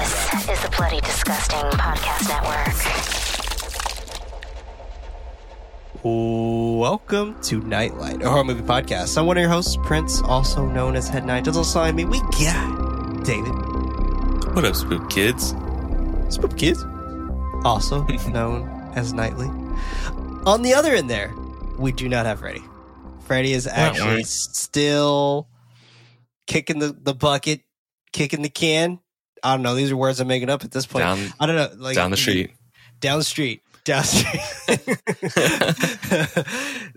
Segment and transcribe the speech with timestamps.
[0.00, 2.72] This is the Bloody Disgusting Podcast Network.
[6.02, 9.18] Welcome to Knight Light, a horror movie podcast.
[9.18, 11.46] I'm one of your hosts, Prince, also known as Head Knight.
[11.46, 13.52] Alongside me, we got David.
[14.54, 15.54] What up, Spook Kids?
[16.30, 16.82] Spook Kids,
[17.62, 18.66] also known
[18.96, 19.48] as Nightly.
[20.46, 21.34] On the other end there,
[21.78, 22.62] we do not have Freddy.
[23.26, 25.48] Freddy is actually still
[26.46, 27.60] kicking the, the bucket,
[28.12, 28.98] kicking the can.
[29.42, 29.74] I don't know.
[29.74, 31.04] These are words I'm making up at this point.
[31.04, 31.70] Down, I don't know.
[31.76, 32.52] Like down the street.
[33.00, 33.62] down the street.
[33.84, 34.98] Down the street.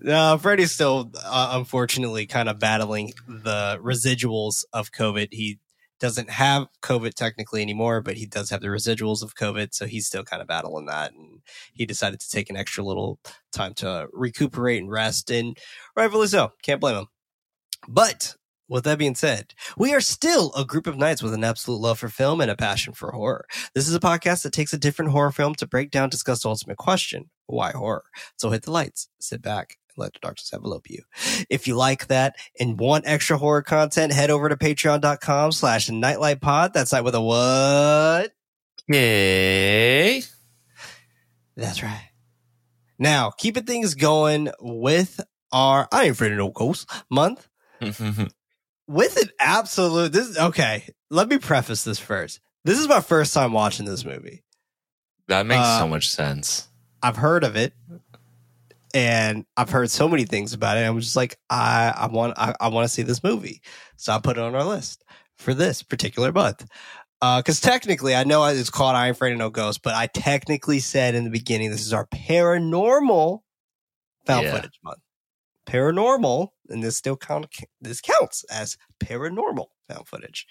[0.02, 5.30] no, Freddy's still, uh, unfortunately, kind of battling the residuals of COVID.
[5.32, 5.60] He
[6.00, 9.74] doesn't have COVID technically anymore, but he does have the residuals of COVID.
[9.74, 11.14] So he's still kind of battling that.
[11.14, 11.42] And
[11.74, 13.20] he decided to take an extra little
[13.52, 15.32] time to recuperate and rest.
[15.32, 15.58] And
[15.96, 16.52] rightfully so.
[16.62, 17.08] Can't blame him.
[17.88, 18.36] But
[18.68, 22.00] with that being said, we are still a group of knights with an absolute love
[22.00, 23.46] for film and a passion for horror.
[23.74, 26.50] This is a podcast that takes a different horror film to break down, discuss the
[26.50, 28.06] ultimate question why horror?
[28.38, 31.04] So hit the lights, sit back, and let the darkness envelope you.
[31.50, 36.42] If you like that and want extra horror content, head over to patreon.com slash nightlight
[36.42, 36.74] pod.
[36.74, 38.32] That's not with a what?
[38.88, 40.24] Yay.
[41.56, 42.10] That's right.
[42.98, 45.20] Now, keeping things going with
[45.52, 47.48] our I ain't afraid of no ghosts month.
[48.88, 52.40] with an absolute this okay let me preface this first.
[52.64, 54.44] This is my first time watching this movie.
[55.28, 56.68] That makes Uh, so much sense.
[57.04, 57.74] i've heard of it
[58.94, 62.56] and i've heard so many things about it i'm just like i i want i,
[62.60, 63.62] I want to see this movie.
[63.98, 65.04] So i put it on our list
[65.38, 66.66] for this particular month.
[67.22, 70.80] Because technically i know it's called i ain't afraid of no Ghost, but i technically
[70.80, 73.42] said in the beginning this is our paranormal
[74.26, 74.52] found Yeah.
[74.52, 75.00] footage month.
[75.68, 77.48] Paranormal and this still count
[77.82, 80.48] this counts as paranormal found footage.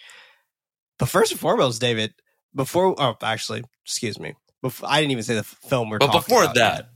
[0.98, 2.14] But first and foremost david
[2.54, 6.46] before oh actually excuse me before, i didn't even say the film we're But before
[6.54, 6.88] that,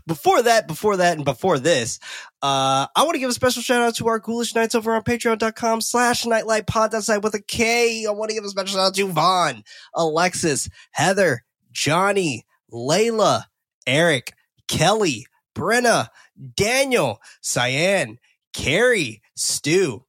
[0.06, 1.98] before that before that and before this
[2.42, 5.02] uh i want to give a special shout out to our ghoulish knights over on
[5.02, 8.06] patreon.com slash nightlight pod that side with a k.
[8.06, 9.64] I want to give a special shout out to vaughn
[9.94, 13.44] alexis heather johnny layla
[13.86, 14.32] eric
[14.68, 16.08] kelly brenna
[16.56, 18.18] Daniel, Cyan,
[18.52, 20.04] Carrie, Stu,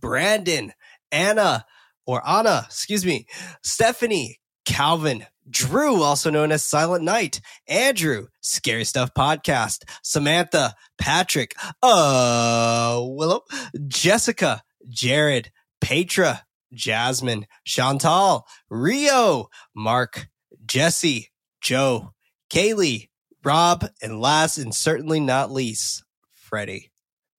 [0.00, 0.72] Brandon,
[1.10, 1.64] Anna,
[2.06, 3.26] or Anna, excuse me,
[3.62, 13.00] Stephanie, Calvin, Drew, also known as Silent Night, Andrew, Scary Stuff Podcast, Samantha, Patrick, uh,
[13.02, 13.42] Willow,
[13.86, 15.50] Jessica, Jared,
[15.80, 20.28] Petra, Jasmine, Chantal, Rio, Mark,
[20.66, 21.30] Jesse,
[21.62, 22.12] Joe,
[22.50, 23.08] Kaylee,
[23.44, 26.90] Rob, and last and certainly not least, Freddy.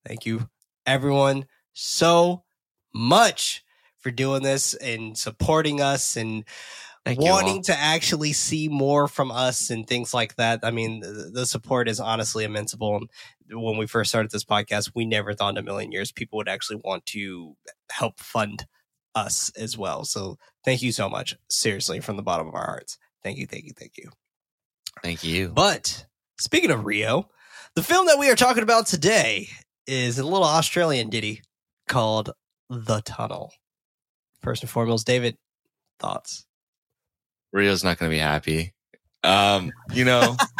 [0.06, 0.50] Thank you,
[0.86, 2.44] everyone, so
[2.94, 3.64] much
[4.00, 6.46] for doing this and supporting us and
[7.06, 10.60] Thank wanting to actually see more from us and things like that.
[10.64, 12.98] I mean, the, the support is honestly immensible.
[13.50, 16.38] And when we first started this podcast, we never thought in a million years people
[16.38, 17.56] would actually want to
[17.92, 18.66] help fund
[19.16, 20.06] us as well.
[20.06, 21.36] So thank you so much.
[21.50, 22.98] Seriously, from the bottom of our hearts.
[23.24, 24.12] Thank you, thank you, thank you.
[25.04, 25.50] Thank you.
[25.50, 26.06] But
[26.38, 27.30] speaking of Rio,
[27.76, 29.50] the film that we are talking about today
[29.88, 31.42] is a little Australian ditty
[31.88, 32.32] called
[32.70, 33.54] The Tunnel.
[34.42, 35.38] First and foremost, David,
[36.00, 36.46] thoughts?
[37.52, 38.74] Rio's not going to be happy.
[39.24, 40.38] Um, you know,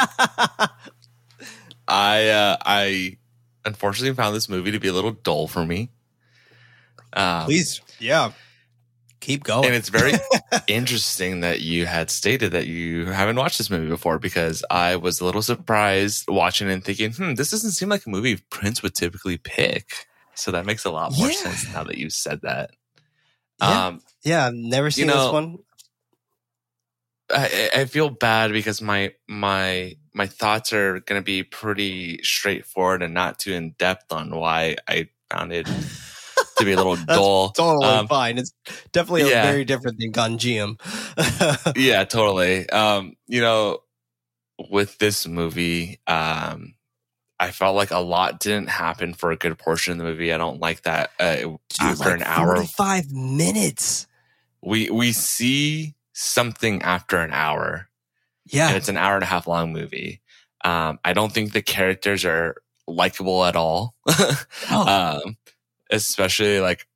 [1.88, 3.18] I uh, I
[3.64, 5.92] unfortunately found this movie to be a little dull for me.
[7.14, 8.32] Um, Please, yeah,
[9.20, 9.66] keep going.
[9.66, 10.14] And it's very
[10.68, 15.22] interesting that you had stated that you haven't watched this movie before because I was
[15.22, 18.96] a little surprised watching and thinking, hmm, this doesn't seem like a movie Prince would
[18.96, 20.08] typically pick.
[20.36, 21.36] So that makes a lot more Yeah.
[21.36, 22.72] sense now that you said that.
[23.60, 23.88] Yeah.
[23.88, 25.58] Um, yeah, I've never seen this know, one.
[27.32, 33.04] I, I feel bad because my my my thoughts are going to be pretty straightforward
[33.04, 35.68] and not too in depth on why I found it
[36.60, 37.50] to be a little dull.
[37.52, 38.38] Totally Um, fine.
[38.38, 38.54] It's
[38.92, 39.44] definitely a yeah.
[39.52, 40.80] very different than Gonjiam.
[41.78, 42.70] yeah, totally.
[42.70, 43.80] Um, you know,
[44.70, 46.76] with this movie, um,
[47.40, 50.34] I felt like a lot didn't happen for a good portion of the movie.
[50.34, 51.12] I don't like that.
[51.20, 54.08] Uh, after an hour, five minutes.
[54.62, 57.88] we we see something after an hour,
[58.46, 60.22] Yeah, and it's an hour and a half long movie.
[60.66, 62.58] Um, I don't think the characters are
[62.88, 63.96] likable at all.
[64.72, 65.22] Oh.
[65.26, 65.38] um,
[65.90, 66.88] especially like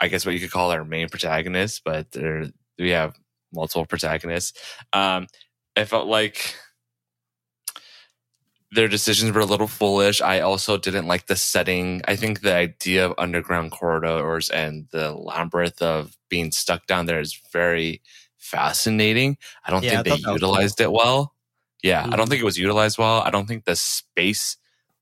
[0.00, 2.46] I guess what you could call our main protagonist, but there
[2.78, 3.14] we have
[3.52, 4.58] multiple protagonists.
[4.92, 5.26] Um,
[5.76, 6.54] I felt like
[8.72, 10.20] their decisions were a little foolish.
[10.20, 12.02] I also didn't like the setting.
[12.06, 17.18] I think the idea of underground corridors and the labyrinth of being stuck down there
[17.20, 18.00] is very
[18.38, 19.36] fascinating.
[19.66, 21.34] I don't Yeah, think thought they utilized it well.
[21.82, 22.16] Yeah, I Mhm.
[22.16, 23.22] don't think it was utilized well.
[23.22, 24.56] I don't think the space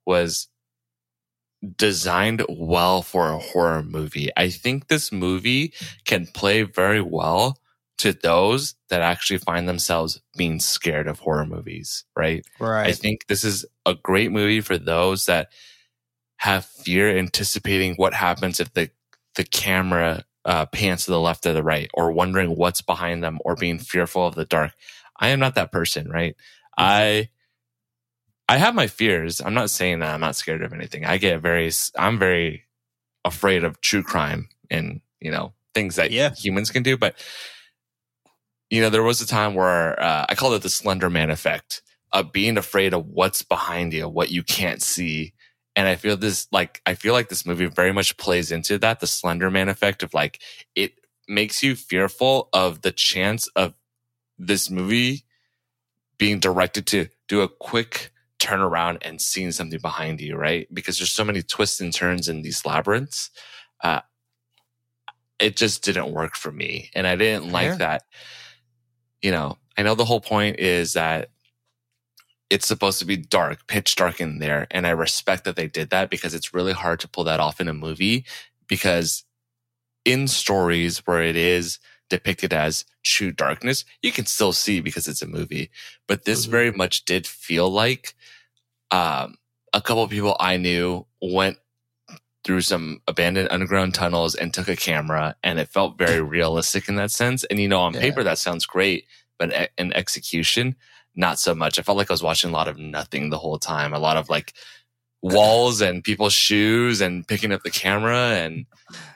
[0.06, 0.48] was
[1.76, 4.30] designed well for a horror movie.
[4.36, 5.72] I think this movie
[6.04, 7.58] can play very well
[7.98, 12.44] to those that actually find themselves being scared of horror movies, right?
[12.60, 12.86] Right.
[12.86, 15.48] I think this is a great movie for those that
[16.36, 18.90] have fear anticipating what happens if the
[19.34, 23.38] the camera uh, pans to the left or the right, or wondering what's behind them,
[23.44, 24.72] or being fearful of the dark.
[25.18, 26.36] I am not that person, right?
[26.76, 27.28] I
[28.48, 29.40] I have my fears.
[29.40, 31.04] I'm not saying that I'm not scared of anything.
[31.04, 32.64] I get very I'm very
[33.24, 36.34] afraid of true crime and you know things that Yeah.
[36.34, 37.16] humans can do, but
[38.70, 41.82] you know there was a time where uh, I call it the Slender Man effect
[42.12, 45.34] of being afraid of what's behind you, what you can't see.
[45.76, 49.00] And I feel this like I feel like this movie very much plays into that,
[49.00, 50.40] the Slender Man effect of like
[50.74, 50.92] it
[51.28, 53.74] makes you fearful of the chance of
[54.38, 55.24] this movie
[56.16, 60.72] being directed to do a quick turnaround and seeing something behind you, right?
[60.72, 63.30] Because there's so many twists and turns in these labyrinths.
[63.82, 64.00] Uh,
[65.38, 66.90] it just didn't work for me.
[66.94, 67.78] And I didn't like Fair.
[67.78, 68.02] that.
[69.22, 71.30] You know, I know the whole point is that
[72.50, 74.66] it's supposed to be dark, pitch dark in there.
[74.70, 77.60] And I respect that they did that because it's really hard to pull that off
[77.60, 78.24] in a movie
[78.66, 79.24] because
[80.04, 85.20] in stories where it is depicted as true darkness, you can still see because it's
[85.20, 85.70] a movie.
[86.06, 86.50] But this Mhm.
[86.50, 88.14] very much did feel like
[88.90, 89.36] um,
[89.72, 91.58] a couple of people I knew went
[92.44, 96.96] through some abandoned underground tunnels and took a camera, and it felt very realistic in
[96.96, 97.44] that sense.
[97.44, 98.00] And you know, on Yeah.
[98.00, 99.04] paper that sounds great,
[99.38, 100.76] but in execution,
[101.14, 101.78] not so much.
[101.78, 103.92] I felt like I was watching a lot of nothing the whole time.
[103.92, 104.52] A lot of like
[105.20, 108.66] walls and people's shoes and picking up the camera, and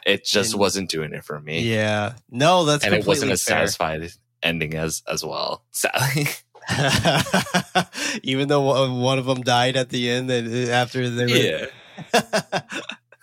[0.05, 1.61] it just And- wasn't doing it for me.
[1.63, 2.15] Yeah.
[2.29, 4.11] No, that's and it wasn't as satisfied
[4.43, 5.65] ending as as well.
[5.71, 6.27] Sadly,
[8.23, 11.69] Even though one- of them died at the end, uh, after they
[12.05, 12.13] were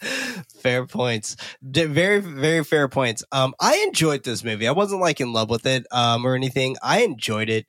[0.62, 1.36] fair points.
[1.62, 3.24] Very, very fair points.
[3.32, 4.68] Um, I enjoyed this movie.
[4.68, 6.76] I wasn't like in love with it, um, or anything.
[6.82, 7.66] I enjoyed it,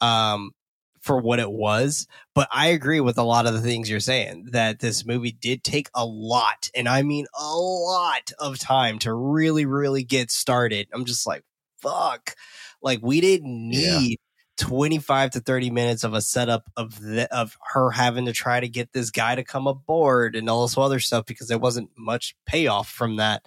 [0.00, 0.52] um,
[1.00, 2.06] for what it was.
[2.34, 5.62] But I agree with a lot of the things you're saying that this movie did
[5.62, 10.88] take a lot, and I mean a lot of time to really, really get started.
[10.92, 11.42] I'm just like,
[11.82, 12.34] fuck.
[12.82, 13.98] Like we didn't Yeah.
[13.98, 14.18] need
[14.56, 18.68] 25 to 30 minutes of a setup of the, of her having to try to
[18.68, 22.36] get this guy to come aboard and all this other stuff because there wasn't much
[22.46, 23.44] payoff from that.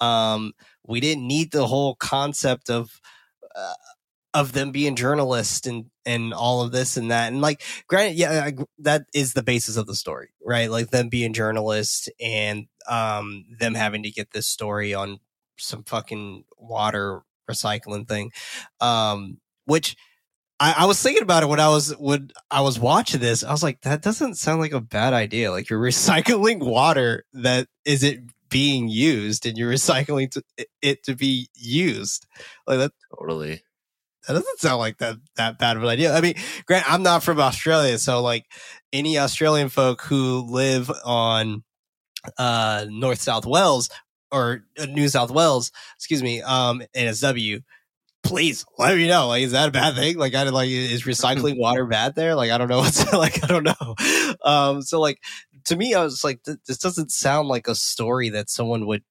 [0.00, 0.52] Um,
[0.86, 3.00] we didn't need the whole concept of
[3.54, 3.74] uh,
[4.34, 7.32] of them being journalists and and all of this and that.
[7.32, 10.70] And like granted yeah I, that is the basis of the story right?
[10.70, 15.18] Like them being journalists and um them having to get this story on
[15.58, 18.30] some fucking water recycling thing.
[18.80, 19.96] Um which
[20.60, 23.44] I, I was thinking about it when I was when I was watching this.
[23.44, 25.50] I was like, that doesn't sound like a bad idea.
[25.50, 30.42] Like you're recycling water that isn't being used, and you're recycling to,
[30.82, 32.26] it to be used.
[32.66, 33.62] Like that, totally.
[34.26, 36.14] that doesn't sound like that that bad of an idea.
[36.14, 36.34] I mean,
[36.66, 38.46] Grant, I'm not from Australia, so like
[38.92, 41.62] any Australian folk who live on
[42.36, 43.90] uh North South Wales
[44.32, 47.62] or uh, New South Wales, excuse me, um, NSW,
[48.28, 49.28] please let me know.
[49.28, 50.18] Like, is that a bad thing?
[50.18, 52.34] Like, I like is recycling water bad there?
[52.34, 53.42] Like, I don't know what's like.
[53.42, 53.94] I don't know.
[54.44, 55.18] Um, so like
[55.64, 59.02] to me, I was like, th- this doesn't sound like a story that someone would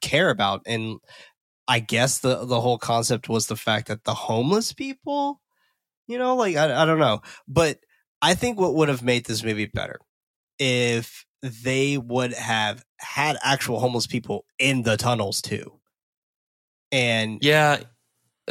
[0.00, 0.62] care about.
[0.66, 0.98] And
[1.68, 5.40] I guess the the whole concept was the fact that the homeless people,
[6.06, 7.78] you know, like I, I don't know, but
[8.22, 10.00] I think what would have made this movie better
[10.58, 15.80] if they would have had actual homeless people in the tunnels too.
[16.92, 17.80] And Yeah,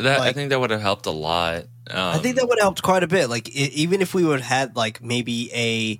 [0.04, 1.64] that I think that would have helped a lot.
[1.90, 3.30] Um, I think that would have helped quite a bit.
[3.30, 6.00] Like i even if we would have had like maybe a,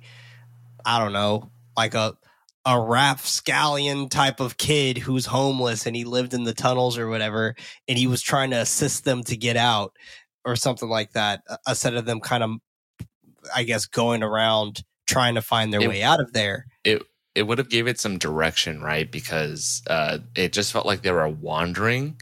[0.84, 2.16] I don't know, like a
[2.66, 7.54] a rapscallion type of kid who's homeless and he lived in the tunnels or whatever,
[7.88, 9.96] and he was trying to assist them to get out
[10.44, 11.42] or something like that.
[11.48, 12.50] uh, Instead of them kind of,
[13.54, 16.66] I guess, going around trying to find their It- way out of there.
[17.34, 19.10] it would have gave it some direction, right?
[19.10, 22.20] Because uh, it just felt like they were wandering,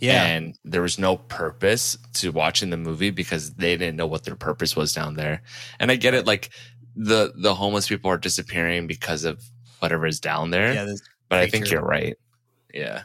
[0.00, 4.36] and there was no purpose to watching the movie because they didn't know what their
[4.36, 5.42] purpose was down there.
[5.78, 6.50] And I get it, like
[6.96, 9.42] the the homeless people are disappearing because of
[9.80, 10.72] whatever is down there.
[10.72, 10.94] yeah.
[11.28, 12.16] but I think you're right.
[12.72, 13.02] Yeah,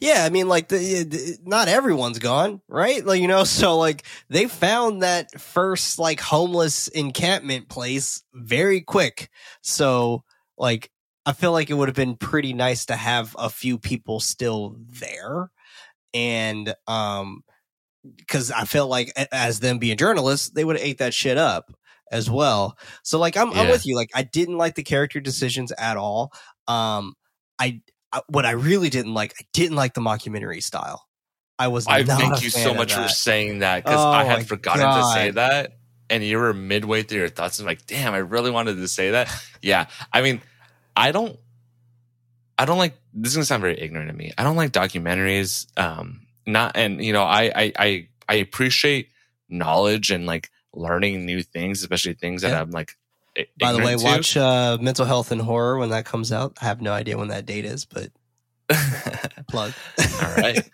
[0.00, 3.04] Yeah, I mean, like the, the not everyone's gone, right?
[3.04, 9.30] Like you know, so like they found that first like homeless encampment place very quick.
[9.62, 10.24] So
[10.56, 10.90] like
[11.26, 14.76] I feel like it would have been pretty nice to have a few people still
[14.88, 15.50] there,
[16.14, 17.42] and um,
[18.16, 21.72] because I felt like as them being journalists, they would have ate that shit up
[22.10, 22.76] as well.
[23.02, 23.96] So like I'm, I'm with you.
[23.96, 26.32] Like I didn't like the character decisions at all.
[26.66, 27.14] Um,
[27.58, 27.80] I,
[28.12, 31.04] I what I really didn't like, I didn't like the mockumentary style.
[31.58, 31.86] I was.
[31.86, 35.30] I thank you so much for saying that because Oh I had forgotten to say
[35.32, 35.72] that,
[36.08, 37.58] and you were midway through your thoughts.
[37.58, 39.28] and like, damn, I really wanted to say that.
[39.60, 40.40] Yeah, I mean,
[40.94, 41.36] I don't,
[42.58, 42.98] I don't like.
[43.14, 44.32] This is gonna sound very ignorant of me.
[44.36, 45.66] I don't like documentaries.
[45.78, 49.08] Um, not and you know, I I I, I appreciate
[49.48, 52.60] knowledge and like learning new things, especially things that Yeah.
[52.60, 52.96] I'm like.
[53.60, 54.02] By the way, to.
[54.02, 56.58] watch uh, Mental Health and Horror when that comes out.
[56.60, 58.10] I have no idea when that date is, but
[59.48, 59.72] plug.
[60.22, 60.68] All right.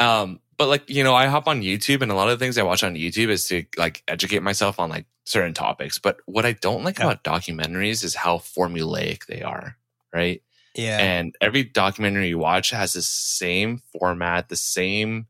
[0.00, 2.58] um, but like, you know, I hop on YouTube and a lot of the things
[2.58, 5.98] I watch on YouTube is to like educate myself on like certain topics.
[6.00, 7.10] But what I don't like Yeah.
[7.10, 9.76] about documentaries is how formulaic they are.
[10.12, 10.42] Right.
[10.74, 10.98] Yeah.
[10.98, 15.26] And every documentary you watch has the same format, the same,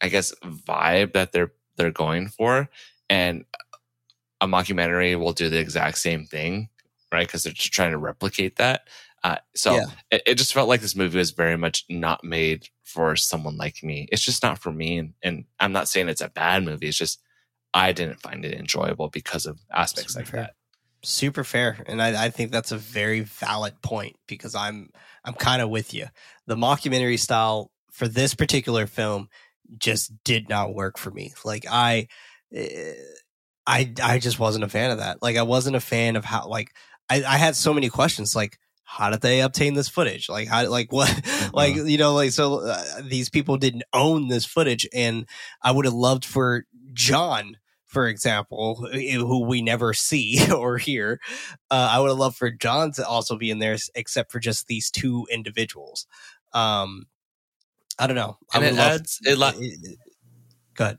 [0.00, 2.68] I guess, vibe that they're they're going for.
[3.08, 3.44] And
[4.40, 6.68] a mockumentary will do the exact same thing,
[7.12, 7.26] right?
[7.26, 8.88] Because they're just trying to replicate that.
[9.24, 9.86] Uh, so Yeah.
[10.10, 13.82] it, it just felt like this movie was very much not made for someone like
[13.82, 14.08] me.
[14.12, 14.98] It's just not for me.
[14.98, 16.88] And, and I'm not saying it's a bad movie.
[16.88, 17.20] It's just
[17.74, 20.40] I didn't find it enjoyable because of aspects like fair.
[20.42, 20.55] that.
[21.06, 24.90] Super fair and I, I think that's a very valid point because i'm
[25.26, 26.06] i'm kind of with you.
[26.46, 29.28] The mockumentary style for this particular film
[29.78, 31.34] just did not work for me.
[31.44, 32.08] Like i
[32.54, 32.94] eh,
[33.66, 35.22] i i just wasn't a fan of that.
[35.22, 36.74] Like i wasn't a fan of how like
[37.10, 40.28] i, I had so many questions like how did they obtain this footage?
[40.28, 41.12] Like how like what
[41.52, 45.26] like you know like so uh, these people didn't own this footage and
[45.60, 47.56] i would have loved for john
[47.96, 51.18] for example who who we never see or hear
[51.70, 54.66] uh, i would have loved for john to also be in there except for just
[54.66, 56.06] these two individuals
[56.52, 57.06] um
[57.98, 59.94] i don't know I And it adds, it, la- eh,
[60.74, 60.98] go ahead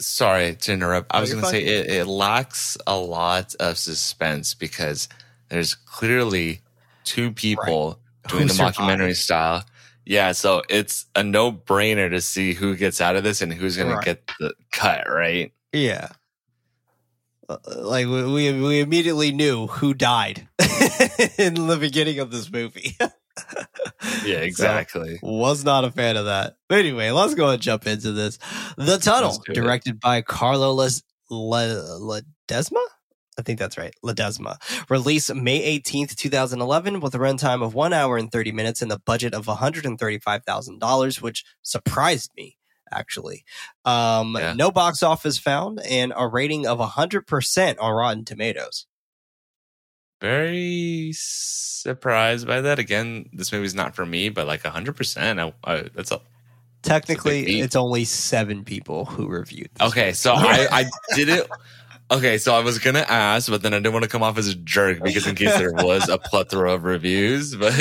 [0.00, 1.12] sorry to interrupt.
[1.14, 5.08] I was going to say it, it lacks a lot of suspense because
[5.48, 6.60] there's clearly
[7.04, 8.78] two people doing Who the survived?
[8.78, 9.64] mockumentary style.
[10.06, 13.76] Yeah, so it's a no brainer to see who gets out of this and who's
[13.76, 14.00] going Right.
[14.00, 15.52] to get the cut, right?
[15.72, 16.08] Yeah.
[17.48, 20.48] Uh, Like we, we immediately knew who died
[21.38, 22.96] in the beginning of this movie.
[24.24, 25.18] Yeah, So, exactly.
[25.22, 26.56] was not a fan of that.
[26.68, 28.36] But anyway, let's go and jump into this.
[28.76, 29.54] The Tunnel, Let's it.
[29.54, 32.82] directed by Carlo Les- Le- Ledesma.
[33.38, 33.94] I think that's right.
[34.04, 34.56] Ledesma.
[34.90, 38.98] Released May 18th, 2011, with a runtime of one hour and 30 minutes and a
[38.98, 42.56] budget of $135,000, which surprised me,
[42.92, 43.44] actually.
[43.84, 44.52] Um, Yeah.
[44.54, 48.86] No box office found and a rating of 100% on Rotten Tomatoes.
[50.20, 52.78] Very surprised by that.
[52.78, 55.38] Again, this movie's not for me, but like 100%.
[55.64, 56.20] I, I, that's a,
[56.82, 60.12] Technically, it's only seven people who reviewed this Okay, movie.
[60.14, 61.48] so I, I did it.
[62.10, 64.48] Okay, so I was gonna ask, but then I didn't want to come off as
[64.48, 67.54] a jerk because in case there was a plethora of reviews.
[67.58, 67.74] But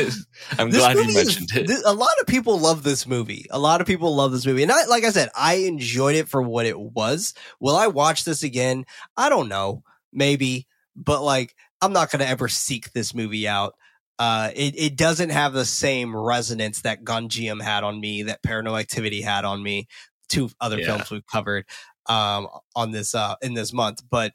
[0.59, 1.67] I'm This glad you movie is- mentioned it.
[1.67, 3.45] th- a lot of people love this movie.
[3.51, 4.63] A lot of people love this movie.
[4.63, 7.33] And I, like I said, I enjoyed it for what it was.
[7.61, 8.85] Will I watch this again?
[9.15, 9.83] I don't know.
[10.11, 10.67] Maybe.
[10.95, 13.75] But like, I'm not going to ever seek this movie out.
[14.19, 18.79] Uh, it, it doesn't have the same resonance that Gonjiam had on me, that Paranormal
[18.79, 19.87] Activity had on me,
[20.27, 20.85] two other Yeah.
[20.87, 21.65] films we've covered,
[22.07, 24.01] um, on this, uh, in this month.
[24.09, 24.33] But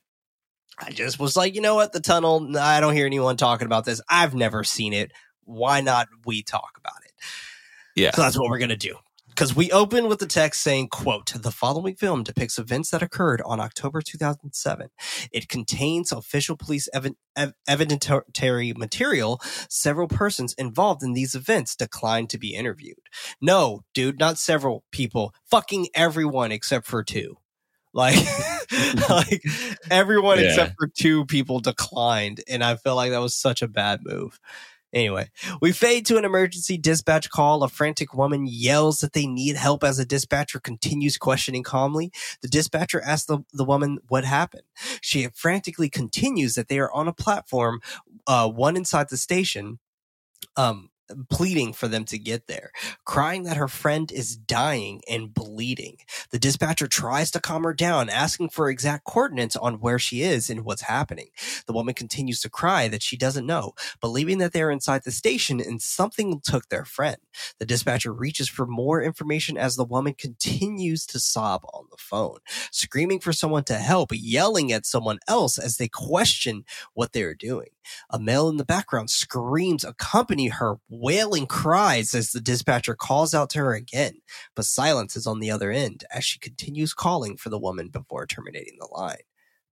[0.79, 1.93] I just was like, you know what?
[1.93, 4.00] The tunnel, I don't hear anyone talking about this.
[4.09, 5.12] I've never seen it.
[5.45, 7.12] Why not we talk about it?
[7.95, 8.12] Yeah.
[8.12, 8.97] So that's what we're going to do.
[9.29, 13.41] Because we open with the text saying, quote, the following film depicts events that occurred
[13.47, 14.88] on October 2007.
[15.33, 19.41] It contains official police ev- ev- evidentiary material.
[19.71, 23.09] Several persons involved in these events declined to be interviewed.
[23.41, 25.35] No, dude, not several people.
[25.50, 27.38] Fucking everyone except for two.
[27.94, 28.16] Like,
[29.11, 29.42] like
[29.90, 30.46] everyone Yeah.
[30.46, 32.40] except for two people declined.
[32.49, 34.38] And I felt like that was such a bad move.
[34.94, 35.30] Anyway,
[35.62, 37.62] we fade to an emergency dispatch call.
[37.62, 42.12] A frantic woman yells that they need help as the dispatcher continues questioning calmly.
[42.42, 44.64] The dispatcher asks the, the woman what happened.
[45.00, 47.80] She frantically continues that they are on a platform,
[48.26, 49.78] uh, one inside the station.
[50.58, 50.90] Um,
[51.31, 52.71] pleading for them to get there,
[53.04, 55.99] crying that her friend is dying and bleeding.
[56.31, 60.50] The dispatcher tries to calm her down, asking for exact coordinates on where she is
[60.50, 61.28] and what's happening.
[61.66, 65.11] The woman continues to cry that she doesn't know, believing that they are inside the
[65.11, 67.19] station and something took their friend.
[67.59, 72.38] The dispatcher reaches for more information as the woman continues to sob on the phone,
[72.71, 76.64] screaming for someone to help, yelling at someone else as they question
[76.95, 77.69] what they are doing.
[78.11, 83.51] A male in the background screams accompany her wailing cries as the dispatcher calls out
[83.51, 84.15] to her again,
[84.55, 88.27] but silence is on the other end as she continues calling for the woman before
[88.27, 89.17] terminating the line.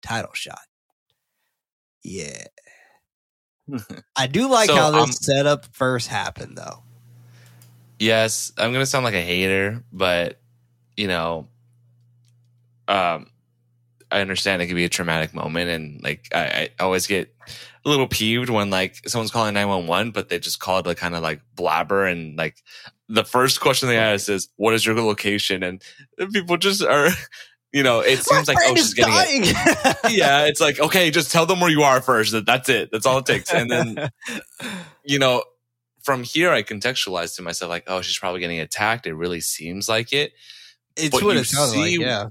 [0.03, 0.61] Title shot.
[2.03, 2.45] Yeah.
[4.17, 6.85] I do like So, how this um, setup first happened though.
[7.99, 10.41] yes, I'm gonna sound like a hater, but
[10.97, 11.49] you know,
[12.89, 13.30] um,
[14.11, 17.35] I understand it could be a traumatic moment, and like I, I always get
[17.85, 20.95] a little peeved when like someone's calling nine one one, but they just called a
[20.95, 22.57] kind of like blabber, and like
[23.09, 25.83] the first question they ask is, "What is your location?" And
[26.33, 27.09] people just are,
[27.73, 29.97] you know, it seems like oh, she's getting it.
[30.11, 32.33] yeah, it's like okay, just tell them where you are first.
[32.33, 32.91] That that's it.
[32.93, 33.53] That's all it takes.
[33.53, 34.11] And then
[35.05, 35.43] you know,
[36.03, 39.07] from here, I contextualize to myself like, oh, she's probably getting attacked.
[39.07, 40.33] It really seems like it.
[40.97, 41.87] it's But what you it sounds like.
[41.89, 42.27] see- Yeah.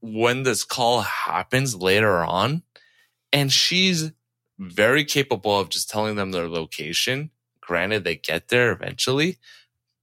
[0.00, 2.62] When this call happens later on,
[3.32, 4.12] and she's
[4.58, 7.30] very capable of just telling them their location.
[7.60, 9.38] Granted, they get there eventually,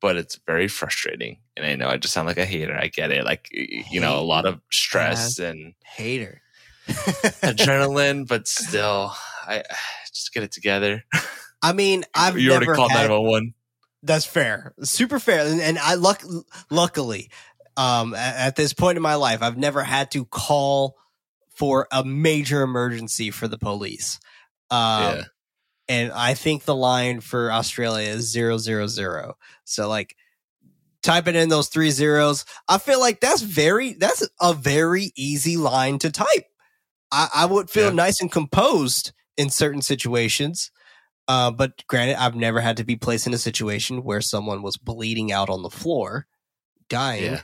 [0.02, 1.40] but it's very frustrating.
[1.58, 2.78] And I know I just sound like a hater.
[2.78, 3.26] I get it.
[3.26, 6.42] Like y- you know, a lot of stress and Hater.
[6.88, 9.14] adrenaline, but still,
[9.48, 9.64] I
[10.14, 11.04] just get it together.
[11.62, 13.54] I mean, I've you already called had, 911.
[14.04, 16.22] That's fair, super fair, and, and I luck
[16.70, 17.32] luckily,
[17.78, 20.96] um, at, this point in my life, I've never had to call
[21.56, 24.20] for a major emergency for the police.
[24.72, 25.22] Um, yeah.
[25.88, 29.36] and I think the line for Australia is zero zero zero.
[29.64, 30.16] So like
[31.04, 36.00] typing in those three zeros, I feel like that's very that's a very easy line
[36.00, 36.46] to type.
[37.12, 37.92] I, I would feel Yeah.
[37.92, 40.72] nice and composed in certain situations.
[41.28, 44.78] Uh, but granted, I've never had to be placed in a situation where someone was
[44.78, 46.28] bleeding out on the floor,
[46.90, 47.42] dying, Yeah.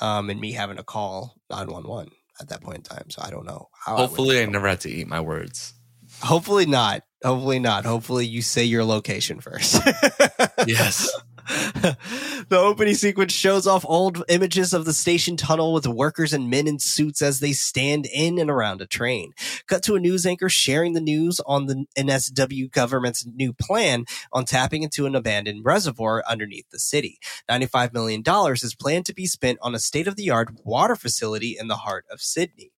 [0.00, 2.10] Um, and me having to call 911
[2.40, 3.10] at that point in time.
[3.10, 3.96] So I don't know how.
[3.96, 5.74] I Hopefully, I handle never had to eat my words.
[6.22, 7.02] Hopefully not.
[7.22, 7.84] Hopefully not.
[7.84, 9.80] Hopefully you say your location first.
[10.66, 11.10] Yes.
[12.48, 16.66] the opening sequence shows off old images of the station tunnel with workers and men
[16.66, 19.32] in suits as they stand in and around a train.
[19.66, 24.44] Cut to a news anchor sharing the news on the NSW government's new plan on
[24.44, 27.18] tapping into an abandoned reservoir underneath the city.
[27.50, 31.56] $95 million is planned to be spent on a state of the art water facility
[31.58, 32.73] in the heart of Sydney.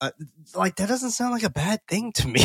[0.00, 0.10] Uh,
[0.54, 2.44] like that doesn't sound like a bad thing to me.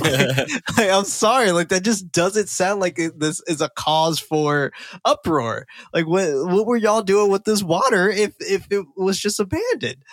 [0.00, 0.36] like,
[0.76, 4.72] like, I'm sorry, like that just doesn't sound like it, this is a cause for
[5.04, 5.66] uproar.
[5.94, 10.04] Like what what were y'all doing with this water if if it was just abandoned?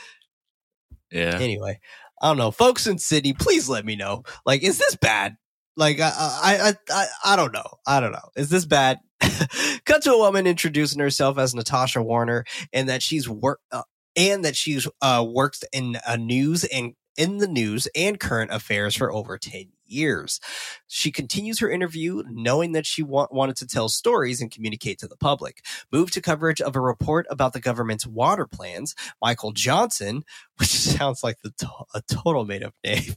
[1.12, 1.38] yeah.
[1.40, 1.80] Anyway,
[2.22, 4.24] I don't know, folks in Sydney, please let me know.
[4.46, 5.36] Like, is this bad?
[5.76, 7.68] Like, I I I I, I don't know.
[7.86, 8.30] I don't know.
[8.36, 9.00] Is this bad?
[9.86, 13.82] Cut to a woman introducing herself as Natasha Warner and that she's work uh,
[14.17, 18.95] and that she's uh, worked in a news and in the news and current affairs
[18.95, 20.39] for over 10 years.
[20.88, 25.08] She continues her interview knowing that she wa- wanted to tell stories and communicate to
[25.08, 25.63] the public.
[25.91, 30.23] Moved to coverage of a report about the government's water plans, Michael Johnson,
[30.58, 33.13] which sounds like the to- a total made up name.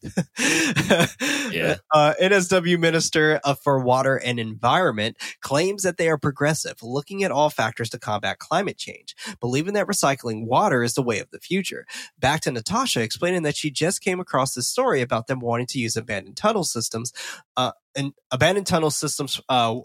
[1.51, 1.77] Yeah.
[1.93, 7.51] Uh, NSW Minister for Water and Environment claims that they are progressive, looking at all
[7.51, 11.87] factors to combat climate change, believing that recycling water is the way of the future.
[12.19, 15.79] Back to Natasha explaining that she just came across this story about them wanting to
[15.79, 17.13] use abandoned tunnel systems,
[17.57, 19.41] uh, and abandoned tunnel systems.
[19.49, 19.81] Uh,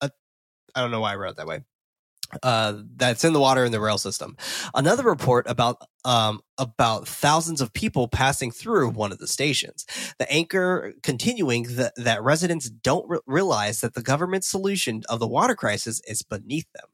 [0.00, 0.08] uh,
[0.74, 1.60] I don't know why I wrote it that way.
[2.42, 4.36] Uh, that's in the water in the rail system.
[4.74, 9.86] Another report about um about thousands of people passing through one of the stations.
[10.18, 15.28] The anchor continuing that that residents don't re- realize that the government solution of the
[15.28, 16.86] water crisis is beneath them.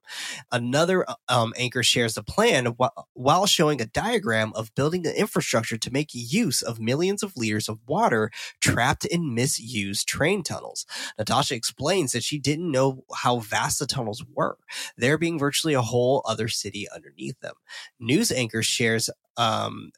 [0.52, 5.78] Another um, anchor shares a plan wh- while showing a diagram of building an infrastructure
[5.78, 10.86] to make use of millions of liters of water trapped in misused train tunnels.
[11.18, 14.58] Natasha explains that she didn't know how vast the tunnels were,
[14.96, 17.54] there being virtually a whole other city underneath them.
[17.98, 19.03] News anchor shares
[19.36, 19.90] um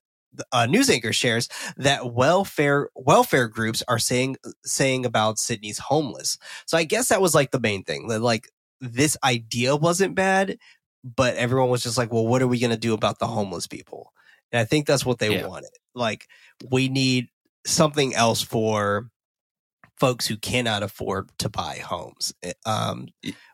[0.52, 6.36] a news anchor shares that welfare welfare groups are saying saying about Sydney's homeless.
[6.66, 8.08] So I guess that was like the main thing.
[8.08, 8.48] That like
[8.80, 10.58] this idea wasn't bad,
[11.02, 13.66] but everyone was just like, well, what are we going to do about the homeless
[13.66, 14.12] people?
[14.52, 15.46] And I think that's what they Yeah.
[15.46, 15.70] wanted.
[15.94, 16.26] Like
[16.70, 17.28] we need
[17.64, 19.08] something else for
[19.98, 22.34] folks who cannot afford to buy homes.
[22.42, 23.08] Eh, Um,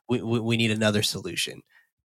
[0.08, 1.62] we, we we need another solution.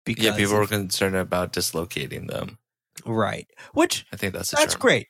[0.05, 2.57] Because Yeah, people were concerned about dislocating them.
[3.05, 5.07] Right, which I think that's that's great.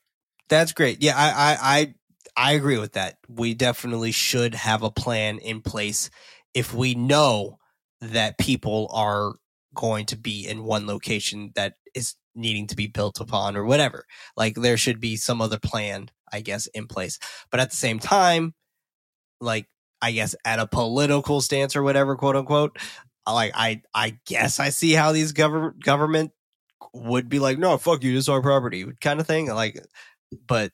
[0.50, 1.02] That's great.
[1.02, 1.94] Yeah, I, I I
[2.36, 3.18] I agree with that.
[3.28, 6.10] We definitely should have a plan in place
[6.54, 7.58] if we know
[8.02, 9.34] that people are
[9.74, 14.06] going to be in one location that is needing to be built upon or whatever.
[14.36, 17.20] Like there should be some other plan, I guess, in place.
[17.52, 18.54] But at the same time,
[19.40, 19.68] like
[20.02, 22.78] I guess at a political stance or whatever, quote unquote,
[23.26, 26.32] like I I guess I see how these government government
[26.94, 29.48] would be like, no, fuck you, this is our property, kind of thing.
[29.48, 29.84] Like,
[30.48, 30.72] but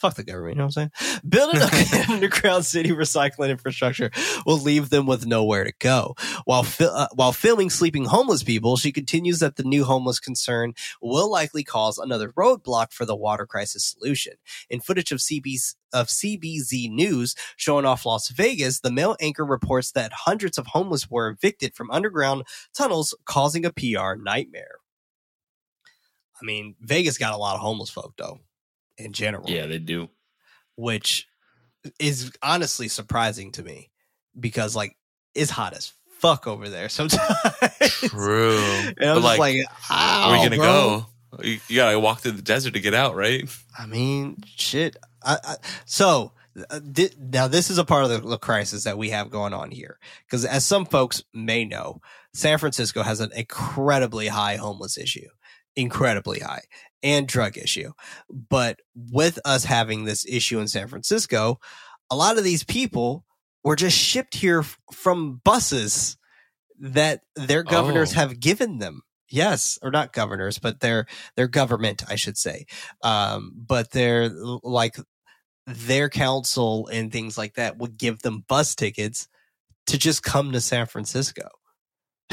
[0.00, 1.20] fuck the government, you know what I'm saying?
[1.28, 4.10] Building an underground city recycling infrastructure
[4.46, 6.14] will leave them with nowhere to go.
[6.44, 10.72] While fil- uh, while filming sleeping homeless people, she continues that the new homeless concern
[11.02, 14.34] will likely cause another roadblock for the water crisis solution.
[14.70, 19.90] In footage of CB's of CBZ News showing off Las Vegas, the Mail anchor reports
[19.92, 24.79] that hundreds of homeless were evicted from underground tunnels, causing a PR nightmare.
[26.40, 28.40] I mean, Vegas got a lot of homeless folk though,
[28.98, 30.08] in general Yeah, they do.
[30.76, 31.26] which
[31.98, 33.90] is honestly surprising to me
[34.38, 34.96] because like
[35.34, 37.22] it's hot as fuck over there sometimes.
[38.08, 38.58] True.
[38.98, 41.42] and I'm like, like, Where are you gonna bro." go?
[41.44, 43.48] You, you gotta walk through the desert to get out, right?
[43.78, 44.96] I mean, shit.
[45.22, 46.32] I, I, so
[46.70, 46.80] uh,
[47.18, 49.98] now this is a part of the, the crisis that we have going on here
[50.26, 52.00] because as some folks may know,
[52.34, 55.28] San Francisco has an incredibly high homeless issue,
[55.76, 56.62] incredibly high,
[57.02, 57.92] and drug issue.
[58.28, 61.58] But with us having this issue in San Francisco,
[62.10, 63.24] a lot of these people
[63.64, 66.16] were just shipped here f- from buses
[66.78, 68.16] that their governors Oh.
[68.16, 69.02] have given them.
[69.28, 71.06] Yes, or not governors, but their
[71.36, 72.66] their government, I should say.
[73.02, 74.28] Um, but they're
[74.64, 74.96] like
[75.66, 79.28] their council and things like that would give them bus tickets
[79.86, 81.48] to just come to San Francisco.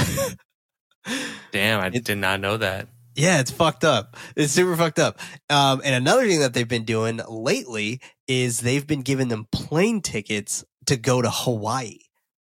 [1.52, 2.88] Damn, I It- did not know that.
[3.18, 4.16] Yeah, it's fucked up.
[4.36, 5.20] It's super fucked up.
[5.50, 10.02] Um, and another thing that they've been doing lately is they've been giving them plane
[10.02, 11.98] tickets to go to Hawaii.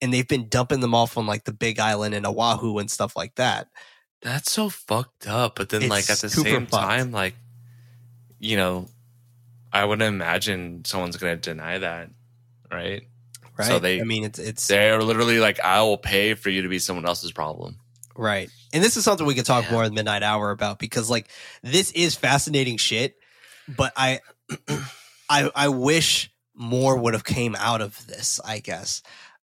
[0.01, 3.15] And they've been dumping them off on like the big island and Oahu and stuff
[3.15, 3.67] like that.
[4.21, 5.55] That's so fucked up.
[5.57, 6.71] But then, It's like at the same fucked.
[6.83, 7.35] time, like
[8.39, 8.87] you know,
[9.71, 12.09] I wouldn't imagine someone's gonna deny that,
[12.71, 13.03] right?
[13.57, 13.67] Right.
[13.67, 16.69] So they- I mean, it's, it's, They're literally like, "I will pay for you to
[16.69, 17.77] be someone else's problem."
[18.15, 18.49] Right.
[18.73, 19.71] And this is something we can talk Yeah.
[19.71, 21.29] more in the MidKnight Hour about because like
[21.63, 23.15] this is fascinating shit,
[23.67, 24.19] but I
[25.29, 29.01] I I wish more would have came out of this, I guess.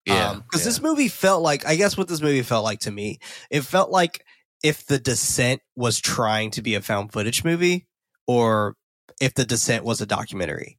[0.05, 0.65] Yeah, because yeah.
[0.65, 3.89] this movie felt like I guess what this movie felt like to me, it felt
[3.89, 4.23] like
[4.63, 7.87] if The Descent was trying to be a found footage movie,
[8.27, 8.75] or
[9.21, 10.77] if The Descent was a documentary.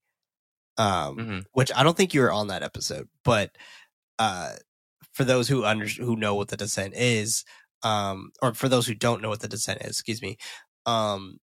[0.79, 1.45] Um, Mhm.
[1.53, 3.51] which I don't think you were on that episode, but
[4.19, 4.53] uh,
[5.15, 7.45] for those who under who know what The Descent is,
[7.87, 10.37] um, or for those who don't know what The Descent is, excuse me,
[10.87, 11.39] um,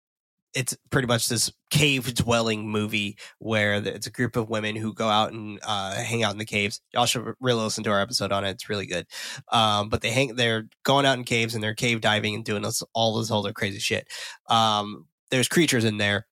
[0.54, 5.08] it's pretty much this cave dwelling movie where it's a group of women who go
[5.08, 6.80] out and uh, hang out in the caves.
[6.92, 9.06] Y'all should really listen to our episode on it; it's really good.
[9.52, 12.62] Um, but they hang, they're going out in caves and they're cave diving and doing
[12.62, 14.08] this, all this other crazy shit.
[14.48, 16.26] Um, there's creatures in there,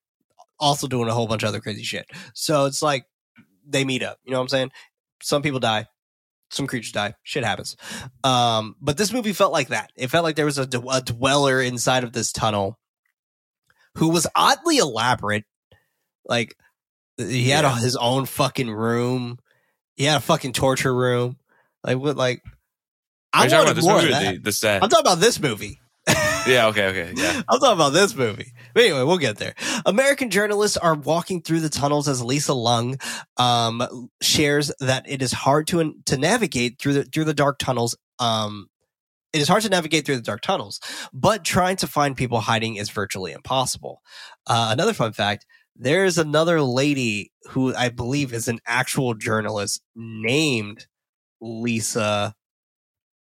[0.59, 2.07] also doing a whole bunch of other crazy shit.
[2.35, 3.05] So it's like
[3.67, 4.19] they meet up.
[4.25, 4.73] You know what I'm saying?
[5.23, 5.87] Some people die,
[6.51, 7.15] some creatures die.
[7.23, 7.77] Shit happens.
[8.25, 9.93] Um, but this movie felt like that.
[9.97, 12.79] It felt like there was a, d- a dweller inside of this tunnel
[13.97, 15.45] who was oddly elaborate.
[16.25, 16.57] Like
[17.17, 19.39] he had a, his own fucking room.
[19.97, 21.37] He had a fucking torture room.
[21.85, 22.17] Like what?
[22.17, 22.43] Like
[23.33, 24.35] I you talking wanted about this more of movie that.
[24.35, 24.83] the, the set?
[24.83, 25.81] I'm talking about this movie.
[26.49, 26.67] Yeah.
[26.69, 26.87] Okay.
[26.87, 27.13] Okay.
[27.17, 27.43] Yeah.
[27.49, 28.53] I'm talking about this movie.
[28.75, 29.55] But anyway, we'll get there.
[29.87, 32.99] American journalists are walking through the tunnels as Lisa Ling
[33.37, 37.97] um, shares that it is hard to to navigate through the through the dark tunnels.
[38.19, 38.69] Um,
[39.33, 40.81] it is hard to navigate through the dark tunnels,
[41.13, 44.01] but trying to find people hiding is virtually impossible.
[44.47, 49.83] Uh, another fun fact: there is another lady who I believe is an actual journalist
[49.95, 50.87] named
[51.41, 52.35] Lisa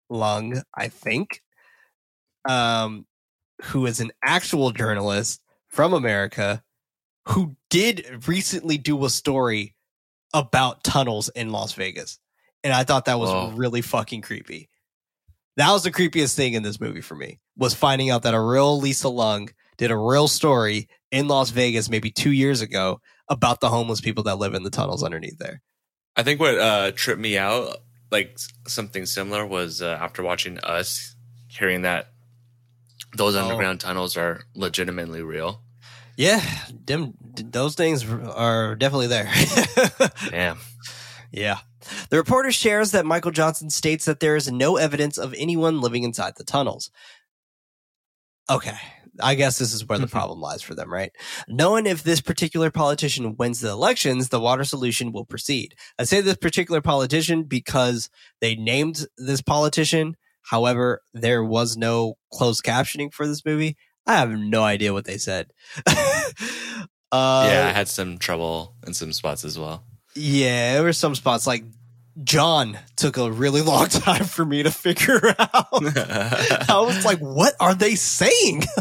[0.08, 0.62] Ling.
[0.74, 1.42] I think
[2.48, 3.06] um,
[3.62, 6.62] who is an actual journalist from America
[7.28, 9.74] who did recently do a story
[10.32, 12.18] about tunnels in Las Vegas.
[12.62, 13.52] And I thought that was Whoa.
[13.52, 14.68] really fucking creepy.
[15.56, 18.40] That was the creepiest thing in this movie for me was finding out that a
[18.40, 23.60] real Lisa Ling did a real story in Las Vegas maybe two years ago about
[23.60, 25.62] the homeless people that live in the tunnels underneath there.
[26.16, 27.78] I think what uh, tripped me out,
[28.10, 31.14] like something similar, was uh, after watching Us,
[31.48, 32.08] hearing that
[33.16, 33.42] those Oh.
[33.42, 35.62] underground tunnels are legitimately real.
[36.16, 36.42] Yeah,
[36.86, 39.30] them, those things are definitely there.
[40.30, 40.58] Damn.
[41.30, 41.58] Yeah.
[42.08, 46.04] The reporter shares that Michael Johnson states that there is no evidence of anyone living
[46.04, 46.90] inside the tunnels.
[48.50, 48.76] Okay.
[49.20, 50.10] I guess this is where the Mhm.
[50.10, 51.10] problem lies for them, right?
[51.48, 55.74] Knowing if this particular politician wins the elections, the water solution will proceed.
[55.98, 60.16] I say this particular politician because they named this politician.
[60.48, 63.76] However, there was no closed captioning for this movie.
[64.06, 65.50] I have no idea what they said.
[65.86, 69.84] uh, yeah, I had some trouble in some spots as well.
[70.14, 71.64] yeah, there were some spots like
[72.22, 75.66] John took a really long time for me to figure out.
[75.72, 78.64] I was like, what are they saying?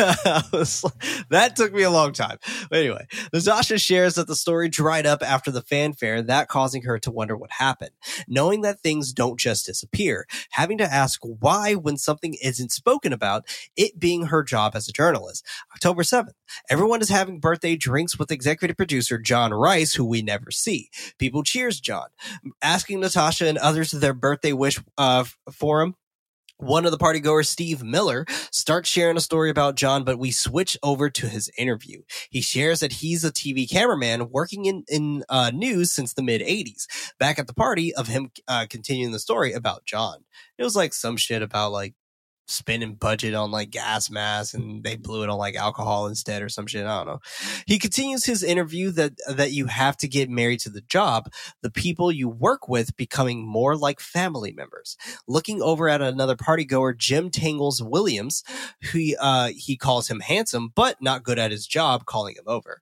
[0.00, 2.38] Like- that took me a long time.
[2.70, 6.98] But anyway, Natasha shares that the story dried up after the fanfare, that causing her
[7.00, 7.90] to wonder what happened.
[8.26, 13.46] Knowing that things don't just disappear, having to ask why when something isn't spoken about,
[13.76, 15.44] it being her job as a journalist.
[15.74, 16.32] October 7th,
[16.68, 20.90] everyone is having birthday drinks with executive producer John Rice, who we never see.
[21.18, 22.08] People cheers John
[22.62, 25.94] asking Natasha and others their birthday wish uh, for him.
[26.60, 30.76] One of the partygoers, Steve Miller, starts sharing a story about John, but we switch
[30.82, 32.02] over to his interview.
[32.28, 36.42] He shares that he's a TV cameraman working in, in uh, news since the mid
[36.42, 36.86] 80s.
[37.18, 40.24] Back at the party of him uh, continuing the story about John.
[40.58, 41.94] It was like some shit about like
[42.50, 46.48] spending budget on like gas masks and they blew it on like alcohol instead or
[46.48, 46.84] some shit.
[46.84, 47.20] I don't know.
[47.66, 51.30] He continues his interview that that you have to get married to the job,
[51.62, 54.96] the people you work with becoming more like family members.
[55.26, 58.42] Looking over at another party goer, Jim Tangles Williams,
[58.92, 62.80] who uh, he calls him handsome but not good at his job, calling him over.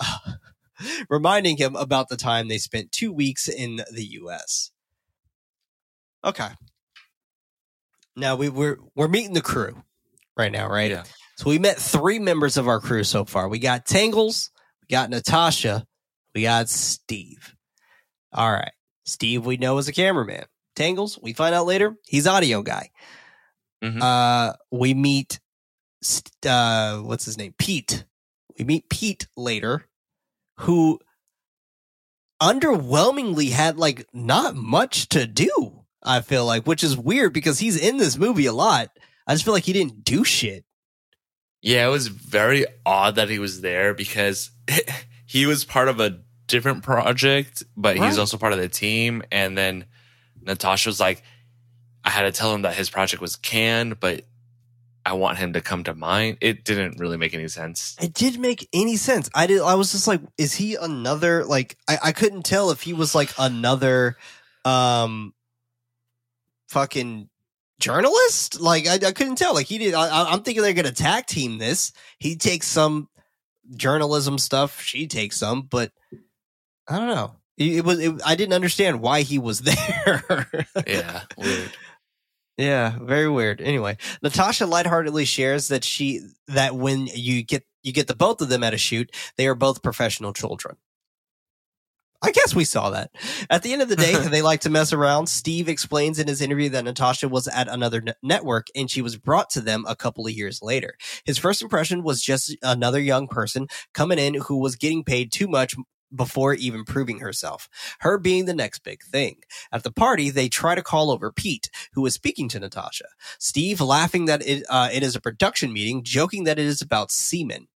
[1.08, 4.70] reminding him about the time they spent two weeks in the U.S.
[6.24, 6.50] Okay.
[8.16, 9.82] Now we, we're we're meeting the crew
[10.36, 10.90] right now, right?
[10.90, 11.04] Yeah.
[11.36, 13.48] So we met three members of our crew so far.
[13.48, 14.50] We got Tangles,
[14.82, 15.84] we got Natasha,
[16.34, 17.54] we got Steve.
[18.32, 18.72] All right.
[19.04, 20.44] Steve, we know is a cameraman.
[20.74, 22.90] Tangles, we find out later, he's audio guy.
[23.84, 24.02] Mhm.
[24.02, 25.40] Uh, we meet,
[26.46, 27.54] uh, what's his name?
[27.58, 28.04] Pete.
[28.58, 29.86] We meet Pete later,
[30.60, 30.98] who
[32.42, 35.75] underwhelmingly had like not much to do.
[36.06, 38.90] I feel like, which is weird because he's in this movie a lot.
[39.26, 40.64] I just feel like he didn't do shit.
[41.62, 44.50] Yeah, it was very odd that he was there because
[45.26, 48.06] he was part of a different project, but Right.
[48.06, 49.22] he's also part of the team.
[49.32, 49.86] And then
[50.40, 51.22] Natasha was like,
[52.04, 54.24] I had to tell him that his project was canned, but
[55.04, 56.36] I want him to come to mine.
[56.40, 57.96] It didn't really make any sense.
[58.00, 59.28] It didn't make any sense.
[59.34, 59.60] I did.
[59.60, 61.44] I was just like, is he another?
[61.44, 64.16] Like, I, I couldn't tell if he was like another,
[64.64, 65.32] um,
[66.68, 67.28] fucking
[67.80, 68.60] journalist.
[68.60, 69.54] Like, I, I couldn't tell.
[69.54, 69.94] Like, he did.
[69.94, 71.92] I, I'm thinking they're gonna tag team this.
[72.18, 73.08] He takes some
[73.74, 74.80] journalism stuff.
[74.80, 75.92] She takes some, but
[76.88, 77.36] I don't know.
[77.56, 77.98] It, it was.
[77.98, 80.46] It, I didn't understand why he was there.
[80.86, 81.72] Yeah, weird.
[82.56, 83.60] Yeah, very weird.
[83.60, 88.48] Anyway, Natasha lightheartedly shares that she that when you get you get the both of
[88.48, 90.76] them at a shoot, they are both professional children.
[92.26, 93.12] I guess we saw that.
[93.48, 95.28] At the end of the day, they like to mess around.
[95.28, 99.16] Steve explains in his interview that Natasha was at another ne- network and she was
[99.16, 100.96] brought to them a couple of years later.
[101.24, 105.46] His first impression was just another young person coming in who was getting paid too
[105.46, 105.76] much
[106.12, 107.68] before even proving herself.
[108.00, 109.36] Her being the next big thing.
[109.70, 113.06] At the party, they try to call over Pete, who is speaking to Natasha.
[113.38, 117.12] Steve laughing that it, uh, it is a production meeting, joking that it is about
[117.12, 117.68] semen.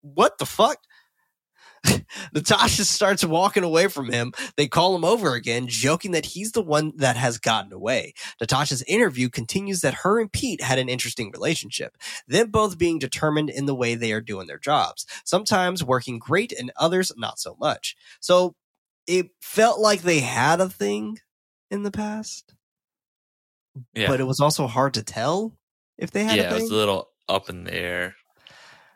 [0.00, 0.78] What the fuck?
[2.34, 4.32] Natasha starts walking away from him.
[4.56, 8.14] They call him over again, joking that he's the one that has gotten away.
[8.40, 13.50] Natasha's interview continues that her and Pete had an interesting relationship, them both being determined
[13.50, 17.56] in the way they are doing their jobs, sometimes working great and others not so
[17.60, 17.96] much.
[18.20, 18.54] So
[19.06, 21.18] it felt like they had a thing
[21.70, 22.54] in the past,
[23.94, 25.56] Yeah, but it was also hard to tell
[25.98, 28.14] if they had yeah, a it was a little up in the air.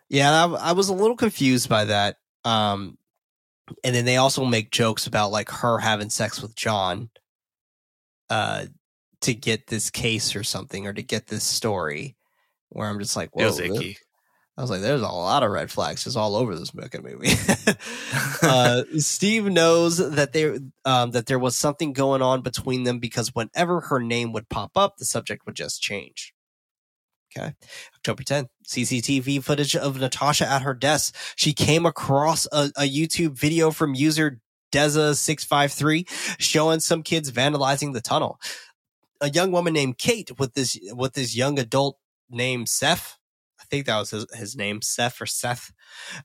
[0.08, 2.16] Yeah, I, I was a little confused by that.
[2.44, 2.98] Um,
[3.84, 7.10] and then they also make jokes about like her having sex with John,
[8.30, 8.66] uh,
[9.22, 12.16] to get this case or something or to get this story.
[12.70, 13.50] Where I'm just like, It whoa,
[14.58, 17.28] I was like, there's a lot of red flags just all over this fucking movie.
[18.42, 23.32] uh, Steve knows that there um, that there was something going on between them because
[23.34, 26.34] whenever her name would pop up, the subject would just change.
[27.36, 27.54] Okay,
[27.96, 31.14] October 10th, CCTV footage of Natasha at her desk.
[31.36, 34.40] She came across a, a YouTube video from user
[34.72, 38.40] Deza653 showing some kids vandalizing the tunnel.
[39.20, 41.98] A young woman named Kate with this with this young adult
[42.30, 43.18] named Seth.
[43.60, 45.72] I think that was his, his name, Seth or Seth,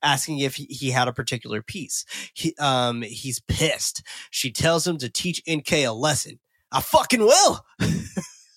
[0.02, 2.06] asking if he, he had a particular piece.
[2.34, 4.04] He, um, he's pissed.
[4.30, 6.40] She tells him to teach NK a lesson.
[6.72, 7.66] I fucking will.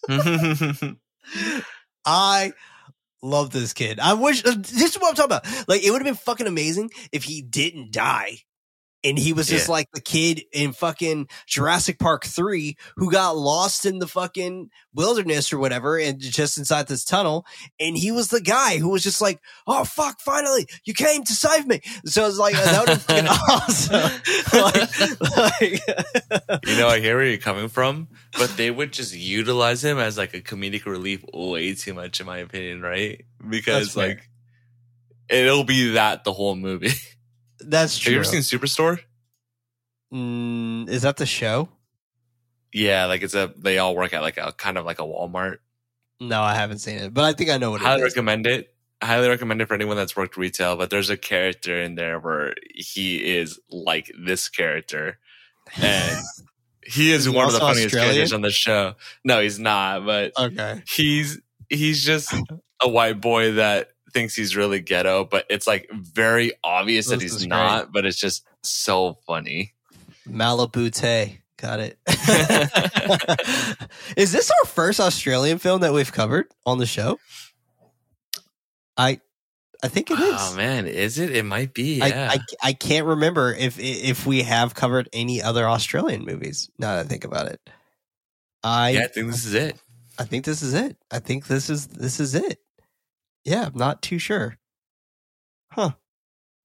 [2.06, 2.52] I
[3.22, 4.00] love this kid.
[4.00, 5.68] I wish this is what I'm talking about.
[5.68, 8.38] Like, it would have been fucking amazing if he didn't die.
[9.04, 9.72] And he was just Yeah.
[9.72, 15.52] like the kid in fucking Jurassic Park 3 who got lost in the fucking wilderness
[15.52, 17.46] or whatever and just inside this tunnel.
[17.78, 21.32] And he was the guy who was just like, oh, fuck, finally, you came to
[21.32, 21.82] save me.
[22.06, 24.10] So it's like, that would have been awesome.
[24.52, 25.80] like,
[26.50, 29.98] like you know, I hear where you're coming from, but they would just utilize him
[29.98, 33.24] as like a comedic relief way too much, in my opinion, right?
[33.48, 34.28] Because like
[35.28, 36.90] it'll be that the whole movie.
[37.68, 38.12] that's true.
[38.12, 38.98] Have you ever seen Superstore?
[40.12, 41.68] Mm, is that the show?
[42.72, 45.58] Yeah, like it's a they all work at like a kind of like a Walmart.
[46.20, 48.12] No, I haven't seen it, but I think I know what highly it is.
[48.14, 48.72] recommend it.
[49.02, 50.76] I highly recommend it for anyone that's worked retail.
[50.76, 55.18] But there's a character in there where he is like this character,
[55.76, 56.18] and
[56.86, 58.14] he is Is one of the funniest Australian?
[58.14, 58.94] characters on the show.
[59.24, 60.82] No, he's not, but Okay.
[60.88, 62.32] he's he's just
[62.80, 67.32] a white boy that thinks he's really ghetto, but it's like very obvious that This
[67.32, 67.56] is he's great.
[67.56, 67.92] not.
[67.92, 69.72] But it's just so funny.
[70.28, 71.40] Malibu Tay.
[71.58, 71.98] Got it.
[74.16, 77.18] is this our first Australian film that we've covered on the show?
[78.96, 79.20] I
[79.82, 80.34] I think it is.
[80.38, 81.34] Oh man, is it?
[81.34, 82.02] It might be.
[82.02, 82.30] I, Yeah.
[82.32, 82.38] I
[82.68, 86.70] I can't remember if if we have covered any other Australian movies.
[86.78, 87.60] Now that I think about it,
[88.62, 89.80] I yeah, I think this is it.
[90.18, 90.96] I think this is it.
[91.10, 92.58] I think this is this is it.
[93.46, 94.58] Yeah, I'm not too sure.
[95.70, 95.92] Huh.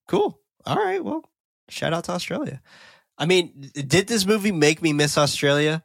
[0.08, 0.40] Cool.
[0.66, 1.02] All right.
[1.02, 1.22] Well,
[1.68, 2.60] shout out to Australia.
[3.16, 5.84] I mean, did this movie make me miss Australia?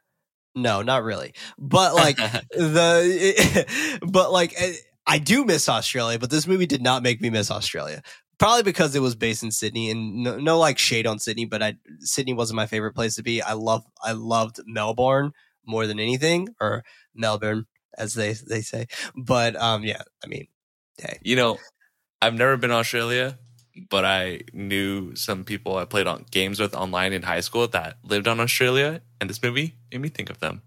[0.56, 1.34] No, not really.
[1.60, 2.18] But like
[2.52, 4.74] the but like eh,
[5.06, 8.02] I do miss Australia, but this movie did not make me miss Australia.
[8.40, 11.62] Probably because it was based in Sydney, and no, no like shade on Sydney, but
[11.62, 13.40] I Sydney wasn't my favorite place to be.
[13.42, 15.32] I love I loved Melbourne
[15.66, 16.84] more than anything, or
[17.14, 17.66] Melbourne
[17.98, 18.88] as they they say.
[19.16, 20.48] But um, yeah, I mean,
[21.02, 21.58] hey, You know,
[22.22, 23.38] I've never been to Australia,
[23.90, 27.98] but I knew some people I played on games with online in high school that
[28.04, 30.62] lived on Australia, and this movie made me think of them.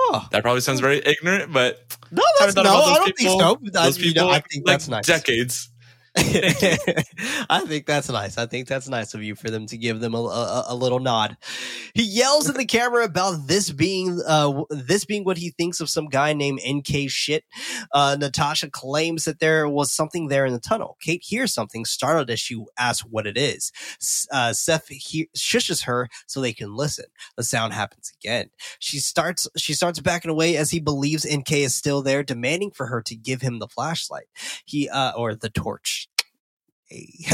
[0.00, 0.86] oh That probably sounds hmm.
[0.86, 3.82] very ignorant, but no, that's no, I don't people- think so.
[3.82, 5.06] Those people, I think like that's nice.
[5.06, 5.70] decades.
[6.16, 8.38] I think that's nice.
[8.38, 11.00] I think that's nice of you for them to give them a, a, a little
[11.00, 11.36] nod.
[11.92, 15.90] He yells at the camera about this being uh, this being what he thinks of
[15.90, 17.44] some guy named NK shit.
[17.92, 20.96] Uh, Natasha claims that there was something there in the tunnel.
[21.00, 23.72] Kate hears something, startled as she asks what it is.
[24.30, 27.06] Uh, Seth he- shushes her so they can listen.
[27.36, 28.50] The sound happens again.
[28.78, 32.86] She starts she starts backing away as he believes NK is still there, demanding for
[32.86, 34.26] her to give him the flashlight.
[34.64, 36.03] He uh, or the torch.
[36.86, 37.26] Hey.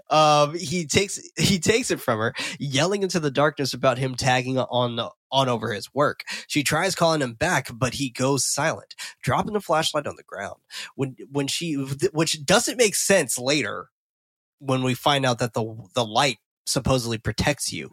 [0.10, 4.58] um, he takes he takes it from her, yelling into the darkness about him tagging
[4.58, 4.98] on
[5.30, 6.20] on over his work.
[6.46, 10.56] She tries calling him back, but he goes silent, dropping the flashlight on the ground.
[10.96, 11.74] When when she
[12.12, 13.88] which doesn't make sense later
[14.58, 17.90] when we find out that the the light supposedly protects you.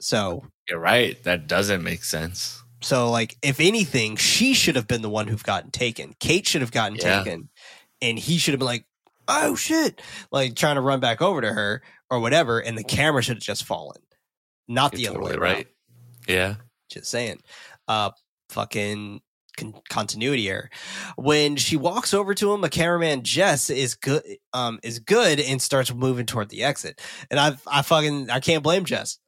[0.00, 1.22] So You're right.
[1.24, 2.62] That doesn't make sense.
[2.82, 6.14] so like if anything, she should have been the one who've gotten taken.
[6.20, 7.18] Kate should have gotten Yeah.
[7.22, 7.50] taken.
[8.02, 8.86] And he should have been like,
[9.30, 10.02] oh shit.
[10.32, 13.42] Like trying to run back over to her or whatever, and the camera should have
[13.42, 14.02] just fallen.
[14.68, 15.54] Not the You're other totally way around.
[15.56, 15.66] right.
[16.28, 16.54] Yeah.
[16.90, 17.40] Just saying.
[17.88, 18.10] Uh
[18.50, 19.20] fucking
[19.56, 20.70] con- continuity error.
[21.16, 25.62] When she walks over to him, a cameraman Jess is good um is good and
[25.62, 27.00] starts moving toward the exit.
[27.30, 29.18] And I I fucking I can't blame Jess.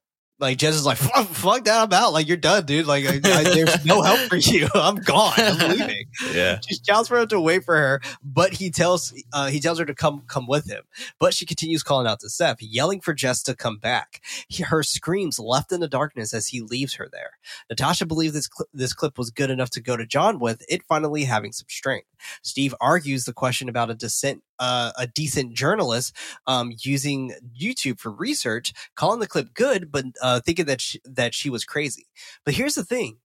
[0.42, 2.12] Like Jess is like fuck, fuck that I'm out.
[2.12, 2.84] Like you're done, dude.
[2.84, 4.68] Like I, I, there's no help for you.
[4.74, 5.34] I'm gone.
[5.38, 6.06] I'm leaving.
[6.32, 6.60] Yeah.
[6.66, 9.84] She shouts for him to wait for her, but he tells uh, he tells her
[9.84, 10.82] to come come with him.
[11.20, 14.20] But she continues calling out to Seth, yelling for Jess to come back.
[14.48, 17.32] He, her screams left in the darkness as he leaves her there.
[17.70, 20.82] Natasha believed this cl- this clip was good enough to go to John with, it
[20.88, 22.08] finally having some strength.
[22.42, 26.14] Steve argues the question about a decent uh, a decent journalist
[26.46, 31.34] um, using YouTube for research, calling the clip good, but uh, thinking that she, that
[31.34, 32.06] she was crazy.
[32.44, 33.18] But here's the thing: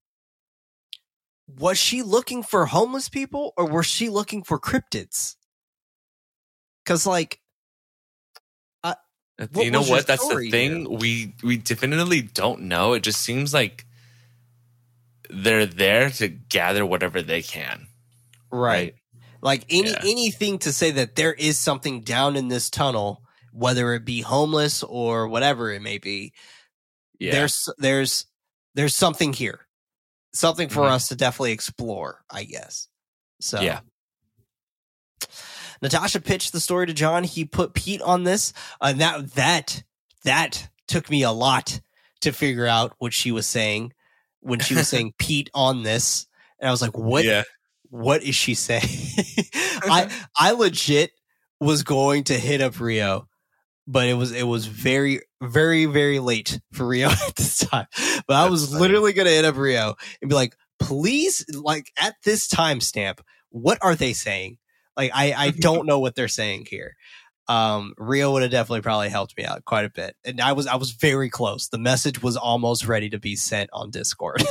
[1.48, 5.36] was she looking for homeless people, or was she looking for cryptids?
[6.84, 7.40] Because like
[9.52, 10.08] What you know what?
[10.08, 10.98] That's the thing.
[10.98, 12.94] We we definitely don't know.
[12.94, 13.86] It just seems like
[15.30, 17.88] they're there to gather whatever they can.
[18.52, 18.96] right,
[19.42, 20.02] like any Yeah.
[20.04, 23.22] anything to say that there is something down in this tunnel,
[23.52, 26.34] whether it be homeless or whatever it may be.
[27.20, 27.32] Yeah.
[27.32, 28.26] There's there's
[28.76, 29.68] there's something here,
[30.34, 30.92] something for Mhm.
[30.92, 32.24] us to definitely explore.
[32.30, 32.88] I guess.
[33.42, 33.82] So Yeah.
[35.82, 37.24] Natasha pitched the story to John.
[37.24, 38.54] He put Pete on this.
[38.82, 39.84] Uh, and that that
[40.24, 41.80] that took me a lot
[42.22, 43.94] to figure out what she was saying
[44.40, 46.26] when she was saying Pete on this.
[46.60, 47.44] And I was like, what Yeah.
[47.90, 48.84] What is she saying?
[49.56, 51.12] I I legit
[51.60, 53.28] was going to hit up Rio,
[53.88, 57.88] but it was it was very very very late for Rio at this time.
[58.28, 58.82] But I That's was funny.
[58.82, 63.20] literally going to hit up Rio and be like, please, like at this timestamp,
[63.50, 64.58] what are they saying?
[64.96, 66.96] Like I I don't know what they're saying here.
[67.50, 70.68] Um, Rio would have definitely probably helped me out quite a bit, and I was
[70.68, 71.70] I was very close.
[71.70, 74.44] The message was almost ready to be sent on Discord.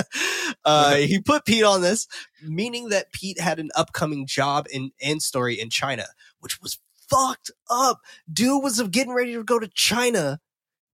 [0.64, 2.06] uh, he put Pete on this,
[2.42, 6.06] meaning that Pete had an upcoming job in and story in China,
[6.40, 6.78] which was
[7.10, 8.00] fucked up.
[8.32, 10.40] Dude was getting ready to go to China,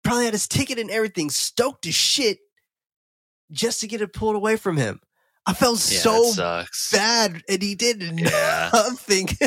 [0.02, 2.38] probably had his ticket and everything, stoked as shit,
[3.52, 5.00] just to get it pulled away from him.
[5.46, 6.32] I felt Yeah, so
[6.92, 8.70] bad, and he did Yeah.
[8.74, 9.28] nothing.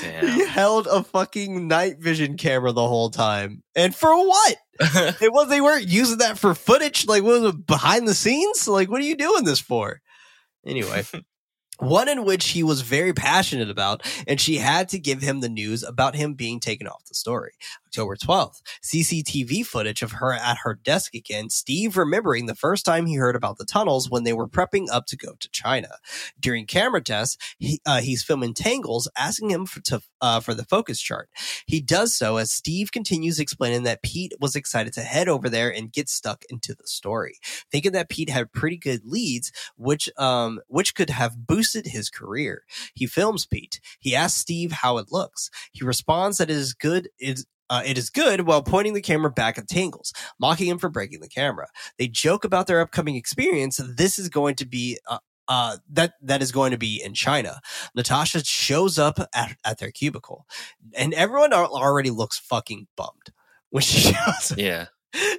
[0.00, 0.26] Damn.
[0.26, 4.56] he held a fucking night vision camera the whole time, and for what?
[5.20, 7.06] It was they weren't using that for footage.
[7.06, 8.66] Like, what was it behind the scenes?
[8.66, 10.00] Like, what are you doing this for?
[10.66, 11.04] Anyway,
[11.78, 15.48] one in which he was very passionate about, and she had to give him the
[15.48, 17.52] news about him being taken off the story.
[17.94, 23.06] October 12th, CCTV footage of her at her desk again, Steve remembering the first time
[23.06, 25.90] he heard about the tunnels when they were prepping up to go to China.
[26.40, 30.64] During camera tests, he, uh, he's filming Tangles, asking him for, to, uh, for the
[30.64, 31.28] focus chart.
[31.68, 35.72] He does so as Steve continues explaining that Pete was excited to head over there
[35.72, 37.38] and get stuck into the story,
[37.70, 42.64] thinking that Pete had pretty good leads, which um which could have boosted his career.
[42.92, 43.80] He films Pete.
[44.00, 45.48] He asks Steve how it looks.
[45.70, 47.08] He responds that it is good.
[47.70, 51.20] Uh, it is good while pointing the camera back at Tangles, mocking him for breaking
[51.20, 51.68] the camera.
[51.98, 53.80] They joke about their upcoming experience.
[53.96, 57.60] This is going to be uh, uh, that that is going to be in China.
[57.94, 60.46] Natasha shows up at, at their cubicle,
[60.96, 63.32] and everyone already looks fucking bummed
[63.70, 64.58] when she shows up.
[64.58, 64.86] yeah.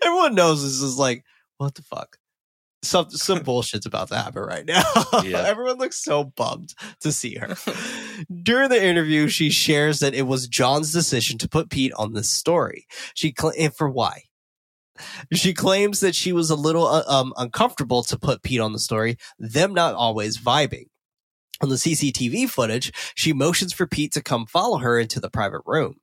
[0.03, 1.23] Everyone knows this is like,
[1.57, 2.17] what the fuck?
[2.83, 4.83] Some some bullshit's about to happen right now.
[5.23, 5.43] Yeah.
[5.45, 7.55] Everyone looks so bummed to see her.
[8.43, 12.29] During the interview, she shares that it was John's decision to put Pete on this
[12.29, 12.87] story.
[13.13, 14.23] She cl- for why?
[15.33, 18.79] She claims that she was a little uh, um, uncomfortable to put Pete on the
[18.79, 20.85] story, them not always vibing.
[21.61, 25.61] On the CCTV footage, she motions for Pete to come follow her into the private
[25.65, 25.95] room.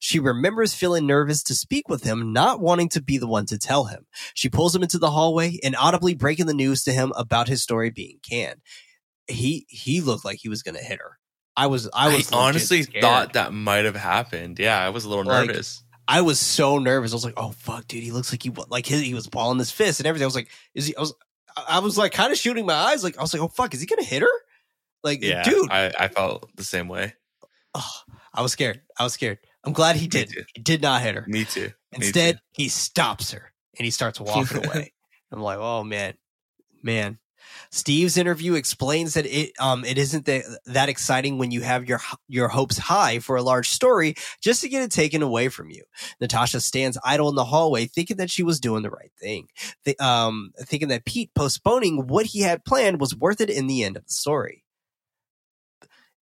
[0.00, 3.58] She remembers feeling nervous to speak with him, not wanting to be the one to
[3.58, 4.06] tell him.
[4.34, 7.62] She pulls him into the hallway and audibly breaking the news to him about his
[7.62, 8.60] story being canned.
[9.28, 11.18] He he looked like he was going to hit her.
[11.56, 13.02] I was I I, was legit honestly scared.
[13.02, 14.58] thought that might have happened.
[14.58, 15.82] Yeah, I was a little Like, nervous.
[16.08, 17.12] I was so nervous.
[17.12, 18.02] I was like, "Oh fuck, dude!
[18.04, 20.34] He looks like he like his, he was balling his fist and everything." I was
[20.36, 21.14] like, "Is he?" I was
[21.68, 23.02] I was like kind of shooting my eyes.
[23.02, 24.28] Like I was like, "Oh fuck, is he gonna hit her?"
[25.02, 27.14] Like, Yeah, dude, I, I felt the same way.
[27.74, 27.90] oh,
[28.34, 28.82] I was scared.
[28.98, 29.38] I was scared.
[29.64, 30.32] I'm glad he did.
[30.54, 31.24] He did not hit her.
[31.28, 31.66] Me too.
[31.66, 32.40] Me Instead, too.
[32.52, 34.92] he stops her and he starts walking away.
[35.32, 36.14] I'm like, oh man,
[36.82, 37.18] man.
[37.76, 42.00] Steve's interview explains that it um it isn't that that exciting when you have your
[42.28, 45.84] your hopes high for a large story just to get it taken away from you.
[46.20, 49.48] Natasha stands idle in the hallway, thinking that she was doing the right thing,
[49.84, 53.84] Th- um, thinking that Pete postponing what he had planned was worth it in the
[53.84, 54.64] end of the story.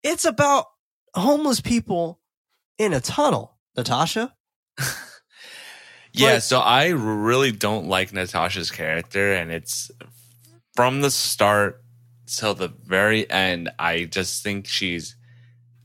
[0.03, 0.65] It's about
[1.13, 2.19] homeless people
[2.77, 4.35] in a tunnel, Natasha.
[6.17, 9.91] Yeah, so I really don't like Natasha's character, and it's
[10.75, 11.81] from the start
[12.27, 13.69] till the very end.
[13.79, 15.15] I just think she's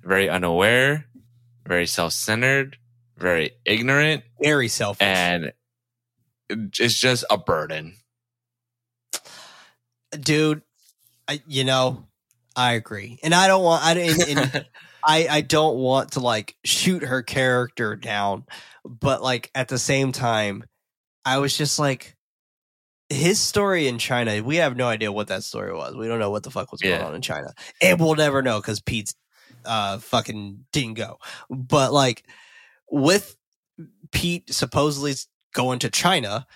[0.03, 1.07] very unaware,
[1.66, 2.76] very self centered,
[3.16, 5.07] very ignorant, Very selfish.
[5.07, 5.53] and
[6.49, 7.95] it's just a burden.
[10.18, 10.62] dude
[11.28, 12.07] I, you know
[12.57, 14.66] i agree and i don't want i and, and
[15.05, 18.45] I, I don't want to like shoot her character down
[18.84, 20.64] but like at the same time
[21.24, 22.16] i was just like
[23.11, 26.30] his story in china we have no idea what that story was we don't know
[26.30, 27.52] what the fuck was going on in china
[27.82, 29.14] and we'll never know because pete's
[29.64, 31.18] uh fucking didn't go
[31.50, 32.24] but like
[32.90, 33.36] with
[34.12, 35.12] pete supposedly
[35.52, 36.46] going to china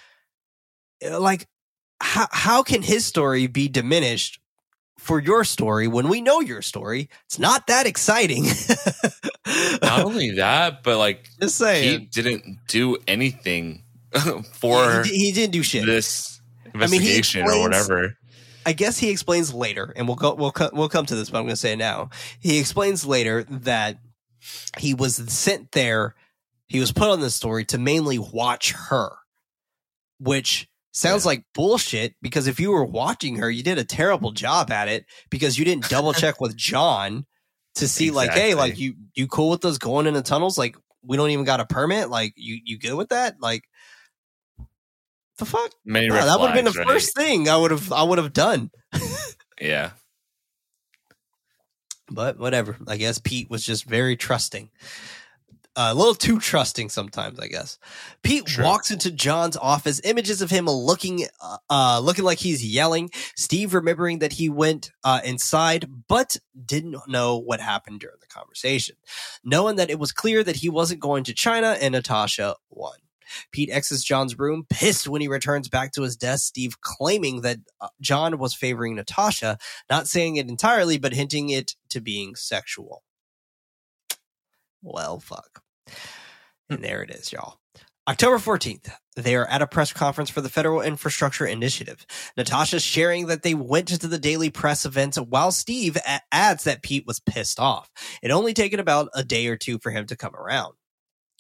[1.05, 1.47] uh, like
[2.01, 4.41] how how can his story be diminished
[5.05, 7.09] for your story when we know your story?
[7.27, 8.45] It's not that exciting.
[9.83, 13.83] Not only that, but like Just saying, he didn't do anything
[14.53, 15.85] for he, he didn't do shit.
[15.85, 16.34] this
[16.79, 18.17] mean, he investigation or whatever.
[18.67, 20.35] I guess he explains later, and we'll go.
[20.35, 22.11] We'll co- we'll come to this, but I'm going to say it now.
[22.41, 23.99] He explains later that
[24.79, 26.15] he was sent there.
[26.67, 29.11] He was put on this story to mainly watch her,
[30.19, 31.29] which sounds Yeah.
[31.31, 32.15] like bullshit.
[32.23, 35.65] Because if you were watching her, you did a terrible job at it because you
[35.65, 37.27] didn't double check with John
[37.77, 40.57] to see like, hey, like you you cool with us going in the tunnels?
[40.57, 42.09] Like we don't even got a permit.
[42.09, 43.37] Like you you good with that?
[43.41, 43.65] Like
[45.39, 45.73] the fuck?
[45.85, 46.87] Many No, that would have been the right?
[46.87, 48.71] first thing I would have I would have done.
[49.61, 49.91] Yeah.
[52.11, 52.77] But whatever.
[52.87, 54.71] I guess Pete was just very trusting.
[55.77, 57.79] Uh, a little too trusting sometimes, I guess.
[58.23, 63.11] Pete walks into John's office, images of him looking, uh, uh, looking like he's yelling.
[63.37, 68.97] Steve remembering that he went uh, inside, but didn't know what happened during the conversation.
[69.43, 72.99] Knowing that it was clear that he wasn't going to China, and Natasha won.
[73.53, 76.47] Pete exits John's room, pissed when he returns back to his desk.
[76.47, 79.59] Steve claiming that uh, John was favoring Natasha,
[79.91, 83.03] not saying it entirely, but hinting it to being sexual.
[84.83, 85.63] Well, fuck.
[86.69, 87.59] And there it is, y'all.
[88.07, 92.05] October 14th, they are at a press conference for the Federal Infrastructure Initiative.
[92.37, 95.97] Natasha sharing that they went to the daily press events while Steve
[96.31, 97.91] adds that Pete was pissed off.
[98.23, 100.75] It only taken about a day or two for him to come around.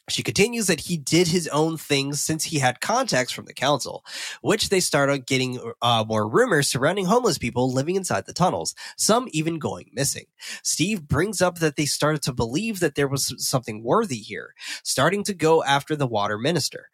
[0.08, 4.04] She continues that he did his own things since he had contacts from the council,
[4.42, 8.74] which they start started getting uh, more rumors surrounding homeless people living inside the tunnels,
[8.96, 10.24] some even going missing.
[10.62, 15.22] Steve brings up that they started to believe that there was something worthy here, starting
[15.24, 16.88] to go after the water minister.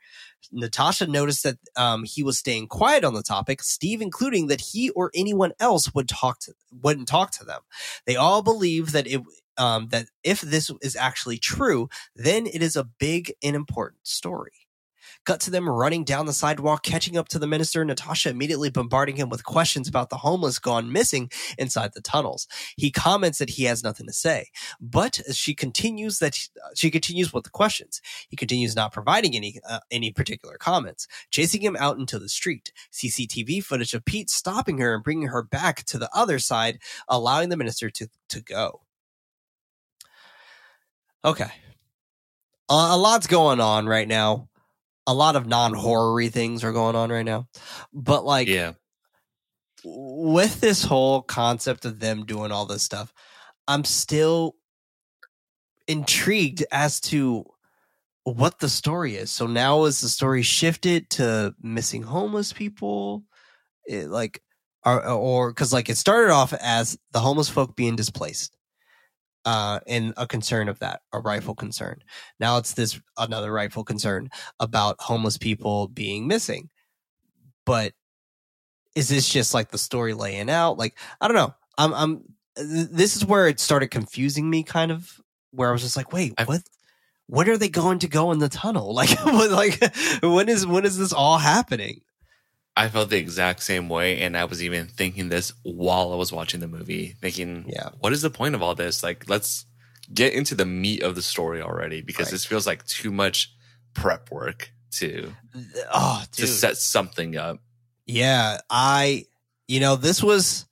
[0.50, 3.62] Natasha noticed that um, he was staying quiet on the topic.
[3.62, 7.60] Steve, including that he or anyone else would talk to wouldn't talk to them.
[8.06, 9.22] They all believe that it
[9.60, 14.52] um, that if this is actually true, then it is a big and important story.
[15.26, 17.84] Cut to them running down the sidewalk, catching up to the minister.
[17.84, 22.46] Natasha immediately bombarding him with questions about the homeless gone missing inside the tunnels.
[22.76, 24.46] He comments that he has nothing to say,
[24.80, 26.38] but she continues that
[26.74, 28.00] she continues with the questions.
[28.30, 32.72] He continues not providing any uh, any particular comments, chasing him out into the street.
[32.90, 37.50] CCTV footage of Pete stopping her and bringing her back to the other side, allowing
[37.50, 38.80] the minister to to go.
[41.24, 41.50] Okay,
[42.68, 44.48] uh, a lot's going on right now.
[45.06, 47.48] A lot of non-horror things are going on right now,
[47.92, 48.72] but like yeah.
[49.84, 53.12] with this whole concept of them doing all this stuff,
[53.66, 54.54] I'm still
[55.88, 57.44] intrigued as to
[58.24, 59.30] what the story is.
[59.30, 63.24] So now is the story shifted to missing homeless people?
[63.86, 64.42] It, like,
[64.84, 68.56] or because like it started off as the homeless folk being displaced,
[69.44, 72.02] uh, and a concern of that, a rightful concern.
[72.38, 76.70] Now it's this another rightful concern about homeless people being missing,
[77.64, 77.92] but
[78.94, 80.78] is this just like the story laying out?
[80.78, 81.54] Like, I don't know.
[81.78, 82.22] I'm, I'm,
[82.56, 85.20] this is where it started confusing me kind of,
[85.52, 86.62] where I was just like, wait, what,
[87.26, 88.94] when are they going to go in the tunnel?
[88.94, 92.02] Like, what, like, when is, when is this all happening?
[92.76, 96.32] I felt the exact same way, and I was even thinking this while I was
[96.32, 97.90] watching the movie, thinking, Yeah.
[97.98, 99.02] what is the point of all this?
[99.02, 99.66] Like, let's
[100.14, 102.32] get into the meat of the story already, because Right.
[102.32, 103.52] this feels like too much
[103.94, 105.34] prep work to
[105.92, 107.58] Oh, to set something up.
[108.06, 109.26] Yeah, I
[109.68, 110.66] you know, this was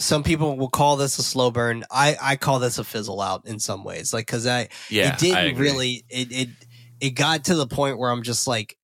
[0.00, 1.84] some people will call this a slow burn.
[1.90, 4.12] I I call this a fizzle out in some ways.
[4.12, 6.48] Like cuz I Yeah, it didn't really it it
[7.00, 8.76] it got to the point where I'm just like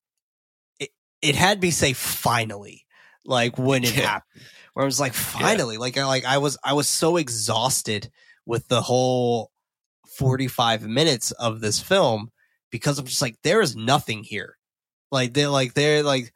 [1.22, 2.84] it had me say finally
[3.24, 4.02] like when it Yeah.
[4.06, 4.44] happened.
[4.74, 8.10] Where I was like finally like I like I was I was so exhausted
[8.46, 9.50] with the whole
[10.16, 12.30] 45 minutes of this film
[12.70, 14.56] because I'm just like there is nothing here.
[15.10, 16.32] Like they're like they're like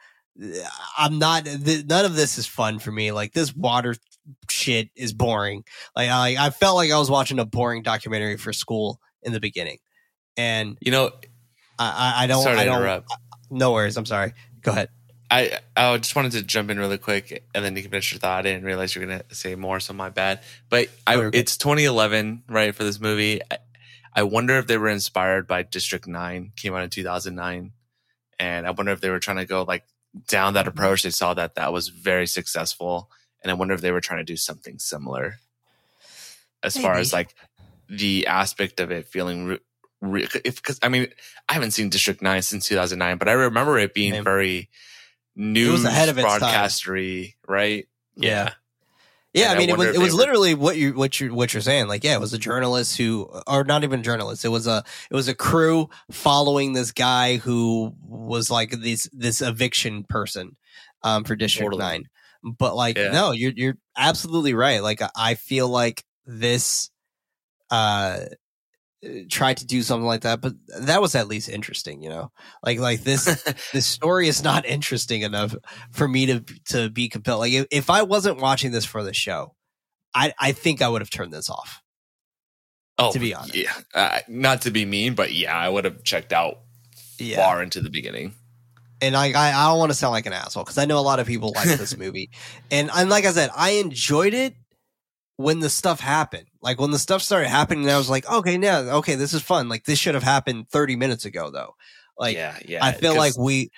[0.98, 3.12] I'm not th- none of this is fun for me.
[3.12, 3.94] Like this water
[4.50, 5.64] shit is boring.
[5.94, 9.40] Like I I felt like I was watching a boring documentary for school in the
[9.40, 9.78] beginning.
[10.36, 11.10] And You know,
[11.78, 13.12] I I, I don't sorry I don't interrupt.
[13.50, 13.96] no worries.
[13.96, 14.32] I'm sorry.
[14.62, 14.88] Go ahead.
[15.30, 18.18] I I just wanted to jump in really quick, and then you can finish your
[18.18, 18.40] thought.
[18.40, 20.40] I didn't realize you're gonna say more, so my bad.
[20.68, 23.40] But I, Oh, it's 2011, right, for this movie.
[23.50, 23.58] I,
[24.14, 27.72] I wonder if they were inspired by District Nine, came out in 2009,
[28.38, 29.84] and I wonder if they were trying to go like
[30.28, 31.02] down that approach.
[31.02, 33.10] They saw that that was very successful,
[33.42, 35.38] and I wonder if they were trying to do something similar,
[36.62, 37.34] as far as like
[37.88, 39.58] the aspect of it feeling.
[40.02, 41.08] Because I mean
[41.48, 44.24] I haven't seen District Nine since 2009, but I remember it being Same.
[44.24, 44.68] very
[45.36, 47.86] news ahead of broadcastery, right?
[48.16, 48.52] Yeah.
[49.34, 51.32] Yeah, And I I mean, it was it was were- literally what you what you
[51.34, 51.88] what you're saying.
[51.88, 54.44] Like, yeah, it was a journalist who, or not even journalist.
[54.44, 59.40] It was a it was a crew following this guy who was like this this
[59.40, 60.56] eviction person,
[61.02, 61.80] um, for District Totally.
[61.82, 62.08] Nine.
[62.44, 63.10] But like, Yeah.
[63.12, 64.82] no, you're you're absolutely right.
[64.82, 66.90] Like, I feel like this,
[67.70, 68.26] uh,
[69.30, 72.02] tried to do something like that, but that was at least interesting.
[72.02, 72.32] You know,
[72.62, 73.24] like like this
[73.72, 75.54] this story is not interesting enough
[75.90, 76.40] for me to
[76.70, 77.40] to be compelled.
[77.40, 79.54] Like if, if I wasn't watching this for the show,
[80.14, 81.80] I I think I would have turned this off.
[82.98, 83.54] Oh, To be honest.
[83.54, 83.72] yeah.
[83.94, 86.58] Uh, not to be mean, but yeah, I would have checked out
[87.18, 87.36] Yeah.
[87.44, 88.34] far into the beginning.
[89.00, 91.00] and I, I, I don't want to sound like an asshole because I know a
[91.00, 92.30] lot of people like this movie,
[92.70, 94.54] and and like I said, I enjoyed it
[95.42, 96.46] when the stuff happened.
[96.60, 99.68] Like when the stuff started happening, I was like, okay, now, okay, this is fun.
[99.68, 101.74] Like this should have happened thirty minutes ago, though.
[102.18, 102.84] Like yeah, yeah.
[102.84, 103.70] I feel like we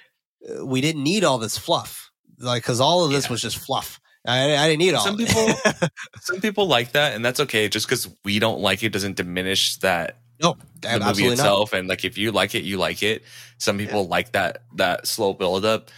[0.48, 3.30] uh, we didn't need all this fluff, like because all of this Yeah.
[3.32, 4.00] was just fluff.
[4.26, 5.04] I, I didn't need all.
[5.04, 5.28] Some of it.
[5.28, 5.88] people-
[6.20, 7.68] some people like that, and that's okay.
[7.68, 11.42] Just because we don't like it doesn't diminish that no, the movie absolutely not.
[11.42, 11.72] itself.
[11.74, 13.22] And like, if you like it, you like it.
[13.58, 15.90] Some people like that that slow build up.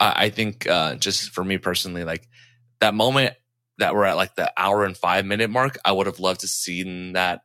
[0.00, 2.28] I, I think uh, just for me personally, like
[2.80, 3.34] that moment
[3.80, 6.48] that we're at like the hour and five minute mark, I would have loved to
[6.48, 7.42] seen that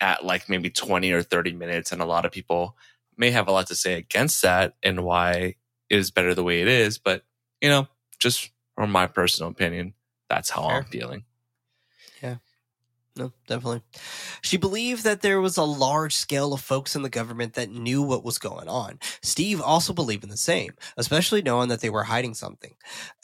[0.00, 1.92] at like maybe twenty or thirty minutes.
[1.92, 2.76] And a lot of people
[3.16, 5.56] may have a lot to say against that and why
[5.90, 6.98] it is better the way it is.
[6.98, 7.24] But
[7.60, 9.94] you know, just from my personal opinion,
[10.28, 11.24] that's how I'm feeling.
[12.22, 12.36] Yeah.
[13.16, 13.82] No, definitely.
[14.40, 18.02] She believed that there was a large scale of folks in the government that knew
[18.02, 18.98] what was going on.
[19.22, 22.74] Steve also believed in the same, especially knowing that they were hiding something.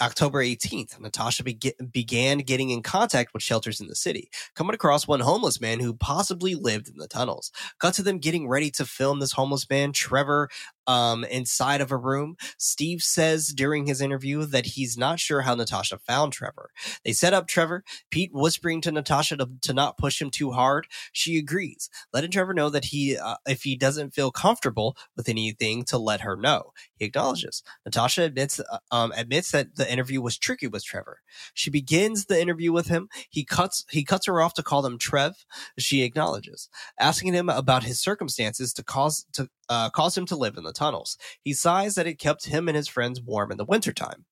[0.03, 5.09] October 18th, Natasha beg- began getting in contact with shelters in the city, coming across
[5.09, 7.51] one homeless man who possibly lived in the tunnels.
[7.79, 10.51] Got to them getting ready to film this homeless man, Trevor,
[10.87, 12.37] um, inside of a room.
[12.59, 16.71] Steve says during his interview that he's not sure how Natasha found Trevor.
[17.05, 20.87] They set up Trevor, Pete whispering to Natasha to, to not push him too hard.
[21.13, 25.85] She agrees, letting Trevor know that he, uh, if he doesn't feel comfortable with anything,
[25.85, 26.73] to let her know.
[26.97, 27.63] He acknowledges.
[27.85, 31.21] Natasha admits, uh, um, admits that the interview was tricky with Trevor.
[31.55, 33.09] She begins the interview with him.
[33.31, 35.45] He cuts, he cuts her off to call him Trev.
[35.79, 40.57] She acknowledges, asking him about his circumstances to cause to uh, cause him to live
[40.57, 41.19] in the tunnels.
[41.43, 44.25] He sighs that it kept him and his friends warm in the wintertime.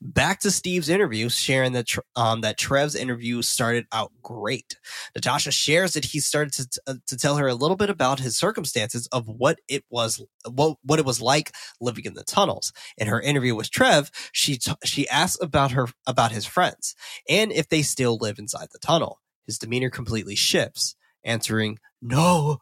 [0.00, 4.78] Back to Steve's interview, sharing that um, that Trev's interview started out great.
[5.14, 8.36] Natasha shares that he started to, uh, to tell her a little bit about his
[8.36, 12.72] circumstances of what it was what, what it was like living in the tunnels.
[12.96, 16.94] In her interview with Trev, she t- she asks about her about his friends
[17.28, 19.20] and if they still live inside the tunnel.
[19.46, 20.94] His demeanor completely shifts,
[21.24, 22.58] answering no.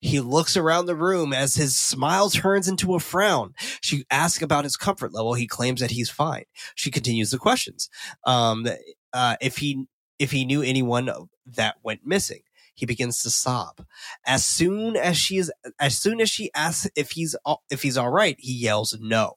[0.00, 3.54] He looks around the room as his smile turns into a frown.
[3.80, 5.34] She asks about his comfort level.
[5.34, 6.44] He claims that he's fine.
[6.74, 7.88] She continues the questions.
[8.24, 8.66] Um,
[9.12, 9.86] uh, if he
[10.18, 11.10] if he knew anyone
[11.46, 12.40] that went missing,
[12.74, 13.84] he begins to sob.
[14.26, 17.34] As soon as she is, as soon as she asks if he's
[17.70, 19.36] if he's all right, he yells no,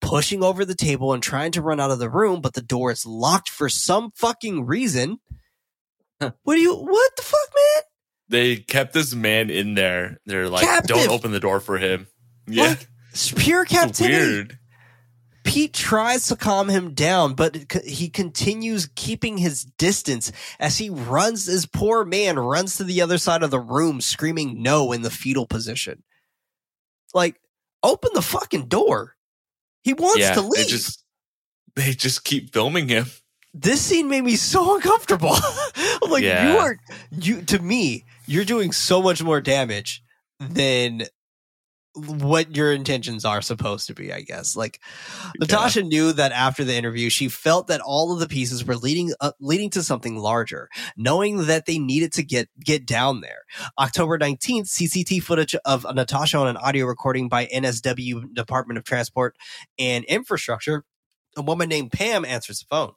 [0.00, 2.90] pushing over the table and trying to run out of the room, but the door
[2.90, 5.18] is locked for some fucking reason.
[6.18, 6.74] what do you?
[6.74, 7.82] What the fuck, man?
[8.34, 10.18] They kept this man in there.
[10.26, 10.96] They're like, Captive.
[10.96, 12.08] don't open the door for him.
[12.48, 12.88] Yeah, Like,
[13.36, 14.12] pure captivity.
[14.16, 14.58] weird.
[15.44, 21.46] Pete tries to calm him down, but he continues keeping his distance as he runs.
[21.46, 25.10] This poor man runs to the other side of the room, screaming no in the
[25.10, 26.02] fetal position.
[27.12, 27.40] Like,
[27.82, 29.14] open the fucking door.
[29.84, 30.66] He wants yeah, to they leave.
[30.68, 31.04] just
[31.76, 33.06] they just keep filming him.
[33.52, 35.34] this scene made me so uncomfortable.
[36.02, 36.76] I'm like, you are
[37.12, 40.02] you to me, you're doing so much more damage
[40.40, 41.04] than
[41.94, 44.56] what your intentions are supposed to be, I guess.
[44.56, 44.80] Like
[45.38, 49.12] Natasha knew that after the interview, she felt that all of the pieces were leading
[49.20, 53.42] up, leading to something larger, knowing that they needed to get get down there.
[53.78, 59.36] October 19th, CCT footage of Natasha on an audio recording by NSW Department of Transport
[59.78, 60.84] and Infrastructure.
[61.36, 62.92] A woman named Pam answers the phone.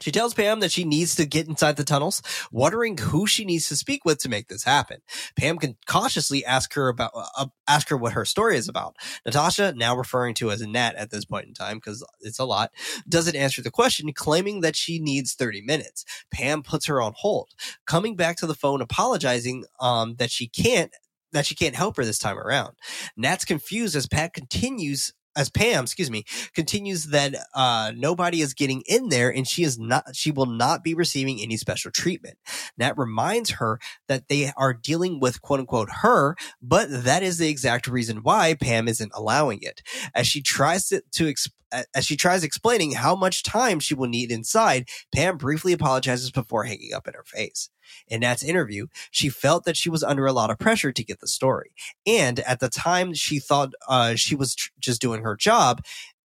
[0.00, 2.22] She tells Pam that she needs to get inside the tunnels,
[2.52, 4.98] wondering who she needs to speak with to make this happen.
[5.36, 8.96] Pam can cautiously ask her about uh, ask her what her story is about.
[9.24, 12.72] Natasha, now referring to as Nat at this point in time because it's a lot,
[13.08, 16.04] doesn't answer the question, claiming that she needs 30 minutes.
[16.30, 17.50] Pam puts her on hold,
[17.86, 20.92] coming back to the phone, apologizing um, that she can't
[21.32, 22.76] that she can't help her this time around.
[23.16, 26.24] Nat's confused as Pat continues as Pam, excuse me,
[26.54, 30.82] continues that uh, nobody is getting in there and she is not she will not
[30.82, 32.38] be receiving any special treatment.
[32.78, 33.78] Nat reminds her
[34.08, 38.54] that they are dealing with quote unquote her, but that is the exact reason why
[38.54, 39.82] Pam isn't allowing it.
[40.14, 41.50] As she tries to, to exp-
[41.94, 46.64] as she tries explaining how much time she will need inside, Pam briefly apologizes before
[46.64, 47.70] hanging up in her face.
[48.08, 51.20] In Nat's interview, she felt that she was under a lot of pressure to get
[51.20, 51.70] the story.
[52.06, 55.84] And at the time, she thought uh, she was tr- just doing her job.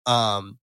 [0.06, 0.58] Um,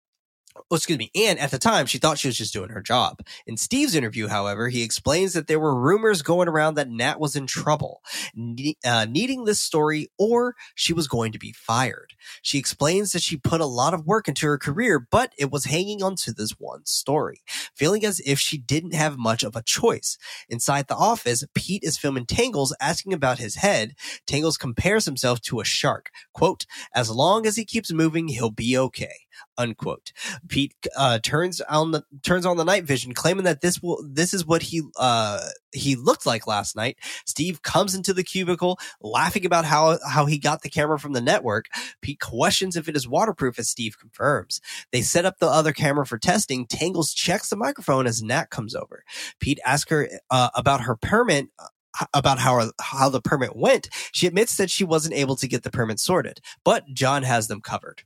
[0.57, 1.11] Oh, excuse me.
[1.15, 3.19] And at the time, she thought she was just doing her job.
[3.45, 7.35] In Steve's interview, however, he explains that there were rumors going around that Nat was
[7.35, 8.01] in trouble,
[8.35, 12.13] ne- uh, needing this story, or she was going to be fired.
[12.41, 15.65] She explains that she put a lot of work into her career, but it was
[15.65, 17.41] hanging onto this one story,
[17.75, 20.17] feeling as if she didn't have much of a choice.
[20.49, 23.93] Inside the office, Pete is filming Tangles asking about his head.
[24.25, 26.11] Tangles compares himself to a shark.
[26.33, 29.25] Quote, as long as he keeps moving, he'll be okay.
[29.57, 30.11] Unquote.
[30.47, 34.33] Pete uh, turns on the turns on the night vision, claiming that this will this
[34.33, 35.39] is what he uh,
[35.71, 36.97] he looked like last night.
[37.25, 41.21] Steve comes into the cubicle, laughing about how how he got the camera from the
[41.21, 41.65] network.
[42.01, 44.61] Pete questions if it is waterproof, as Steve confirms.
[44.91, 46.67] They set up the other camera for testing.
[46.67, 49.03] Tangles checks the microphone as Nat comes over.
[49.39, 51.47] Pete asks her uh, about her permit.
[51.59, 51.67] uh,
[52.13, 55.71] About how how the permit went, she admits that she wasn't able to get the
[55.71, 58.03] permit sorted, but John has them covered.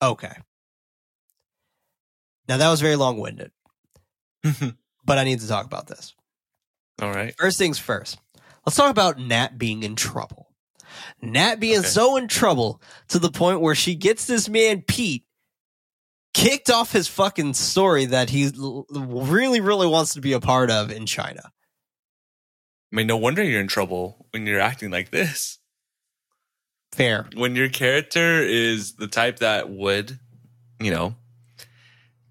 [0.00, 0.32] Okay.
[2.48, 3.52] Now that was very long winded,
[4.44, 4.70] mm-hmm.
[5.04, 6.14] but I need to talk about this.
[7.00, 7.34] All right.
[7.38, 8.18] First things first,
[8.66, 10.48] let's talk about Nat being in trouble.
[11.22, 11.88] Nat being Okay.
[11.88, 15.24] so in trouble to the point where she gets this man, Pete,
[16.34, 18.50] kicked off his fucking story that he
[18.90, 21.42] really, really wants to be a part of in China.
[22.92, 25.58] I mean, no wonder you're in trouble when you're acting like this.
[26.92, 27.26] Fair.
[27.34, 30.18] When your character is the type that would,
[30.80, 31.14] you know,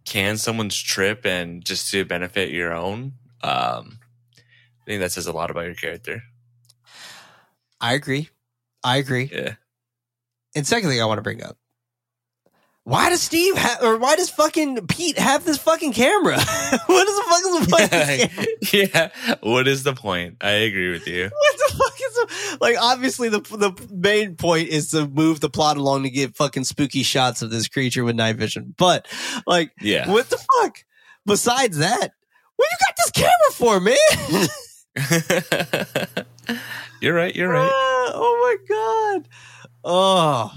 [0.08, 4.00] can someone's trip and just to benefit your own, um,
[4.38, 6.24] I think that says a lot about your character.
[7.82, 8.30] I agree.
[8.84, 9.30] I agree.
[9.32, 9.56] Yeah.
[10.56, 11.58] And second thing I want to bring up.
[12.86, 16.36] Why does Steve ha- or why does fucking Pete have this fucking camera?
[16.86, 18.74] what is the fuck is the point?
[18.74, 19.36] yeah.
[19.42, 20.38] What is the point?
[20.40, 21.30] I agree with you.
[22.22, 22.76] The fuck is the, like?
[22.80, 27.04] Obviously, the the main point is to move the plot along to get fucking spooky
[27.04, 28.74] shots of this creature with night vision.
[28.78, 29.08] But
[29.46, 30.10] like, Yeah.
[30.12, 30.84] what the fuck?
[31.26, 32.12] Besides that,
[32.56, 33.98] what you got this camera for, man?
[37.02, 37.36] you're right.
[37.36, 37.70] You're right.
[37.72, 39.28] Ah, oh my god.
[39.84, 40.52] Oh.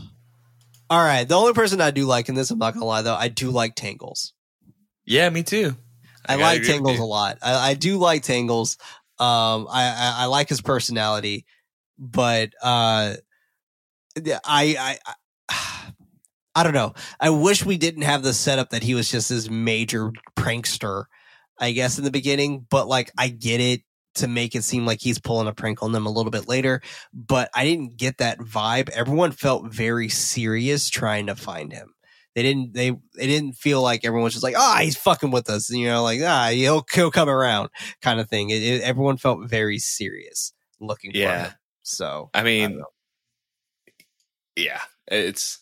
[0.89, 1.29] All right.
[1.29, 3.51] The only person I do like in this, I'm not gonna lie though, I do
[3.51, 4.33] like Tangles.
[5.05, 5.77] Yeah, me too.
[6.27, 7.39] I, gotta like Tangles a lot.
[7.43, 8.77] I, I do like Tangles.
[9.21, 11.45] Um, I, I, I like his personality,
[11.99, 13.15] but uh,
[14.17, 14.99] I, I,
[15.49, 15.93] I,
[16.55, 16.95] I don't know.
[17.21, 21.05] I wish we didn't have the setup that he was just this major prankster.
[21.59, 23.83] I guess in the beginning, but like I get it
[24.15, 26.81] to make it seem like he's pulling a prank on them a little bit later,
[27.13, 28.89] but I didn't get that vibe.
[28.89, 31.93] Everyone felt very serious trying to find him
[32.35, 35.51] they didn't they they didn't feel like everyone was just like ah he's fucking with
[35.51, 37.69] us you know like ah he'll he'll come around
[38.03, 41.45] kind of thing it, it- everyone felt very serious looking for Yeah.
[41.47, 41.53] him
[41.83, 42.85] so I mean, know.
[44.57, 45.59] yeah, it's.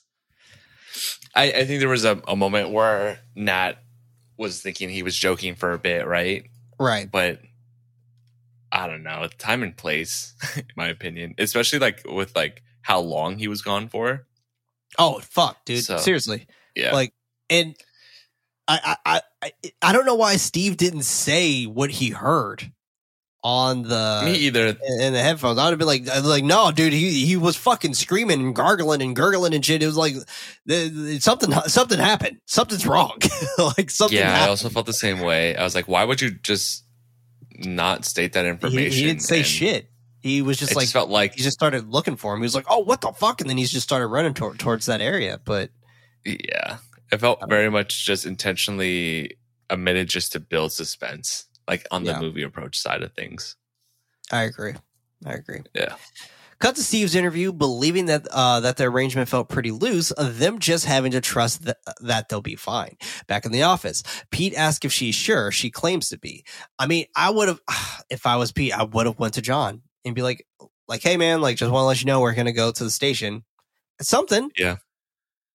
[1.34, 3.74] I, I think there was a, a moment where Nat
[4.36, 6.44] was thinking he was joking for a bit, right?
[6.78, 7.40] right But
[8.72, 13.38] I don't know, time and place, in my opinion, especially like with like how long
[13.38, 14.26] he was gone for.
[14.98, 16.46] oh fuck dude So, seriously
[16.78, 17.12] Yeah, like
[17.50, 17.74] and
[18.66, 22.70] I, I i i don't know why steve didn't say what he heard
[23.42, 24.66] on the me either.
[24.66, 25.58] in in the headphones.
[25.58, 28.40] I would have been like, I'd be like, no, dude, he he was fucking screaming
[28.40, 29.82] and gargling and gurgling and shit.
[29.82, 30.16] It was like
[31.20, 32.38] something something happened.
[32.46, 33.18] Something's wrong.
[33.78, 34.18] like something.
[34.18, 35.56] Yeah, I also felt the same way.
[35.56, 36.84] I was like, why would you just
[37.58, 38.92] not state that information?
[38.92, 39.90] he didn't say And shit.
[40.20, 42.40] He was just like just felt like he just started looking for him.
[42.40, 43.40] He was like, oh, what the fuck?
[43.40, 45.40] And then he's just started running tor- towards that area.
[45.44, 45.70] But
[46.24, 46.78] Yeah.
[47.10, 49.38] It felt very much just intentionally
[49.70, 52.20] omitted just to build suspense, like on the Yeah.
[52.20, 53.56] movie approach side of things.
[54.30, 54.74] I agree.
[55.24, 55.62] I agree.
[55.74, 55.94] Yeah.
[56.60, 60.86] Cut to Steve's interview, believing that uh, that the arrangement felt pretty loose, them just
[60.86, 62.96] having to trust that, that they'll be fine.
[63.28, 64.02] Back in the office,
[64.32, 65.52] Pete asks if she's sure.
[65.52, 66.44] She claims to be.
[66.78, 67.60] I mean, I would have,
[68.10, 70.44] if I was Pete, I would have went to John and be like,
[70.88, 72.90] like, hey man, like, just want to let you know we're gonna go to the
[72.90, 73.44] station.
[74.00, 74.50] Something.
[74.58, 74.76] Yeah.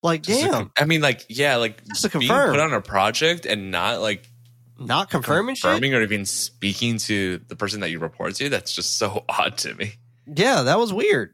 [0.04, 2.74] Like, Just damn, con- I mean, like, yeah, like just to being confirm, put on
[2.74, 4.30] a project and not like
[4.78, 5.62] not confirming shit.
[5.64, 8.50] confirming or even speaking to the person that you report to.
[8.50, 9.94] That's just so odd to me.
[10.28, 11.34] Yeah, that was weird.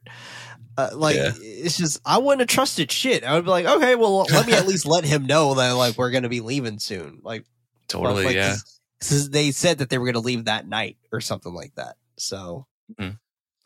[0.78, 1.32] Uh, like Yeah.
[1.39, 3.24] it's just I wouldn't have trusted shit.
[3.24, 5.97] I would be like, okay, well, let me at least let him know that like
[5.97, 7.20] we're gonna be leaving soon.
[7.24, 7.45] Like,
[7.88, 8.49] Totally, like, yeah.
[8.51, 11.95] 'cause- 'cause they said that they were gonna leave that night or something like that.
[12.17, 12.67] So
[12.99, 13.17] Mhm.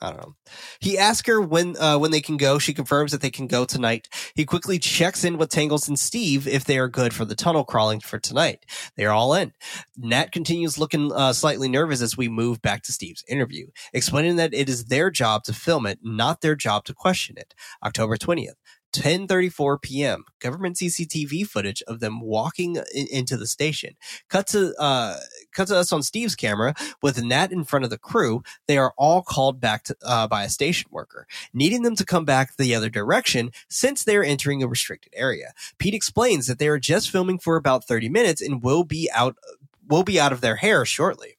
[0.04, 0.36] I don't know.
[0.82, 2.60] He asks her when uh, when they can go.
[2.60, 4.10] She confirms that they can go tonight.
[4.36, 7.64] He quickly checks in with Tangles and Steve if they are good for the tunnel
[7.64, 8.66] crawling for tonight.
[8.98, 9.54] They are all in.
[9.98, 14.54] Nat continues looking uh, slightly nervous as we move back to Steve's interview, explaining that
[14.54, 17.56] it is their job to film it, not their job to question it.
[17.82, 18.56] October 20th.
[18.94, 20.26] 10:34 p.m.
[20.40, 23.96] Government CCTV footage of them walking in, into the station.
[24.30, 25.18] Cut to uh,
[25.54, 28.44] cut to us on Steve's camera with Nat in front of the crew.
[28.68, 32.26] They are all called back to, uh, by a station worker, needing them to come
[32.26, 35.54] back the other direction since they are entering a restricted area.
[35.78, 39.36] Pete explains that they are just filming for about 30 minutes and will be out
[39.88, 41.38] will be out of their hair shortly.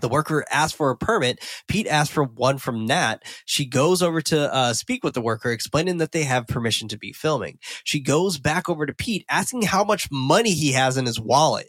[0.00, 1.40] The worker asked for a permit.
[1.68, 3.22] Pete asked for one from Nat.
[3.44, 6.98] She goes over to uh, speak with the worker, explaining that they have permission to
[6.98, 7.58] be filming.
[7.84, 11.68] She goes back over to Pete, asking how much money he has in his wallet.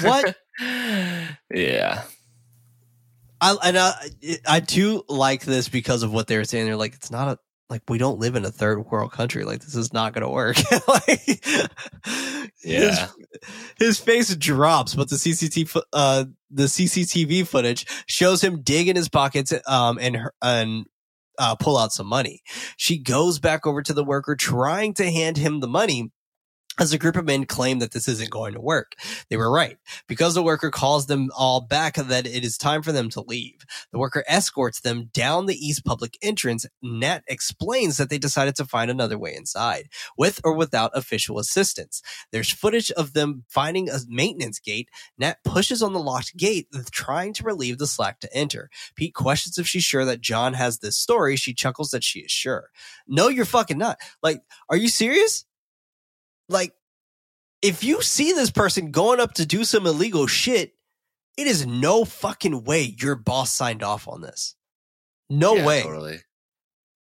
[0.00, 0.36] What?
[1.54, 2.02] yeah.
[3.40, 3.92] I and I,
[4.46, 6.66] I do like this because of what they were saying.
[6.66, 7.38] They're like, it's not a
[7.68, 9.44] like we don't live in a third world country.
[9.44, 10.56] Like this is not going to work.
[10.88, 11.44] like,
[12.62, 13.08] Yeah.
[13.08, 13.08] his,
[13.78, 19.08] his face drops, but the CCTV uh the CCTV footage shows him dig in his
[19.08, 20.86] pockets um and her- and
[21.38, 22.42] uh, pull out some money.
[22.76, 26.12] She goes back over to the worker, trying to hand him the money.
[26.80, 28.94] As a group of men claim that this isn't going to work.
[29.28, 29.76] They were right.
[30.08, 33.66] Because the worker calls them all back that it is time for them to leave.
[33.92, 36.64] The worker escorts them down the east public entrance.
[36.80, 42.00] Nat explains that they decided to find another way inside, with or without official assistance.
[42.32, 44.88] There's footage of them finding a maintenance gate.
[45.18, 48.70] Nat pushes on the locked gate, trying to relieve the slack to enter.
[48.96, 51.36] Pete questions if she's sure that John has this story.
[51.36, 52.70] She chuckles that she is sure.
[53.06, 53.98] No, you're fucking not.
[54.22, 55.44] Like, are you serious?
[56.52, 56.74] Like,
[57.62, 60.74] if you see this person going up to do some illegal shit,
[61.36, 64.54] it is no fucking way your boss signed off on this.
[65.30, 65.82] No Yeah, way.
[65.82, 66.18] Totally.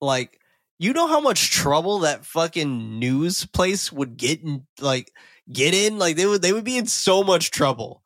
[0.02, 0.40] Like,
[0.80, 5.12] you know how much trouble that fucking news place would get in, like,
[5.52, 5.98] get in?
[5.98, 8.04] Like, they would, they would be in so much trouble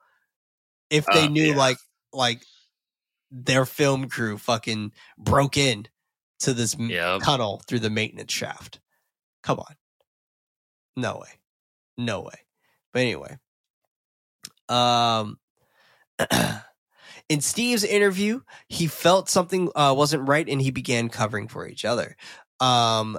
[0.89, 1.57] if they Uh, knew, yeah.
[1.57, 1.77] like,
[2.13, 2.43] like
[3.31, 5.87] their film crew fucking broke in
[6.39, 7.21] to this Yep.
[7.23, 8.79] tunnel through the maintenance shaft.
[9.43, 9.75] Come on.
[10.95, 11.39] No way.
[11.97, 12.45] No way.
[12.93, 13.37] But anyway.
[14.69, 15.37] Um
[17.29, 21.85] in Steve's interview, he felt something uh, wasn't right and he began covering for each
[21.85, 22.15] other.
[22.59, 23.17] Um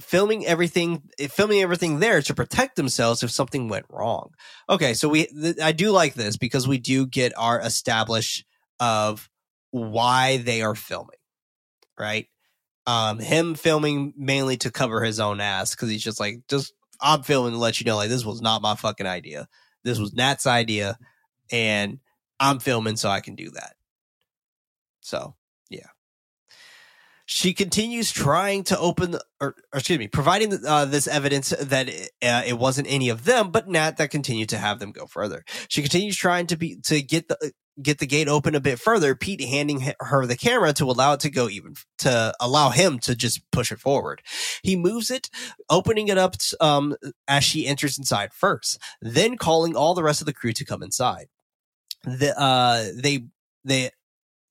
[0.00, 4.30] filming everything filming everything there to protect themselves if something went wrong.
[4.68, 8.44] Okay, so we th- I do like this because we do get our establish
[8.78, 9.28] of
[9.70, 11.16] why they are filming.
[11.98, 12.28] Right?
[12.86, 17.22] Um him filming mainly to cover his own ass cuz he's just like just I'm
[17.22, 19.48] filming to let you know like this was not my fucking idea.
[19.82, 20.98] This was Nat's idea
[21.50, 21.98] and
[22.38, 23.74] I'm filming so I can do that.
[25.00, 25.34] So,
[25.68, 25.88] yeah.
[27.26, 31.88] She continues trying to open, the, or, or excuse me, providing uh, this evidence that
[31.88, 35.44] uh, it wasn't any of them, but Nat that continued to have them go further.
[35.68, 37.52] She continues trying to be to get the
[37.82, 39.14] get the gate open a bit further.
[39.14, 43.14] Pete handing her the camera to allow it to go even to allow him to
[43.14, 44.22] just push it forward.
[44.62, 45.30] He moves it,
[45.68, 46.96] opening it up um,
[47.28, 50.82] as she enters inside first, then calling all the rest of the crew to come
[50.82, 51.28] inside
[52.04, 53.24] the uh they
[53.64, 53.90] they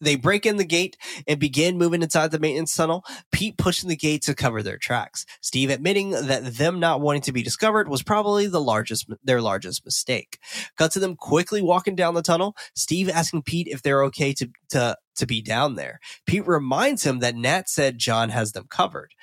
[0.01, 0.97] they break in the gate
[1.27, 3.03] and begin moving inside the maintenance tunnel.
[3.31, 5.25] Pete pushing the gate to cover their tracks.
[5.41, 9.83] Steve admitting that them not wanting to be discovered was probably the largest their largest
[9.85, 10.39] mistake.
[10.77, 12.55] Cut to them quickly walking down the tunnel.
[12.75, 15.99] Steve asking Pete if they're okay to to to be down there.
[16.25, 19.13] Pete reminds him that Nat said John has them covered.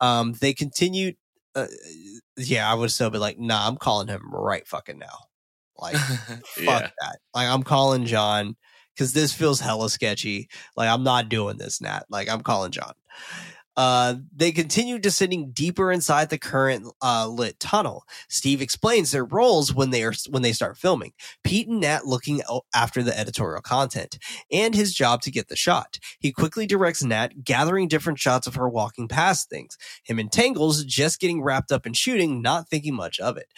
[0.00, 1.12] Um, they continue.
[1.54, 1.66] Uh,
[2.36, 5.26] yeah, I would still be like, nah, I'm calling him right fucking now.
[5.78, 6.90] Like, fuck yeah.
[7.00, 7.18] that.
[7.34, 8.56] Like I'm calling John
[8.96, 10.48] because this feels hella sketchy.
[10.76, 12.06] Like I'm not doing this, Nat.
[12.08, 12.94] Like I'm calling John.
[13.76, 18.04] Uh, they continue descending deeper inside the current uh, lit tunnel.
[18.28, 21.12] Steve explains their roles when they are when they start filming.
[21.44, 22.40] Pete and Nat looking
[22.74, 24.18] after the editorial content
[24.50, 25.98] and his job to get the shot.
[26.20, 29.76] He quickly directs Nat, gathering different shots of her walking past things.
[30.04, 33.52] Him and Tangles just getting wrapped up in shooting, not thinking much of it.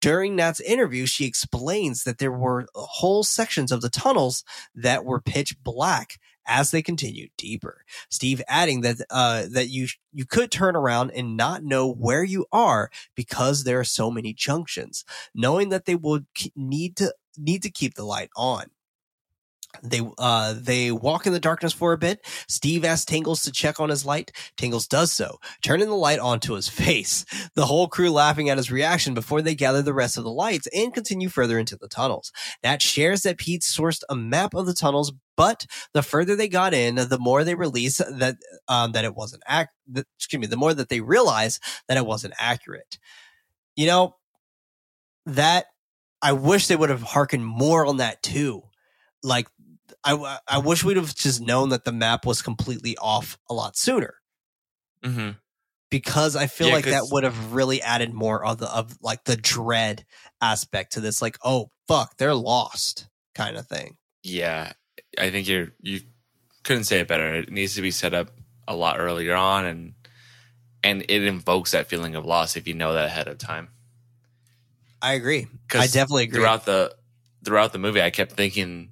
[0.00, 4.44] During Nat's interview, she explains that there were whole sections of the tunnels
[4.74, 7.84] that were pitch black as they continued deeper.
[8.10, 12.46] Steve adding that uh, that you you could turn around and not know where you
[12.52, 17.70] are because there are so many junctions, knowing that they would need to need to
[17.70, 18.66] keep the light on.
[19.82, 22.24] They uh they walk in the darkness for a bit.
[22.48, 24.32] Steve asks Tingles to check on his light.
[24.56, 27.24] Tingles does so, turning the light onto his face.
[27.54, 30.68] The whole crew laughing at his reaction before they gather the rest of the lights
[30.74, 32.32] and continue further into the tunnels.
[32.62, 36.74] Nat shares that Pete sourced a map of the tunnels, but the further they got
[36.74, 38.36] in, the more they release that
[38.68, 42.06] um that it wasn't ac- that, excuse me, the more that they realize that it
[42.06, 42.98] wasn't accurate.
[43.76, 44.16] You know,
[45.26, 45.66] that
[46.22, 48.62] I wish they would have hearkened more on that too.
[49.22, 49.48] Like
[50.06, 53.76] I, I wish we'd have just known that the map was completely off a lot
[53.76, 54.14] sooner
[55.02, 55.38] hmm
[55.90, 59.24] because I feel Yeah, like that would have really added more of the of like
[59.24, 60.04] the dread
[60.40, 61.22] aspect to this.
[61.22, 63.96] Like, oh fuck, they're lost kind of thing.
[64.22, 64.72] Yeah,
[65.18, 66.00] I think you're you
[66.64, 67.34] couldn't say it better.
[67.34, 68.30] It needs to be set up
[68.66, 69.94] a lot earlier on, and
[70.84, 73.70] and it invokes that feeling of loss if you know that ahead of time.
[75.02, 75.46] I agree.
[75.74, 76.38] I definitely agree.
[76.38, 76.96] Throughout the
[77.44, 78.90] throughout the movie, I kept thinking,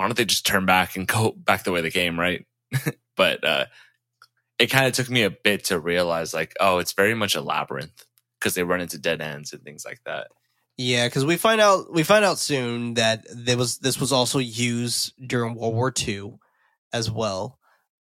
[0.00, 2.46] why don't they just turn back and go back the way they came, right?
[3.16, 3.66] but uh,
[4.58, 7.42] it kind of took me a bit to realize, like, oh, it's very much a
[7.42, 8.06] labyrinth
[8.38, 10.28] because they run into dead ends and things like that.
[10.78, 14.38] Yeah, because we find out we find out soon that there was this was also
[14.38, 16.38] used during World War II
[16.94, 17.58] as well.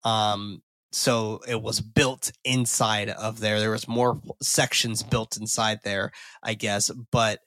[0.05, 0.61] Um,
[0.93, 3.59] so it was built inside of there.
[3.59, 6.89] There was more sections built inside there, I guess.
[7.11, 7.41] But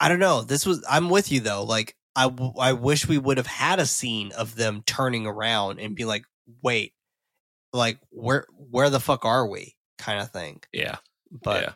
[0.00, 0.42] I don't know.
[0.42, 1.62] This was I'm with you though.
[1.62, 5.80] Like I w- I wish we would have had a scene of them turning around
[5.80, 6.24] and be like,
[6.62, 6.92] wait,
[7.72, 9.74] like where where the fuck are we?
[9.98, 10.60] Kind of thing.
[10.72, 10.96] Yeah,
[11.30, 11.72] But yeah,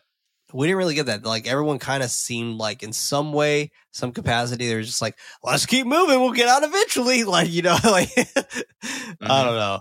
[0.53, 1.25] we didn't really get that.
[1.25, 5.67] Like everyone kind of seemed like in some way, some capacity, they're just like, let's
[5.67, 6.21] keep moving.
[6.21, 7.25] We'll get out eventually.
[7.25, 8.11] Like, you know, like,
[9.21, 9.81] I don't know.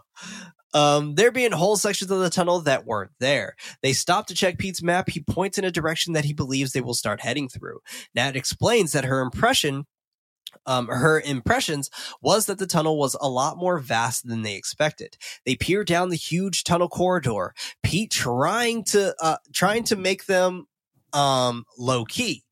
[0.73, 3.55] Um, there being whole sections of the tunnel that weren't there.
[3.81, 5.09] They stop to check Pete's map.
[5.09, 7.79] He points in a direction that he believes they will start heading through.
[8.13, 9.85] Nat explains that her impression
[10.67, 11.89] um, her impressions
[12.21, 15.17] was that the tunnel was a lot more vast than they expected.
[15.45, 17.53] They peer down the huge tunnel corridor.
[17.81, 20.67] Pete trying to uh, trying to make them
[21.17, 22.43] um low key.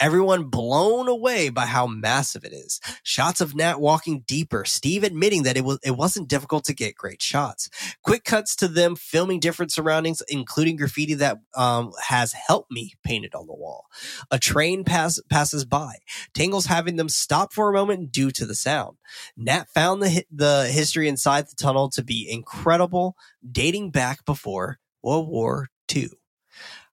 [0.00, 2.80] Everyone blown away by how massive it is.
[3.02, 6.96] Shots of Nat walking deeper, Steve admitting that it was it wasn't difficult to get
[6.96, 7.70] great shots.
[8.02, 13.34] Quick cuts to them filming different surroundings, including graffiti that um has helped me painted
[13.34, 13.86] on the wall.
[14.30, 15.94] A train pass passes by.
[16.34, 18.96] Tangles having them stop for a moment due to the sound.
[19.36, 23.16] Nat found the the history inside the tunnel to be incredible,
[23.50, 26.10] dating back before World War II.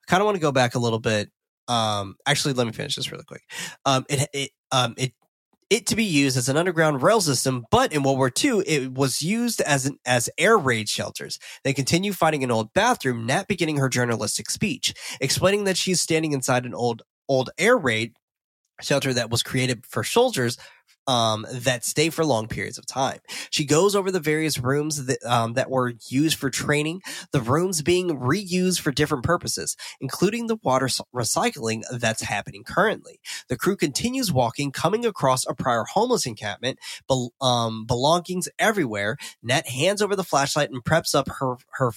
[0.07, 1.29] Kind of want to go back a little bit.
[1.67, 3.43] Um, actually, let me finish this really quick.
[3.85, 5.13] Um, it it um it
[5.69, 8.93] it to be used as an underground rail system, but in World War II, it
[8.93, 11.39] was used as an as air raid shelters.
[11.63, 13.25] They continue fighting an old bathroom.
[13.25, 18.13] Nat beginning her journalistic speech, explaining that she's standing inside an old old air raid
[18.81, 20.57] shelter that was created for soldiers
[21.07, 23.19] um, that stay for long periods of time.
[23.49, 27.01] She goes over the various rooms that, um, that were used for training,
[27.31, 33.19] the rooms being reused for different purposes, including the water recycling that's happening currently.
[33.49, 39.17] The crew continues walking, coming across a prior homeless encampment, bel- um, belongings everywhere.
[39.43, 41.91] Nat hands over the flashlight and preps up her, her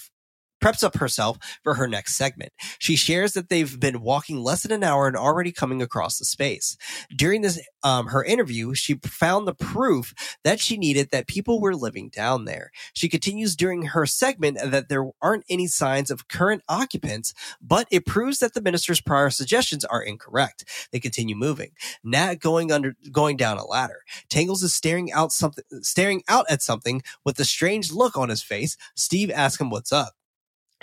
[0.61, 2.51] preps up herself for her next segment.
[2.79, 6.25] She shares that they've been walking less than an hour and already coming across the
[6.25, 6.77] space.
[7.15, 11.75] During this, um, her interview, she found the proof that she needed that people were
[11.75, 12.71] living down there.
[12.93, 18.05] She continues during her segment that there aren't any signs of current occupants, but it
[18.05, 20.65] proves that the minister's prior suggestions are incorrect.
[20.91, 21.71] They continue moving.
[22.03, 24.01] Nat going under, going down a ladder.
[24.29, 28.43] Tangles is staring out something, staring out at something with a strange look on his
[28.43, 28.77] face.
[28.95, 30.13] Steve asks him what's up.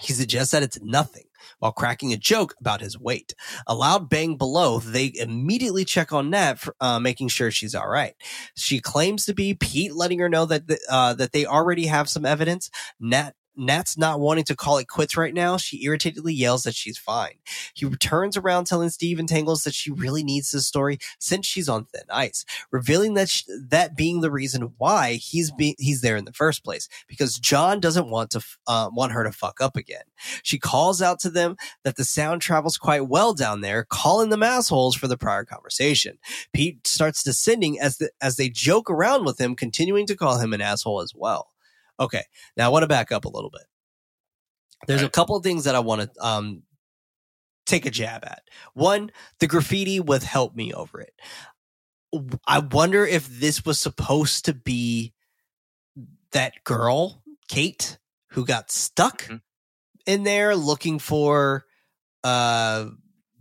[0.01, 1.25] He suggests that it's nothing
[1.59, 3.35] while cracking a joke about his weight.
[3.67, 7.89] A loud bang below, they immediately check on Nat, for, uh, making sure she's all
[7.89, 8.15] right.
[8.57, 12.09] She claims to be Pete, letting her know that the, uh, that they already have
[12.09, 12.71] some evidence.
[13.01, 15.57] Nat Nat's not wanting to call it quits right now.
[15.57, 17.35] She irritatedly yells that she's fine.
[17.75, 21.69] He returns around telling Steve and Tangles that she really needs this story since she's
[21.69, 26.25] on thin ice, revealing that that being the reason why he's be- he's there in
[26.25, 30.05] the first place because John doesn't want to uh, want her to fuck up again.
[30.43, 34.43] She calls out to them that the sound travels quite well down there, calling them
[34.43, 36.19] assholes for the prior conversation.
[36.53, 40.53] Pete starts descending as the, as they joke around with him, continuing to call him
[40.53, 41.51] an asshole as well.
[41.99, 42.23] Okay,
[42.57, 43.63] now I want to back up a little bit.
[44.87, 46.63] There's a couple of things that I want to um,
[47.67, 48.43] take a jab at.
[48.75, 51.15] One, the graffiti with "Help Me" over it.
[52.47, 55.13] I wonder if this was supposed to be
[56.33, 57.99] that girl, Kate,
[58.31, 59.41] who got stuck Mhm.
[60.07, 61.67] in there looking for
[62.25, 62.87] uh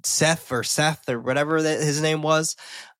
[0.05, 2.55] Seth or Seth or whatever that his name was.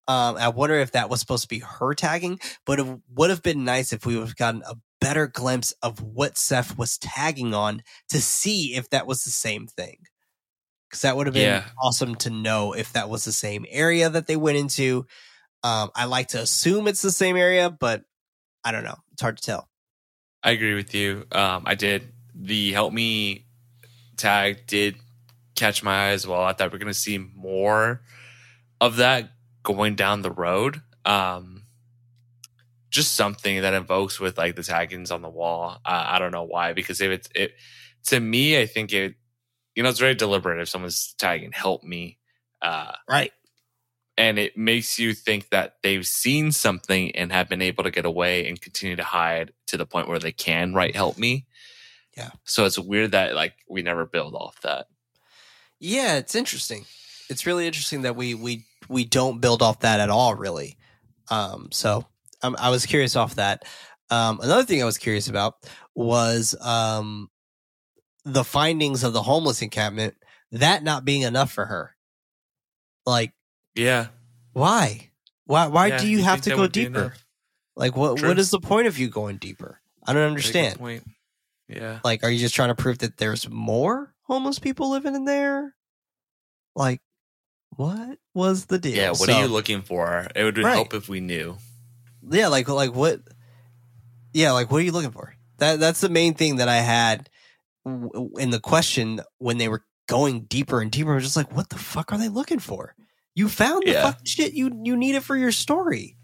[0.08, 3.44] Um, I wonder if that was supposed to be her tagging, but it would have
[3.44, 4.76] been nice if we would have gotten a
[5.06, 9.68] better glimpse of what Seth was tagging on to see if that was the same
[9.68, 9.98] thing.
[10.90, 11.70] Because that would have been Yeah.
[11.80, 15.06] awesome to know if that was the same area that they went into.
[15.64, 18.04] Um, I like to assume it's the same area, but
[18.64, 18.98] I don't know.
[19.12, 19.70] It's hard to tell.
[20.44, 21.26] I agree with you.
[21.32, 23.46] Um, I did the help me
[24.18, 24.96] tag did
[25.54, 26.42] catch my eye as well.
[26.42, 28.02] I thought we are going to see more
[28.82, 29.30] of that
[29.62, 30.82] going down the road.
[31.06, 31.65] Um,
[32.96, 35.80] just something that invokes with like the taggings on the wall.
[35.86, 37.52] Uh, I don't know why, because if it's it
[38.08, 39.16] to me, I think it,
[39.76, 42.18] you know, it's very deliberate if someone's tagging help me.
[42.62, 43.32] Uh, Right.
[44.18, 48.06] and it makes you think that they've seen something and have been able to get
[48.06, 51.46] away and continue to hide to the point where they can write help me
[52.18, 52.30] Yeah.
[52.46, 54.88] so it's weird that like we never build off that
[55.80, 56.86] Yeah, it's interesting.
[57.30, 60.78] It's really interesting that we we we don't build off that at all, really.
[61.30, 62.06] Um, so
[62.46, 63.64] um, I was curious off that.
[64.10, 65.56] Um, another thing I was curious about
[65.96, 67.30] was um,
[68.24, 70.16] the findings of the homeless encampment.
[70.52, 71.96] That not being enough for her.
[73.06, 73.34] Like,
[73.76, 74.08] yeah
[74.54, 75.12] why?
[75.46, 75.68] Why?
[75.68, 77.14] Why Yeah, do you you have to go deeper?
[77.76, 78.18] Like, what?
[78.18, 78.30] True.
[78.30, 79.82] What is the point of you going deeper?
[80.08, 80.78] I don't understand.
[80.80, 81.04] point.
[81.68, 85.26] yeah Like, are you just trying to prove that there's more homeless people living in
[85.26, 85.76] there?
[86.76, 87.02] Like,
[87.76, 88.96] what was the deal?
[88.96, 90.74] yeah what So- are you looking for it would Right.
[90.76, 91.58] help if we knew
[92.30, 93.22] Yeah, like, like what?
[94.34, 95.34] Yeah, like what are you looking for?
[95.60, 97.30] That that's the main thing that I had
[97.86, 101.12] w- in the question when they were going deeper and deeper.
[101.12, 102.96] I was just like, what the fuck are they looking for?
[103.34, 104.02] You found the Yeah.
[104.04, 106.18] fucking shit you you need it for your story.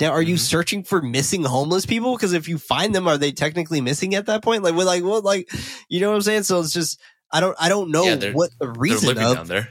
[0.00, 0.40] Now, are you Mhm.
[0.40, 2.16] searching for missing homeless people?
[2.16, 4.64] Because if you find them, are they technically missing at that point?
[4.64, 5.48] Like, what, like, what, like,
[5.88, 6.42] you know what I'm saying?
[6.42, 9.68] So it's just, I don't, I don't know Yeah, what the reason of down there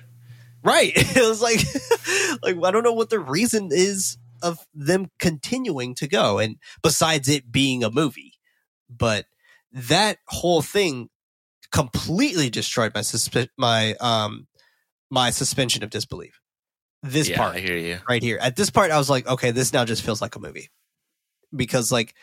[0.63, 0.93] Right.
[0.95, 1.59] It was like,
[2.43, 7.28] like I don't know what the reason is of them continuing to go, and besides
[7.30, 8.34] it being a movie,
[8.89, 9.26] but
[9.72, 11.10] that whole thing
[11.72, 13.04] completely destroyed my
[13.58, 14.48] my um
[15.10, 16.39] my suspension of disbelief.
[17.02, 18.38] This yeah part i hear you right here.
[18.39, 20.70] At this part, I was like, okay, this now just feels like a movie
[21.56, 22.14] because like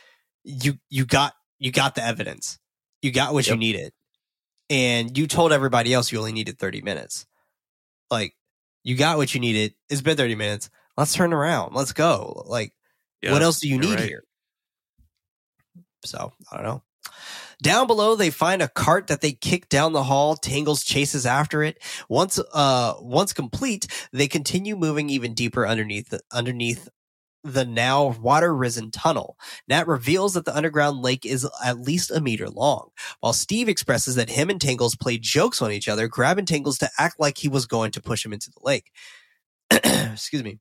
[0.45, 2.59] you you got you got the evidence,
[3.03, 3.93] you got what you needed,
[4.71, 7.27] and you told everybody else you only needed thirty minutes.
[8.11, 8.35] Like
[8.83, 9.75] you got what you needed.
[9.89, 10.71] It's been thirty minutes.
[11.01, 11.74] Let's turn around.
[11.74, 12.44] Let's go.
[12.46, 12.74] Like
[13.22, 14.05] Yeah, what else do you need right.
[14.05, 14.22] here?
[16.05, 16.82] So I don't know.
[17.62, 20.36] Down below, they find a cart that they kick down the hall.
[20.36, 21.82] Tangles chases after it.
[22.11, 26.90] Once, uh, once complete, they continue moving even deeper underneath the, underneath
[27.42, 29.38] the now water risen tunnel.
[29.68, 32.90] Nat reveals that the underground lake is at least a meter long,
[33.20, 36.90] while Steve expresses that him and Tangles play jokes on each other, grabbing Tangles to
[36.98, 38.90] act like he was going to push him into the lake.
[39.70, 40.59] Excuse me.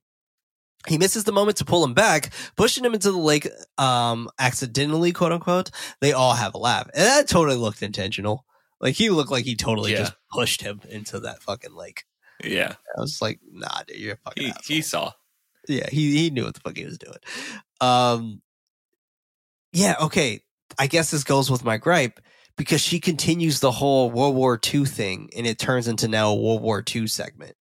[0.88, 5.12] He misses the moment to pull him back, pushing him into the lake um accidentally,
[5.12, 5.70] quote unquote.
[6.00, 6.86] They all have a laugh.
[6.94, 8.44] And that totally looked intentional.
[8.80, 9.98] Like he looked like he totally Yeah.
[9.98, 12.04] just pushed him into that fucking lake.
[12.42, 14.62] yeah I was like, nah, dude, you're a fucking he, asshole.
[14.76, 15.12] he saw
[15.68, 17.18] Yeah, he he knew what the fuck he was doing.
[17.82, 18.40] Um
[19.72, 20.40] Yeah, okay.
[20.78, 22.20] I guess this goes with my gripe
[22.56, 26.34] because she continues the whole World War II thing and it turns into now a
[26.34, 27.54] World War II segment.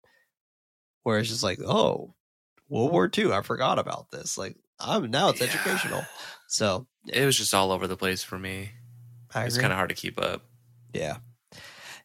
[1.04, 2.14] Where it's just like, oh,
[2.70, 3.28] World War mm-hmm.
[3.30, 4.38] II, I forgot about this.
[4.38, 5.48] Like I'm now it's Yeah.
[5.48, 6.06] educational.
[6.48, 8.72] So it was just all over the place for me
[9.34, 10.44] I it's kind of hard to keep up
[10.94, 11.18] Yeah.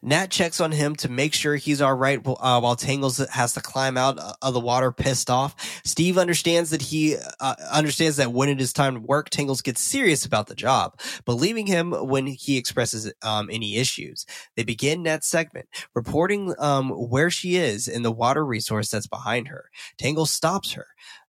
[0.03, 3.61] Nat checks on him to make sure he's all right uh, while Tangles has to
[3.61, 5.55] climb out uh, of the water pissed off.
[5.85, 9.79] Steve understands that he uh, understands that when it is time to work, Tangles gets
[9.79, 14.25] serious about the job, believing him when he expresses um, any issues.
[14.57, 19.47] They begin Nat's segment, reporting um, where she is in the water resource that's behind
[19.47, 19.69] her.
[19.97, 20.87] Tangles stops her.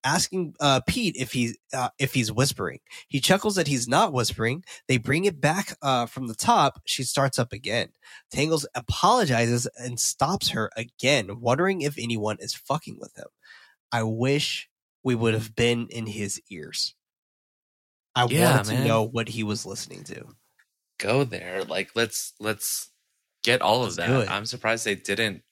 [0.05, 4.65] Asking uh, Pete if he uh, if he's whispering, he chuckles that he's not whispering,
[4.87, 6.81] they bring it back uh, from the top.
[6.87, 7.91] She starts up again.
[8.31, 13.27] Tangles apologizes and stops her again, wondering if anyone is fucking with him.
[13.93, 14.69] I wish
[15.03, 16.95] we would have been in his ears.
[18.15, 18.87] I Yeah, wanted to man.
[18.87, 20.27] know what he was listening to.
[20.99, 22.91] go there like let's let's
[23.45, 25.43] get all Let's of that i'm surprised they didn't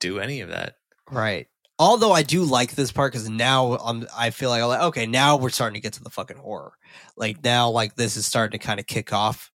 [0.00, 0.76] do any of that
[1.10, 1.48] Right.
[1.78, 5.06] Although I do like this part because now I'm, I feel like, I'm like, okay,
[5.06, 6.72] now we're starting to get to the fucking horror.
[7.16, 9.50] Like now, like this is starting to kind of kick off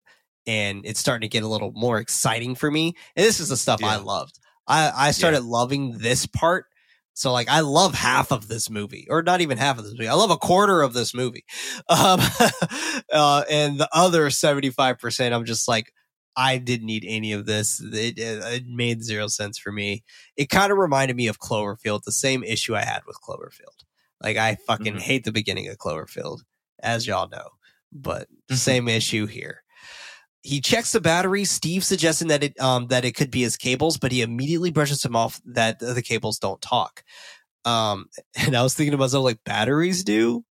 [0.45, 2.95] and it's starting to get a little more exciting for me.
[3.15, 4.39] And this is the stuff I loved.
[4.67, 6.65] I, I started loving this part.
[7.13, 10.07] So like I love half of this movie, or not even half of this movie.
[10.07, 11.43] I love a quarter of this movie,
[11.89, 12.21] um,
[13.13, 15.91] uh, and the other seventy five percent, I'm just like,
[16.39, 17.81] I didn't need any of this.
[17.81, 20.03] It, it, it made zero sense for me.
[20.37, 23.83] It kind of reminded me of Cloverfield, the same issue I had with Cloverfield.
[24.23, 25.01] Like I fucking Mhm.
[25.01, 26.39] hate the beginning of Cloverfield,
[26.81, 27.49] as y'all know.
[27.91, 28.55] But Mhm.
[28.57, 29.63] same issue here.
[30.41, 31.43] He checks the battery.
[31.43, 35.03] Steve suggesting that it um that it could be his cables, but he immediately brushes
[35.03, 37.03] him off that the cables don't talk.
[37.65, 38.05] Um,
[38.35, 40.45] and I was thinking to myself, like batteries do.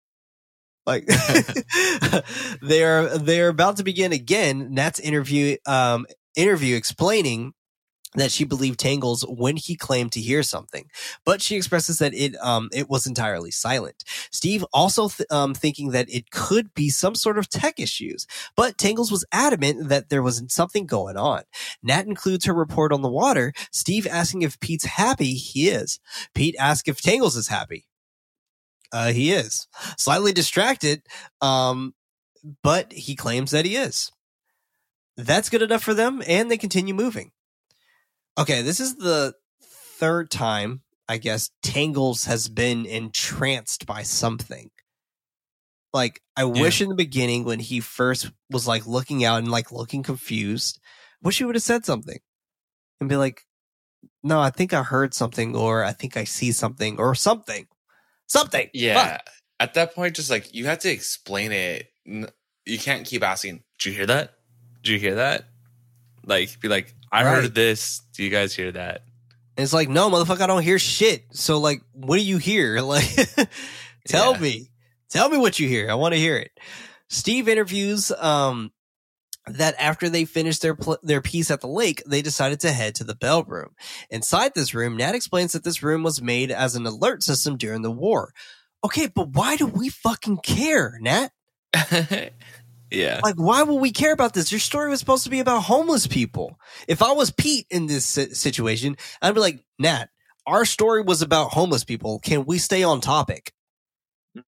[0.88, 1.06] Like
[2.62, 4.74] they're they're about to begin again.
[4.74, 7.52] Nat's interview um interview explaining
[8.14, 10.86] that she believed Tangles when he claimed to hear something,
[11.26, 14.02] but she expresses that it um it was entirely silent.
[14.32, 18.78] Steve also th- um thinking that it could be some sort of tech issues, but
[18.78, 21.42] Tangles was adamant that there was something going on.
[21.82, 23.52] Nat includes her report on the water.
[23.72, 26.00] Steve asking if Pete's happy, he is.
[26.34, 27.87] Pete asks if Tangles is happy.
[28.92, 29.66] Uh, he is
[29.98, 31.02] slightly distracted,
[31.40, 31.94] um,
[32.62, 34.10] but he claims that he is.
[35.16, 37.32] That's good enough for them, and they continue moving.
[38.38, 39.34] Okay, this is the
[39.98, 44.70] third time, I guess, Tangles has been entranced by something.
[45.92, 49.72] Like, I wish in the beginning when he first was like looking out and like
[49.72, 50.78] looking confused,
[51.22, 52.20] wish he would have said something
[53.00, 53.42] and be like,
[54.22, 57.66] no, I think I heard something, or I think I see something, or something.
[58.28, 58.70] Something.
[58.72, 59.02] Yeah.
[59.18, 59.26] Fuck.
[59.60, 61.88] At that point, just like you have to explain it.
[62.04, 64.34] You can't keep asking, Did you hear that?
[64.82, 65.44] Did you hear that?
[66.24, 67.42] Like, be like, I Right.
[67.42, 68.00] heard this.
[68.14, 69.02] Do you guys hear that?
[69.56, 71.24] And it's like, no, motherfucker, I don't hear shit.
[71.32, 72.80] So, like, what do you hear?
[72.82, 73.04] Like,
[74.06, 74.40] tell Yeah.
[74.40, 74.70] me.
[75.10, 75.90] Tell me what you hear.
[75.90, 76.50] I want to hear it.
[77.08, 78.70] Steve interviews um,
[79.54, 82.94] that after they finished their pl- their piece at the lake, they decided to head
[82.96, 83.70] to the bell room.
[84.10, 87.82] Inside this room, Nat explains that this room was made as an alert system during
[87.82, 88.32] the war.
[88.84, 91.30] Okay, but why do we fucking care, Nat?
[92.90, 93.20] yeah.
[93.22, 94.50] Like, why will we care about this?
[94.52, 96.58] Your story was supposed to be about homeless people.
[96.86, 100.06] If I was Pete in this situation, I'd be like, Nat,
[100.46, 102.18] our story was about homeless people.
[102.20, 103.52] Can we stay on topic?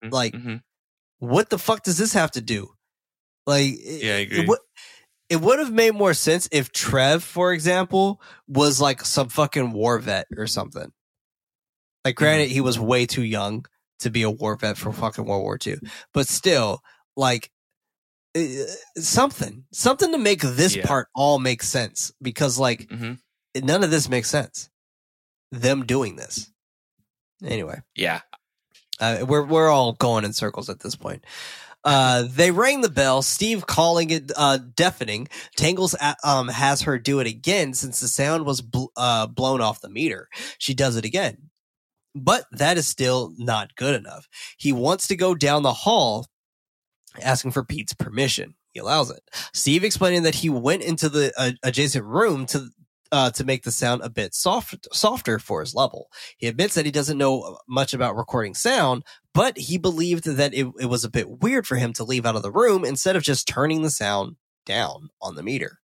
[0.03, 0.63] Like, Mhm.
[1.19, 2.71] what the fuck does this have to do?
[3.47, 4.41] Like, Yeah, I agree.
[4.41, 4.49] It,
[5.29, 9.99] it would have made more sense if Trev, for example, was like some fucking war
[9.99, 10.93] vet or something.
[12.05, 12.25] Like, Mm-hmm.
[12.25, 13.67] granted, he was way too young
[14.01, 15.77] to be a war vet for fucking World War II,
[16.15, 16.81] but still,
[17.17, 17.51] like,
[18.97, 20.87] something, something to make this Yeah.
[20.87, 23.19] part all make sense because, like, Mhm.
[23.57, 24.71] none of this makes sense.
[25.51, 26.51] Them doing this.
[27.45, 27.81] Anyway.
[27.95, 28.23] yeah.
[29.01, 31.25] Uh, we're we're all going in circles at this point.
[31.85, 33.23] Uh, they rang the bell.
[33.23, 35.29] Steve calling it uh, deafening.
[35.57, 35.95] Tangles
[36.25, 39.89] um, has her do it again since the sound was bl- uh, blown off the
[39.89, 40.29] meter.
[40.59, 41.51] She does it again,
[42.15, 44.29] but that is still not good enough.
[44.59, 46.27] He wants to go down the hall,
[47.23, 48.55] asking for Pete's permission.
[48.73, 49.23] He allows it.
[49.55, 52.69] Steve explaining that he went into the uh, adjacent room to
[53.13, 56.09] uh, to make the sound a bit soft, softer for his level.
[56.37, 59.05] He admits that he doesn't know much about recording sound,
[59.35, 62.37] but he believed that it, it was a bit weird for him to leave out
[62.37, 64.37] of the room instead of just turning the sound
[64.67, 65.79] down on the meter.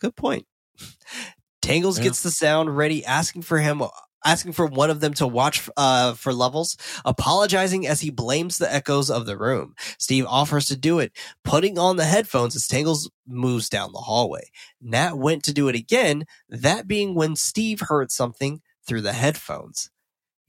[0.00, 0.46] Good point.
[1.62, 2.04] Tangles Yeah.
[2.04, 3.82] gets the sound ready, asking for him,
[4.24, 8.72] asking for one of them to watch uh, for levels, apologizing as he blames the
[8.72, 9.74] echoes of the room.
[9.98, 11.12] Steve offers to do it,
[11.44, 14.50] putting on the headphones as Tangles moves down the hallway.
[14.80, 19.90] Nat went to do it again, that being when Steve heard something through the headphones.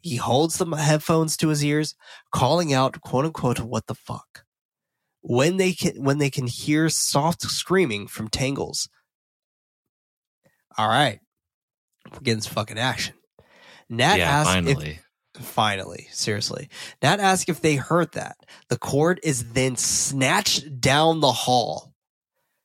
[0.01, 1.95] He holds the headphones to his ears,
[2.31, 4.45] calling out quote unquote what the fuck.
[5.21, 8.89] When they can when they can hear soft screaming from Tangles.
[10.77, 11.19] All right.
[12.11, 13.13] We're getting fucking action.
[13.91, 14.99] Nat yeah, asks if finally.
[15.35, 16.69] Finally, seriously.
[17.01, 18.37] Nat asks if they heard that.
[18.69, 21.91] The cord is then snatched down the hall.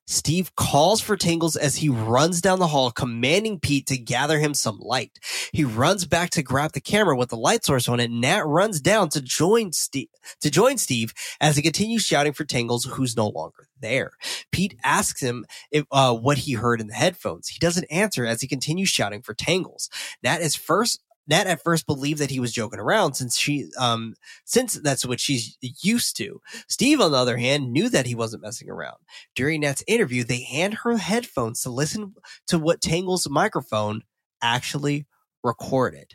[0.08, 4.54] Steve calls for Tingles as he runs down the hall, commanding Pete to gather him
[4.54, 5.18] some light.
[5.52, 8.10] He runs back to grab the camera with the light source on it.
[8.10, 10.08] Nat runs down to join Steve
[10.40, 14.12] to join Steve as he continues shouting for Tingles, who's no longer there.
[14.52, 17.48] Pete asks him if, uh, what he heard in the headphones.
[17.48, 19.90] He doesn't answer as he continues shouting for Tangles.
[20.22, 24.14] Nat is first Nat at first believed that he was joking around since she um
[24.44, 26.40] since that's what she's used to.
[26.68, 28.96] Steve, on the other hand, knew that he wasn't messing around.
[29.34, 32.14] During Nat's interview, they hand her headphones to listen
[32.48, 34.02] to what Tangle's microphone
[34.40, 35.06] actually
[35.42, 36.14] recorded.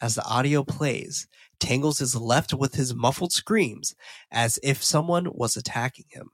[0.00, 1.26] As the audio plays,
[1.58, 3.94] Tangles is left with his muffled screams
[4.30, 6.30] as if someone was attacking him.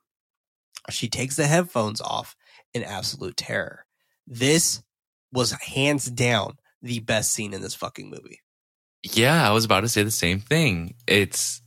[0.90, 2.36] She takes the headphones off
[2.74, 3.86] in absolute terror.
[4.26, 4.82] This
[5.32, 8.40] was hands down the best scene in this fucking movie.
[9.02, 10.94] Yeah, I was about to say the same thing.
[11.06, 11.60] It's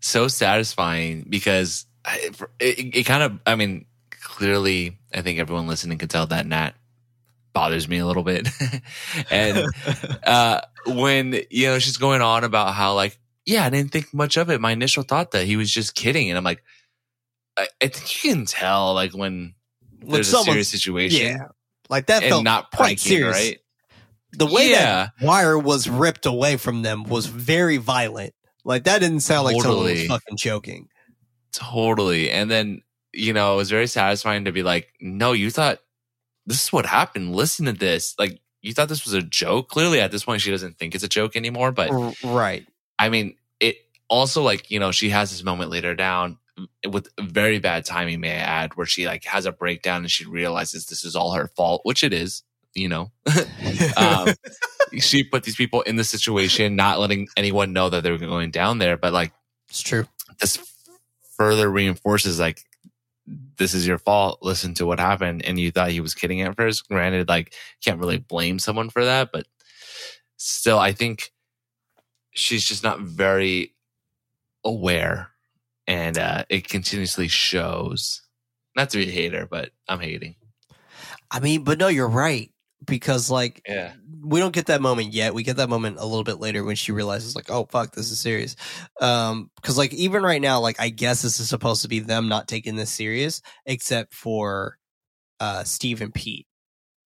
[0.00, 2.30] so satisfying because I-
[2.60, 6.72] it, it kind of, I mean, clearly, I think everyone listening can tell that Nat
[7.52, 8.48] bothers me a little bit.
[9.30, 9.66] and
[10.24, 14.36] uh, when, you know, she's going on about how, like, yeah, I didn't think much
[14.36, 14.60] of it.
[14.60, 16.62] My initial thought that he was just kidding, and I'm like,
[17.56, 19.54] I, I think you can tell like when
[20.00, 21.46] When there's a serious situation Yeah,
[21.88, 23.36] like that and felt not quite pranking, serious.
[23.36, 23.58] right?
[24.32, 25.08] The way Yeah.
[25.18, 28.34] that wire was ripped away from them was very violent.
[28.64, 30.08] Like that didn't sound like someone was Totally.
[30.08, 30.88] fucking choking.
[31.52, 32.30] Totally.
[32.30, 32.82] And then,
[33.12, 35.80] you know, it was very satisfying to be like, no, you thought
[36.46, 37.34] this is what happened.
[37.34, 38.14] Listen to this.
[38.18, 39.68] Like, you thought this was a joke.
[39.68, 41.72] Clearly, at this point, she doesn't think it's a joke anymore.
[41.72, 41.90] But
[42.22, 42.66] right.
[42.98, 43.76] I mean, it
[44.08, 46.38] also, like, you know, she has this moment later down
[46.88, 50.26] with very bad timing, may I add, where she like has a breakdown and she
[50.26, 52.42] realizes this is all her fault, which it is,
[52.74, 53.10] you know.
[53.96, 54.28] um,
[54.98, 58.50] she put these people in the situation, not letting anyone know that they were going
[58.50, 58.96] down there.
[58.96, 59.32] But like,
[59.68, 60.06] it's true.
[60.40, 60.58] this
[61.36, 62.64] further reinforces like
[63.56, 66.56] this is your fault listen to what happened and you thought he was kidding at
[66.56, 69.46] first granted like can't really blame someone for that but
[70.36, 71.30] still i think
[72.32, 73.72] she's just not very
[74.64, 75.30] aware
[75.86, 78.22] and uh it continuously shows
[78.74, 80.34] not to be a hater but i'm hating
[81.30, 82.50] I mean, but no, you're right
[82.84, 83.92] because like yeah
[84.22, 85.32] we don't get that moment yet.
[85.34, 88.10] We get that moment a little bit later when she realizes like, oh fuck, this
[88.10, 88.54] is serious.
[89.00, 92.28] Um, because like even right now, like I guess this is supposed to be them
[92.28, 94.78] not taking this serious, except for
[95.40, 96.46] uh Steve and Pete.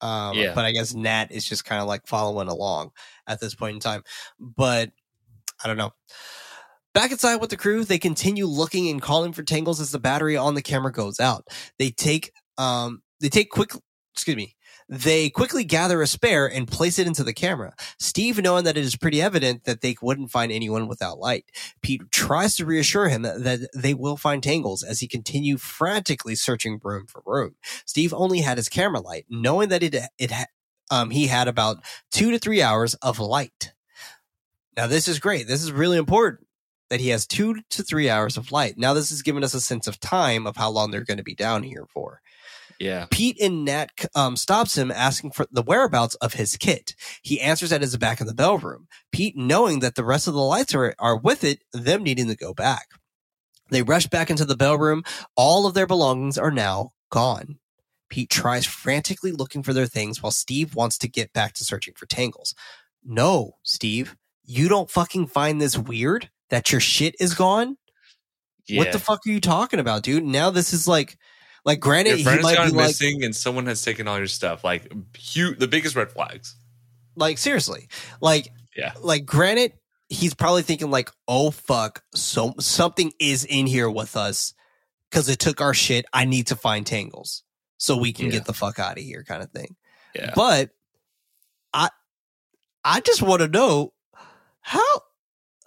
[0.02, 0.54] Um, Yeah.
[0.54, 2.92] but I guess Nat is just kind of like following along
[3.28, 4.04] at this point in time.
[4.40, 4.92] But
[5.64, 5.94] I don't know.
[6.94, 10.38] Back inside with the crew, they continue looking and calling for tangles as the battery
[10.38, 11.48] on the camera goes out.
[11.80, 13.72] They take um they take quick
[14.14, 14.56] excuse me.
[14.90, 17.74] They quickly gather a spare and place it into the camera.
[18.00, 21.46] Steve, knowing that it is pretty evident that they wouldn't find anyone without light,
[21.82, 26.80] Pete tries to reassure him that, they will find tangles as he continue frantically searching
[26.84, 27.56] room for room.
[27.86, 30.32] Steve only had his camera light, knowing that it it
[30.92, 31.78] um he had about
[32.12, 33.74] two to three hours of light.
[34.78, 35.48] Now this is great.
[35.48, 36.48] This is really important
[36.90, 38.78] that he has two to three hours of light.
[38.78, 41.24] Now this is giving us a sense of time of how long they're going to
[41.24, 42.22] be down here for.
[42.84, 46.96] Yeah Pete and Nat um, stops him asking for the whereabouts of his kit.
[47.22, 48.88] He answers that it's back in the bell room.
[49.12, 52.36] Pete, knowing that the rest of the lights are, are with it, them needing to
[52.36, 52.88] go back.
[53.70, 55.04] They rush back into the bell room.
[55.36, 57.58] All of their belongings are now gone.
[58.10, 61.94] Pete tries frantically looking for their things while Steve wants to get back to searching
[61.96, 62.54] for tangles.
[63.04, 67.78] No, Steve, you don't fucking find this weird that your shit is gone?
[68.68, 70.24] yeah What the fuck are you talking about, dude?
[70.24, 71.18] Now this is like,
[71.66, 74.18] like granted, your he friend's might gone be like, missing and someone has taken all
[74.18, 74.64] your stuff.
[74.64, 76.56] Like huge the biggest red flags.
[77.16, 77.88] Like seriously.
[78.22, 78.94] Like Yeah.
[79.02, 79.74] like granted
[80.10, 84.54] he's probably thinking like oh fuck so something is in here with us
[85.10, 86.06] because it took our shit.
[86.14, 87.44] I need to find tangles
[87.78, 88.32] so we can Yeah.
[88.34, 89.76] get the fuck out of here kind of thing.
[90.16, 90.32] Yeah.
[90.36, 90.70] But
[91.74, 91.90] i
[92.84, 93.94] i just want to know
[94.62, 94.84] how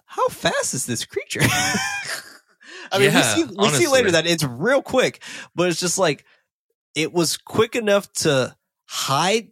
[0.05, 1.41] how fast is this creature
[2.91, 5.21] i mean Yeah, we see we see later that it's real quick
[5.55, 6.25] but it's just like
[6.95, 8.55] it was quick enough to
[8.85, 9.49] hide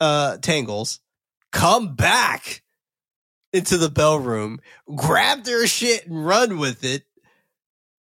[0.00, 1.00] uh tangles
[1.52, 2.62] come back
[3.52, 4.60] into the bell room
[4.94, 7.04] grab their shit and run with it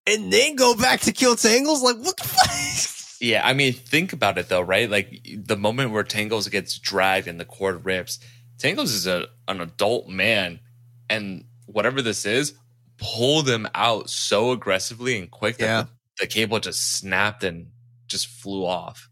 [0.06, 1.82] and then go back to kill tangles?
[1.82, 3.16] Like what the fuck?
[3.20, 4.90] Yeah, I mean, think about it though, right?
[4.90, 8.18] Like the moment where Tangles gets dragged and the cord rips,
[8.58, 10.60] Tangles is a an adult man,
[11.08, 12.54] and whatever this is,
[13.00, 15.82] pulled them out so aggressively and quick that Yeah.
[15.82, 15.88] the,
[16.20, 17.68] the cable just snapped and
[18.06, 19.08] just flew off.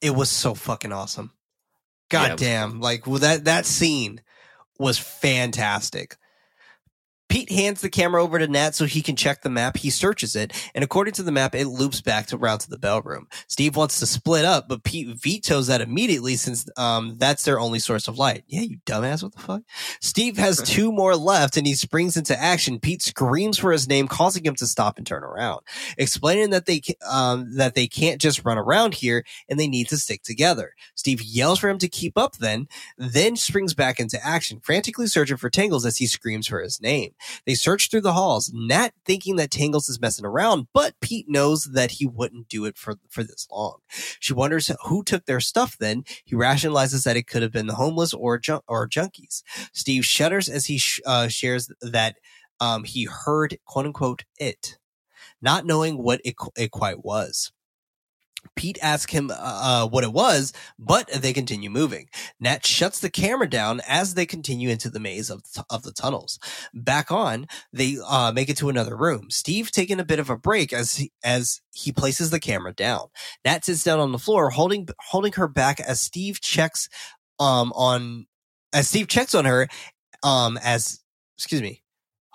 [0.00, 1.32] it was so fucking awesome.
[2.12, 2.80] Yeah, God was damn.
[2.80, 4.20] Like well, that that scene
[4.78, 6.16] was fantastic.
[7.28, 9.76] Pete hands the camera over to Nat so he can check the map.
[9.76, 12.78] He searches it, and according to the map, it loops back to around to the
[12.78, 13.26] bell room.
[13.48, 17.78] Steve wants to split up, but Pete vetoes that immediately since um that's their only
[17.78, 18.44] source of light.
[18.46, 19.62] Yeah, you dumbass, what the fuck?
[20.00, 22.78] Steve has two more left and he springs into action.
[22.78, 25.60] Pete screams for his name, causing him to stop and turn around,
[25.98, 29.96] explaining that they um that they can't just run around here and they need to
[29.96, 30.74] stick together.
[30.94, 35.36] Steve yells for him to keep up then, then springs back into action, frantically searching
[35.36, 37.12] for Tangles as he screams for his name.
[37.46, 41.64] They search through the halls, Nat thinking that Tangles is messing around, but Pete knows
[41.64, 43.78] that he wouldn't do it for, for this long.
[44.20, 46.04] She wonders who took their stuff then.
[46.24, 49.42] He rationalizes that it could have been the homeless or, or junkies.
[49.72, 52.16] Steve shudders as he sh- uh, shares that
[52.60, 54.78] um, he heard, quote unquote, it,
[55.42, 57.52] not knowing what it, it quite was.
[58.56, 62.08] Pete asks him uh, what it was, but they continue moving.
[62.40, 66.38] Nat shuts the camera down as they continue into the maze of, of the tunnels.
[66.74, 69.30] Back on, they uh, make it to another room.
[69.30, 73.08] Steve taking a bit of a break as he, as he places the camera down.
[73.44, 76.88] Nat sits down on the floor, holding holding her back as Steve checks
[77.38, 78.26] um on
[78.72, 79.68] as Steve checks on her
[80.22, 81.00] um as
[81.36, 81.82] excuse me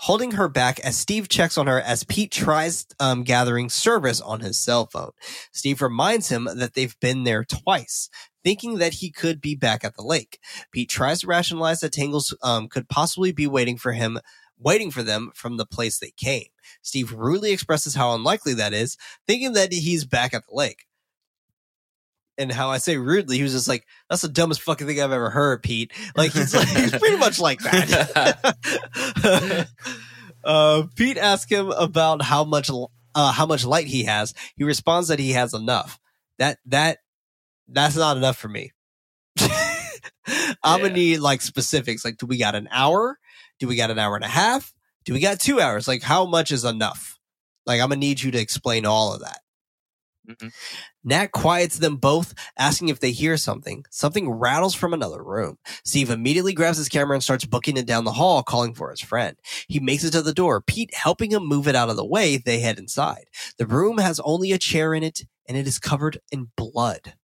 [0.01, 4.39] holding her back as Steve checks on her as Pete tries um, gathering service on
[4.39, 5.11] his cell phone.
[5.51, 8.09] Steve reminds him that they've been there twice,
[8.43, 10.39] thinking that he could be back at the lake.
[10.71, 14.19] Pete tries to rationalize that Tangles um, could possibly be waiting for him,
[14.57, 16.47] waiting for them from the place they came.
[16.81, 18.97] Steve rudely expresses how unlikely that is,
[19.27, 20.85] thinking that he's back at the lake.
[22.37, 25.11] And how I say rudely, he was just like, "That's the dumbest fucking thing I've
[25.11, 28.47] ever heard, Pete." Like he's like, he's pretty much like that.
[30.43, 32.71] uh, Pete asks him about how much
[33.15, 34.33] uh, how much light he has.
[34.55, 35.99] He responds that he has enough.
[36.39, 36.99] That that
[37.67, 38.71] that's not enough for me.
[40.63, 42.05] I'm gonna need like specifics.
[42.05, 43.19] Like, do we got an hour?
[43.59, 44.73] Do we got an hour and a half?
[45.05, 45.87] Do we got two hours?
[45.87, 47.19] Like, how much is enough?
[47.65, 49.39] Like, I'm gonna need you to explain all of that.
[50.27, 50.53] Mhm.
[51.03, 53.85] Nat quiets them both, asking if they hear something.
[53.89, 55.57] Something rattles from another room.
[55.83, 59.01] Steve immediately grabs his camera and starts booking it down the hall, calling for his
[59.01, 59.37] friend.
[59.67, 62.37] He makes it to the door, Pete helping him move it out of the way.
[62.37, 63.25] They head inside.
[63.57, 67.15] The room has only a chair in it, and it is covered in blood.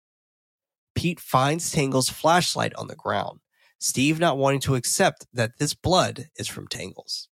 [0.97, 3.41] Pete finds Tangle's flashlight on the ground.
[3.79, 7.29] Steve not wanting to accept that this blood is from Tangles.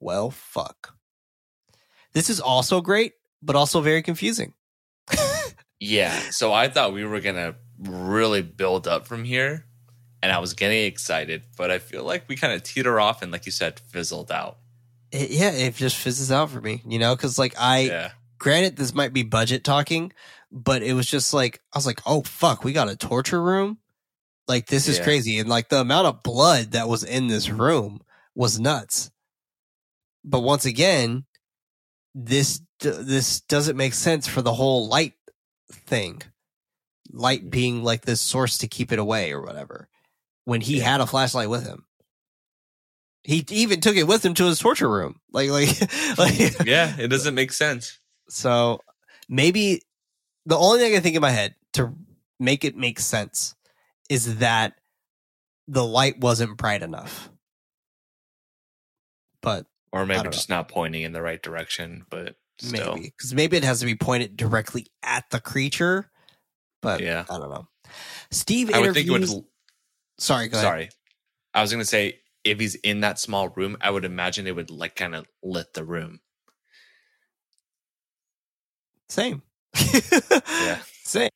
[0.00, 0.96] Well, fuck.
[2.12, 3.12] This is also great,
[3.46, 4.52] but also very confusing.
[5.78, 6.18] Yeah.
[6.30, 9.66] So I thought we were gonna really build up from here,
[10.22, 13.30] and I was getting excited, but I feel like we kind of teeter off and,
[13.30, 14.58] like you said, fizzled out.
[15.12, 18.10] It- yeah, it just fizzes out for me, you know, because like I, yeah.
[18.38, 20.12] granted, this might be budget talking,
[20.50, 23.78] but it was just like, I was like, oh fuck, we got a torture room?
[24.48, 25.04] Like, this is Yeah.
[25.04, 25.38] crazy.
[25.38, 28.00] And like the amount of blood that was in this room
[28.34, 29.10] was nuts.
[30.24, 31.24] But once again,
[32.14, 35.14] this, this doesn't make sense for the whole light
[35.70, 36.22] thing.
[37.12, 39.88] Light being like this source to keep it away or whatever.
[40.44, 40.90] When he Yeah.
[40.92, 41.86] had a flashlight with him.
[43.22, 45.20] He even took it with him to his torture room.
[45.32, 45.68] Like, like,
[46.18, 46.94] like, Yeah.
[46.98, 47.98] It doesn't make sense.
[48.28, 48.80] so
[49.28, 49.82] maybe
[50.44, 51.94] the only thing I can think in my head to
[52.38, 53.54] make it make sense
[54.08, 54.74] is that
[55.66, 57.30] the light wasn't bright enough.
[59.42, 62.94] But Or maybe just not pointing in the right direction, but still.
[62.94, 66.10] maybe because maybe it has to be pointed directly at the creature.
[66.82, 67.24] But Yeah.
[67.28, 67.68] I don't know.
[68.30, 69.44] Steve I would think it would.
[70.18, 70.66] sorry, go ahead.
[70.66, 70.88] Sorry.
[71.54, 74.54] I was going to say, if he's in that small room, I would imagine it
[74.54, 76.20] would like kind of lit the room.
[79.08, 79.42] Same.
[80.48, 80.78] Yeah.
[81.04, 81.30] Same.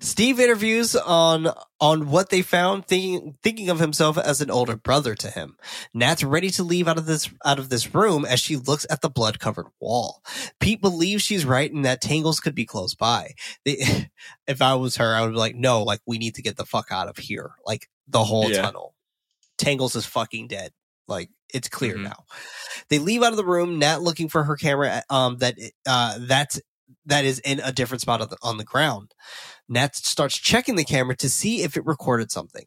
[0.00, 1.48] Steve interviews on
[1.80, 5.56] on what they found, thinking thinking of himself as an older brother to him.
[5.94, 9.00] Nat's ready to leave out of this out of this room as she looks at
[9.00, 10.22] the blood covered wall.
[10.60, 13.32] Pete believes she's right and that Tangles could be close by.
[13.64, 14.10] They,
[14.46, 16.66] if I was her, I would be like, no, like we need to get the
[16.66, 17.52] fuck out of here.
[17.66, 18.62] Like the whole Yeah.
[18.62, 18.94] tunnel.
[19.58, 20.72] Tangles is fucking dead.
[21.08, 22.04] Like it's clear Mhm.
[22.04, 22.24] now.
[22.88, 23.78] They leave out of the room.
[23.78, 25.02] Nat looking for her camera.
[25.10, 26.60] Um, that uh, that's
[27.06, 29.12] that is in a different spot on the, on the ground.
[29.68, 32.66] Nat starts checking the camera to see if it recorded something.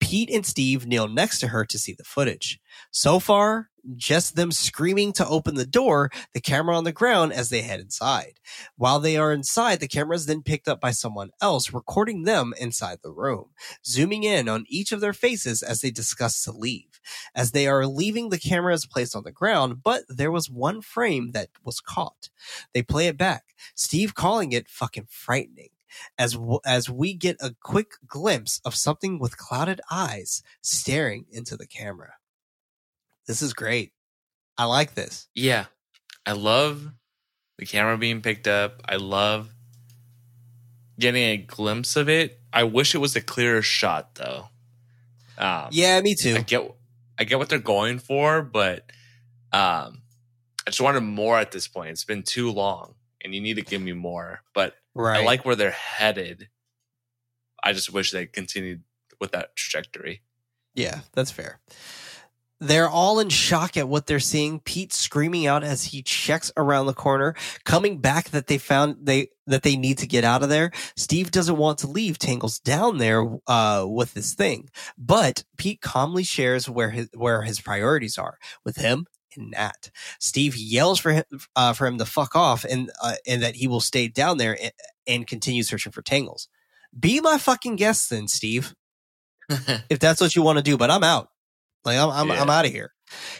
[0.00, 2.60] Pete and Steve kneel next to her to see the footage.
[2.90, 7.50] So far, just them screaming to open the door, the camera on the ground as
[7.50, 8.40] they head inside.
[8.76, 12.52] While they are inside, the camera is then picked up by someone else recording them
[12.58, 13.50] inside the room,
[13.84, 17.00] zooming in on each of their faces as they discuss to leave.
[17.34, 20.82] As they are leaving, the camera is placed on the ground, but there was one
[20.82, 22.30] frame that was caught.
[22.74, 23.44] They play it back,
[23.74, 25.68] Steve calling it fucking frightening.
[26.18, 31.56] As w- as we get a quick glimpse of something with clouded eyes staring into
[31.56, 32.14] the camera.
[33.26, 33.92] This is great.
[34.58, 35.28] I like this.
[35.34, 35.66] Yeah.
[36.24, 36.92] I love
[37.58, 38.82] the camera being picked up.
[38.88, 39.50] I love
[40.98, 42.40] getting a glimpse of it.
[42.52, 44.48] I wish it was a clearer shot though.
[45.38, 46.36] Um, Yeah, me too.
[46.36, 46.74] I get
[47.18, 48.90] I get what they're going for, but
[49.52, 50.02] um
[50.66, 51.90] I just wanted more at this point.
[51.90, 54.40] It's been too long and you need to give me more.
[54.54, 55.20] But Right.
[55.20, 56.48] I like where they're headed.
[57.62, 58.82] I just wish they continued
[59.20, 60.22] with that trajectory.
[60.74, 61.60] Yeah, that's fair.
[62.60, 64.60] They're all in shock at what they're seeing.
[64.60, 69.28] Pete screaming out as he checks around the corner, coming back that they found they
[69.46, 70.70] that they need to get out of there.
[70.96, 76.24] Steve doesn't want to leave Tangles down there uh, with this thing, but Pete calmly
[76.24, 79.06] shares where his where his priorities are with him
[79.36, 79.90] and Nat.
[80.20, 83.66] Steve yells for him uh, for him to fuck off and uh, and that he
[83.66, 84.72] will stay down there and,
[85.06, 86.48] and continue searching for Tangles.
[86.98, 88.74] Be my fucking guest then, Steve
[89.48, 90.76] if that's what you want to do.
[90.76, 91.28] But I'm out.
[91.84, 92.42] Like I'm I'm, Yeah.
[92.42, 92.92] I'm out of here.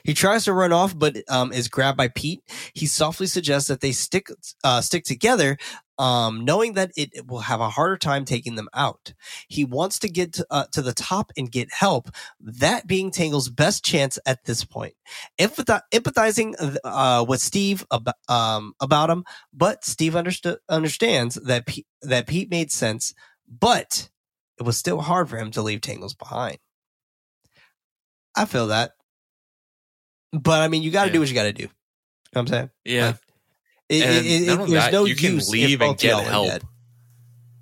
[0.05, 2.43] He tries to run off, but um, is grabbed by Pete.
[2.75, 4.29] He softly suggests that they stick
[4.65, 5.57] uh, stick together,
[5.99, 9.15] um, knowing that it will have a harder time taking them out.
[9.49, 13.49] He wants to get to, uh, to the top and get help, that being Tangle's
[13.49, 14.95] best chance at this point.
[15.39, 21.87] Empath- empathizing uh, with Steve ab- um, about him, but Steve underst- understands that P-
[22.03, 23.15] that Pete made sense,
[23.49, 24.11] but
[24.59, 26.59] it was still hard for him to leave Tangles behind.
[28.37, 28.93] I feel that.
[30.33, 31.13] But I mean, you got to Yeah.
[31.15, 31.63] do what you got to do.
[31.65, 31.73] You know
[32.33, 32.71] what I'm saying?
[32.85, 33.07] Yeah.
[33.07, 33.17] Like,
[33.89, 36.49] It, And it- it- there's that, no you can leave and get help.
[36.49, 36.63] dead.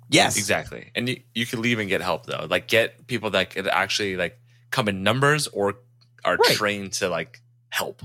[0.09, 0.91] Yes, Exactly.
[0.95, 2.47] And you, you can leave and get help though.
[2.49, 4.39] Like get people that could actually like
[4.71, 5.75] come in numbers or
[6.23, 6.55] are Right.
[6.55, 8.01] trained to like help.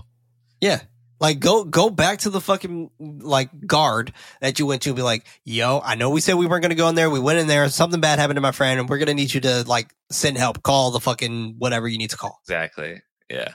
[0.61, 0.81] Yeah.
[1.21, 5.03] Like go go back to the fucking like guard that you went to and be
[5.03, 7.11] like, yo, I know we said we weren't gonna go in there.
[7.11, 9.41] We went in there, something bad happened to my friend, and we're gonna need you
[9.43, 12.41] to like send help, call the fucking whatever you need to call.
[12.45, 13.03] Exactly.
[13.31, 13.49] Yeah.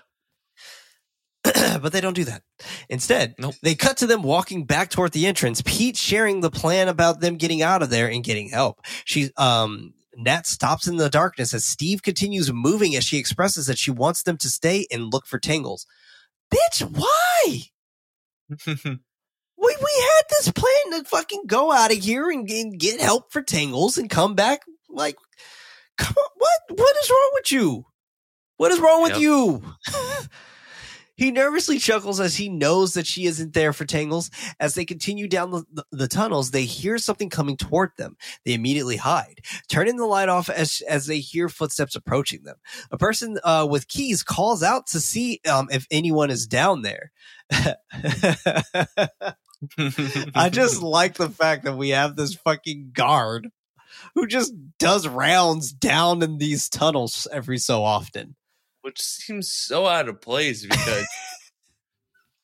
[1.82, 2.41] but they don't do that.
[2.90, 3.56] Instead, Nope.
[3.64, 5.61] they cut to them walking back toward the entrance.
[5.65, 8.82] Pete sharing the plan about them getting out of there and getting help.
[9.06, 13.77] She, um, Nat stops in the darkness as Steve continues moving as she expresses that
[13.77, 15.86] she wants them to stay and look for Tangles.
[16.53, 17.61] Bitch, why?
[19.57, 23.32] We we had this plan to fucking go out of here and, and get help
[23.32, 24.61] for Tangles and come back.
[24.90, 25.15] Like,
[25.98, 27.86] come on, what what is wrong with you?
[28.57, 29.22] What is wrong with Yep.
[29.22, 29.64] you?
[31.15, 34.29] he nervously chuckles as he knows that she isn't there for Tangles.
[34.59, 38.17] As they continue down the, the, the tunnels, they hear something coming toward them.
[38.43, 42.57] They immediately hide, turning the light off as as they hear footsteps approaching them.
[42.91, 47.11] A person uh, with keys calls out to see um, if anyone is down there.
[50.35, 53.49] I just like the fact that we have this fucking guard
[54.15, 58.35] who just does rounds down in these tunnels every so often.
[58.85, 61.07] Which seems so out of place because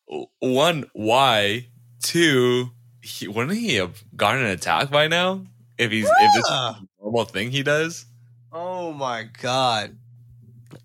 [0.40, 1.68] one, why?
[2.02, 2.72] Two,
[3.04, 5.46] he, wouldn't he have gotten an attack by now?
[5.78, 8.08] If he's if this is a normal thing he does,
[8.52, 9.96] Oh my god.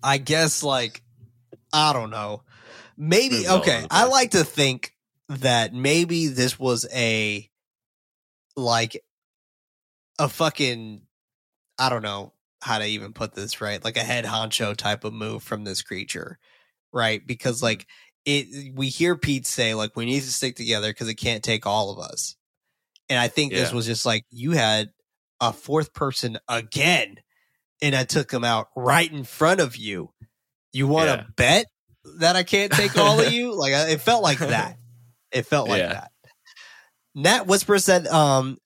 [0.03, 1.01] I guess like
[1.73, 2.43] I don't know.
[2.95, 3.83] Maybe okay.
[3.89, 4.93] I like to think
[5.29, 7.49] that maybe this was a
[8.55, 9.03] like
[10.19, 11.01] a fucking
[11.79, 15.13] I don't know how to even put this right, like a head honcho type of
[15.13, 16.39] move from this creature,
[16.91, 17.25] right?
[17.25, 17.85] Because like
[18.25, 21.65] it, we hear Pete say like we need to stick together because it can't take
[21.65, 22.35] all of us,
[23.09, 24.89] and I think this was just like you had
[25.39, 27.17] a fourth person again,
[27.81, 30.11] and I took him out right in front of you.
[30.73, 31.23] You want to Yeah.
[31.35, 31.65] bet
[32.19, 33.53] that I can't take all of you?
[33.57, 34.77] Like it felt like that.
[35.31, 35.89] It felt like Yeah.
[35.89, 36.11] that.
[37.15, 38.57] Nat whispers that um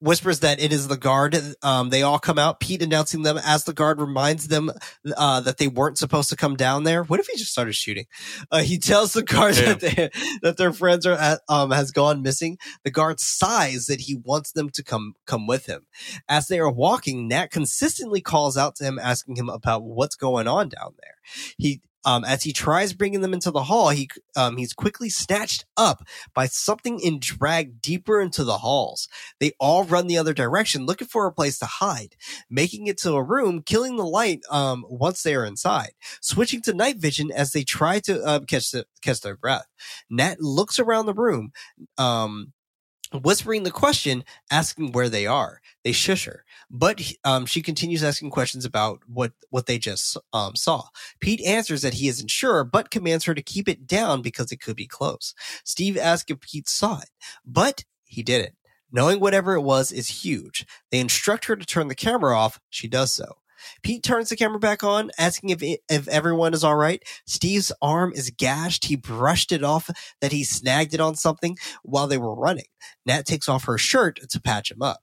[0.00, 1.36] whispers that it is the guard.
[1.62, 2.60] Um, they all come out.
[2.60, 4.70] Pete announcing them as the guard reminds them
[5.16, 7.02] uh, that they weren't supposed to come down there.
[7.02, 8.06] What if he just started shooting?
[8.50, 10.10] Uh, he tells the guard that they,
[10.42, 12.58] that their friends are at, um has gone missing.
[12.84, 15.86] The guard sighs that he wants them to come come with him.
[16.28, 20.48] As they are walking, Nat consistently calls out to him, asking him about what's going
[20.48, 21.14] on down there.
[21.56, 25.64] He um, as he tries bringing them into the hall, he um, he's quickly snatched
[25.76, 26.02] up
[26.34, 29.08] by something and dragged deeper into the halls.
[29.40, 32.16] They all run the other direction, looking for a place to hide,
[32.48, 36.72] making it to a room, killing the light um, once they are inside, switching to
[36.72, 39.66] night vision as they try to uh, catch the, catch their breath.
[40.08, 41.52] Nat looks around the room,
[41.96, 42.52] um,
[43.22, 45.60] whispering the question, asking where they are.
[45.84, 50.54] They shush her, but um, she continues asking questions about what what they just um,
[50.56, 50.84] saw.
[51.20, 54.60] Pete answers that he isn't sure, but commands her to keep it down because it
[54.60, 55.34] could be close.
[55.64, 57.10] Steve asks if Pete saw it,
[57.44, 58.54] but he didn't.
[58.90, 60.66] Knowing whatever it was is huge.
[60.90, 62.58] They instruct her to turn the camera off.
[62.70, 63.36] She does so.
[63.82, 67.02] Pete turns the camera back on, asking if if everyone is all right.
[67.26, 68.84] Steve's arm is gashed.
[68.86, 69.90] He brushed it off
[70.20, 72.66] that he snagged it on something while they were running.
[73.06, 75.00] Nat takes off her shirt to patch him up.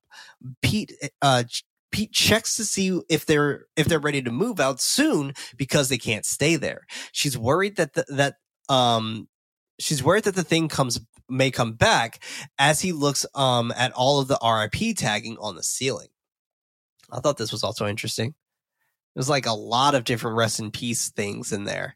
[0.62, 1.44] Pete uh
[1.92, 5.98] Pete checks to see if they're if they're ready to move out soon because they
[5.98, 6.86] can't stay there.
[7.14, 8.36] She's worried that the, that
[8.68, 9.30] um
[9.80, 11.00] she's worried that the thing comes
[11.30, 12.22] may come back
[12.60, 16.10] as he looks um at all of the RIP tagging on the ceiling.
[17.12, 18.34] I thought this was also interesting.
[19.16, 21.96] There's like a lot of different rest in peace things in there.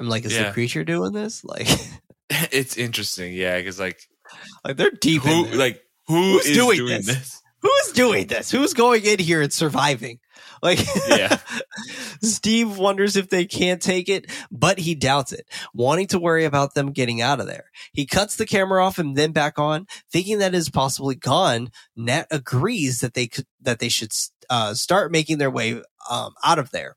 [0.00, 1.44] I'm like, is the creature doing this?
[1.44, 1.68] Like,
[2.30, 3.34] it's interesting.
[3.34, 4.00] Yeah, because like
[4.64, 7.06] like they're deep in who like who Who's is doing doing, this?
[7.06, 7.42] this?
[7.62, 8.50] Who's doing this?
[8.50, 10.20] Who's going in here and surviving?
[10.62, 10.78] Like,
[11.08, 11.38] Yeah.
[12.22, 16.74] Steve wonders if they can't take it, but he doubts it, wanting to worry about
[16.74, 17.64] them getting out of there.
[17.92, 21.70] He cuts the camera off and then back on, thinking that it is possibly gone.
[21.96, 24.12] Nat agrees that they could, that they should
[24.48, 26.96] uh, start making their way um, out of there.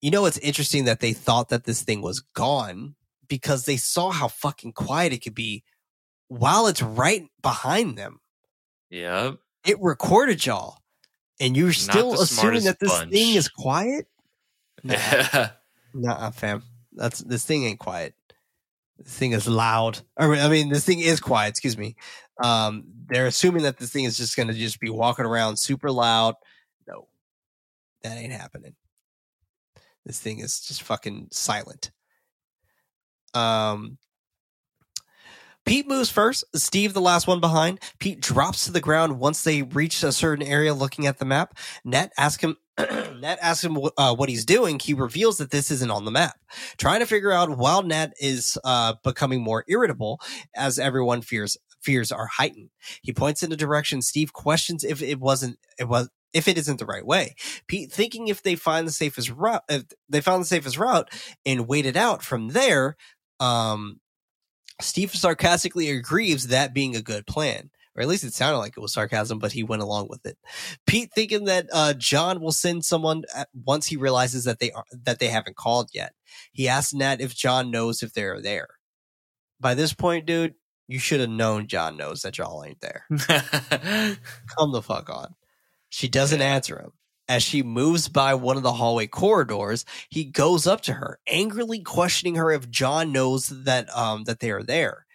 [0.00, 2.94] you know, it's interesting that they thought that this thing was gone
[3.28, 5.62] because they saw how fucking quiet it could be
[6.28, 8.20] while it's right behind them.
[8.90, 9.36] Yep.
[9.66, 10.78] It recorded y'all,
[11.40, 13.12] and you're still assuming that this bunch.
[13.12, 14.06] thing is quiet.
[14.82, 15.50] Nah, Yeah.
[15.94, 16.62] nah, fam.
[16.92, 18.14] That's this thing ain't quiet.
[18.98, 20.00] This thing is loud.
[20.18, 21.50] Or, I mean, this thing is quiet.
[21.50, 21.96] Excuse me.
[22.42, 26.34] Um, they're assuming that this thing is just gonna just be walking around super loud.
[28.02, 28.74] That ain't happening.
[30.04, 31.92] This thing is just fucking silent.
[33.34, 33.98] Um,
[35.64, 36.44] Pete moves first.
[36.54, 37.78] Steve, the last one behind.
[38.00, 40.74] Pete drops to the ground once they reach a certain area.
[40.74, 42.56] Looking at the map, Nat asks him.
[42.78, 44.78] Nat asks him uh, what he's doing.
[44.78, 46.36] He reveals that this isn't on the map.
[46.78, 50.20] Trying to figure out while Nat is uh, becoming more irritable
[50.56, 52.70] as everyone fears fears are heightened.
[53.02, 54.02] He points in a direction.
[54.02, 57.34] Steve questions if it wasn't it was if it isn't the right way.
[57.66, 61.10] Pete thinking if they find the safest route, if they found the safest route
[61.44, 62.96] and waited out from there.
[63.40, 64.00] Um,
[64.80, 67.70] Steve sarcastically agrees that being a good plan.
[67.94, 70.38] Or at least it sounded like it was sarcasm, but he went along with it.
[70.86, 75.18] Pete thinking that uh, John will send someone once he realizes that they are that
[75.18, 76.14] they haven't called yet.
[76.52, 78.68] He asks Nat if John knows if they're there.
[79.60, 80.54] By this point, dude,
[80.88, 83.04] you should have known John knows that y'all ain't there.
[84.58, 85.34] Come the fuck on.
[85.92, 86.54] She doesn't Yeah.
[86.54, 86.92] answer him.
[87.28, 91.80] As she moves by one of the hallway corridors, he goes up to her, angrily
[91.80, 95.06] questioning her if John knows that um that they are there.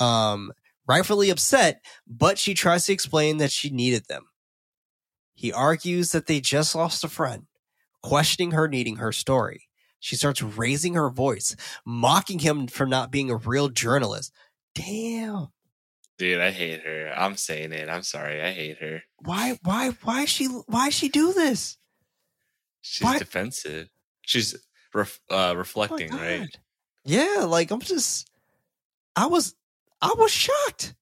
[0.00, 0.52] Um,
[0.88, 4.26] rightfully upset, but she tries to explain that she needed them.
[5.34, 7.46] He argues that they just lost a friend,
[8.02, 9.68] questioning her needing her story.
[10.00, 11.54] She starts raising her voice,
[11.86, 14.32] mocking him for not being a real journalist.
[14.74, 15.48] Damn.
[16.22, 17.12] Dude, I hate her.
[17.16, 17.88] I'm saying it.
[17.88, 18.40] I'm sorry.
[18.40, 19.02] I hate her.
[19.18, 21.76] Why why why she why she do this?
[22.80, 23.88] She's Why- defensive.
[24.20, 24.54] She's
[24.94, 26.46] ref, uh, Oh reflecting, right?
[27.04, 28.30] Yeah, like I'm just
[29.16, 29.56] I was
[30.00, 30.94] I was shocked.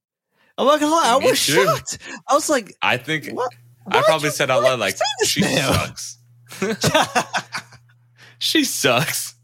[0.57, 1.67] I'm not gonna lie, I Me was too.
[1.67, 1.99] shocked.
[2.27, 3.53] I was like, I think what?
[3.91, 6.17] I probably said out loud like she now?" sucks.
[8.39, 9.35] she sucks.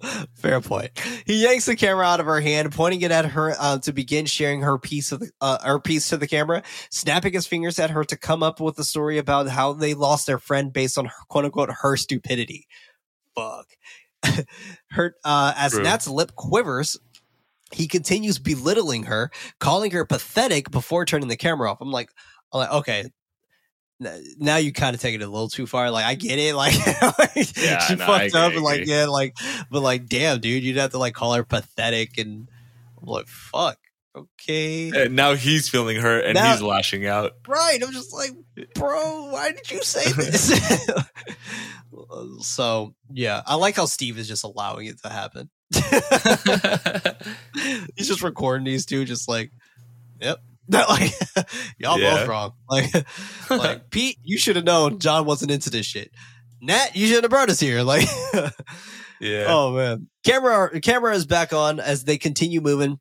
[0.34, 0.90] Fair point.
[1.26, 4.26] He yanks the camera out of her hand, pointing it at her uh, to begin
[4.26, 7.90] sharing her piece of the, uh, her piece to the camera, snapping his fingers at
[7.90, 11.06] her to come up with a story about how they lost their friend based on
[11.06, 12.66] her, quote unquote her stupidity.
[13.34, 13.66] Fuck.
[14.90, 15.82] her uh, as True.
[15.82, 16.98] Nat's lip quivers,
[17.72, 21.80] he continues belittling her, calling her pathetic before turning the camera off.
[21.80, 22.10] I'm like,
[22.52, 23.10] I'm like, okay.
[23.98, 25.90] Now you kind of take it a little too far.
[25.90, 26.54] Like I get it.
[26.56, 26.74] Like
[27.56, 29.34] Yeah, she no, fucked up, and like yeah, like
[29.70, 32.48] but like damn, dude, you'd have to like call her pathetic, and
[33.00, 33.78] I'm like fuck.
[34.14, 37.32] Okay, And now he's feeling hurt and Now- he's lashing out.
[37.46, 37.78] right?
[37.82, 38.30] I'm just like,
[38.74, 40.58] bro, why did you say this?
[42.40, 45.50] so yeah, I like how Steve is just allowing it to happen.
[47.96, 49.50] He's just recording these two, just like,
[50.20, 50.40] yep.
[50.70, 51.12] That like
[51.78, 52.16] y'all Yeah.
[52.18, 52.52] both wrong.
[52.68, 53.06] Like,
[53.50, 56.10] like Pete, you should have known John wasn't into this shit.
[56.60, 57.82] Nat, you should have brought us here.
[57.82, 58.08] Like,
[59.20, 59.44] yeah.
[59.46, 62.98] oh man, camera camera is back on as they continue moving.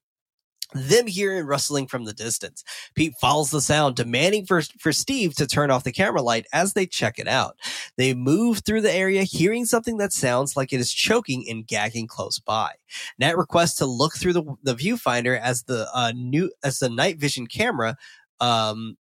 [0.75, 2.63] Them hearing rustling from the distance.
[2.95, 6.73] Pete follows the sound, demanding for, for Steve to turn off the camera light as
[6.73, 7.57] they check it out.
[7.97, 12.07] They move through the area, hearing something that sounds like it is choking and gagging
[12.07, 12.73] close by.
[13.17, 17.19] Nat requests to look through the, the viewfinder as the uh, new as the night
[17.19, 17.95] vision camera.
[18.41, 18.97] Um,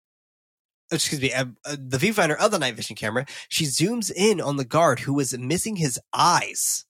[0.92, 3.24] excuse me, uh, uh, the viewfinder of the night vision camera.
[3.48, 6.84] She zooms in on the guard who is missing his eyes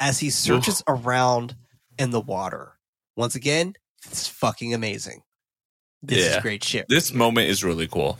[0.00, 1.56] as he searches around
[1.98, 2.78] in the water.
[3.16, 3.74] Once again,
[4.06, 5.22] it's fucking amazing.
[6.02, 6.36] This Yeah.
[6.36, 6.86] is great shit.
[6.88, 8.18] This moment is really cool.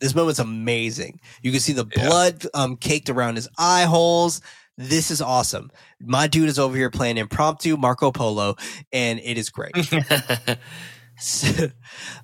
[0.00, 1.20] This moment's amazing.
[1.42, 2.06] You can see the Yeah.
[2.08, 4.40] blood um, caked around his eye holes.
[4.78, 5.70] This is awesome.
[6.00, 8.56] My dude is over here playing impromptu Marco Polo,
[8.92, 9.72] and it is great.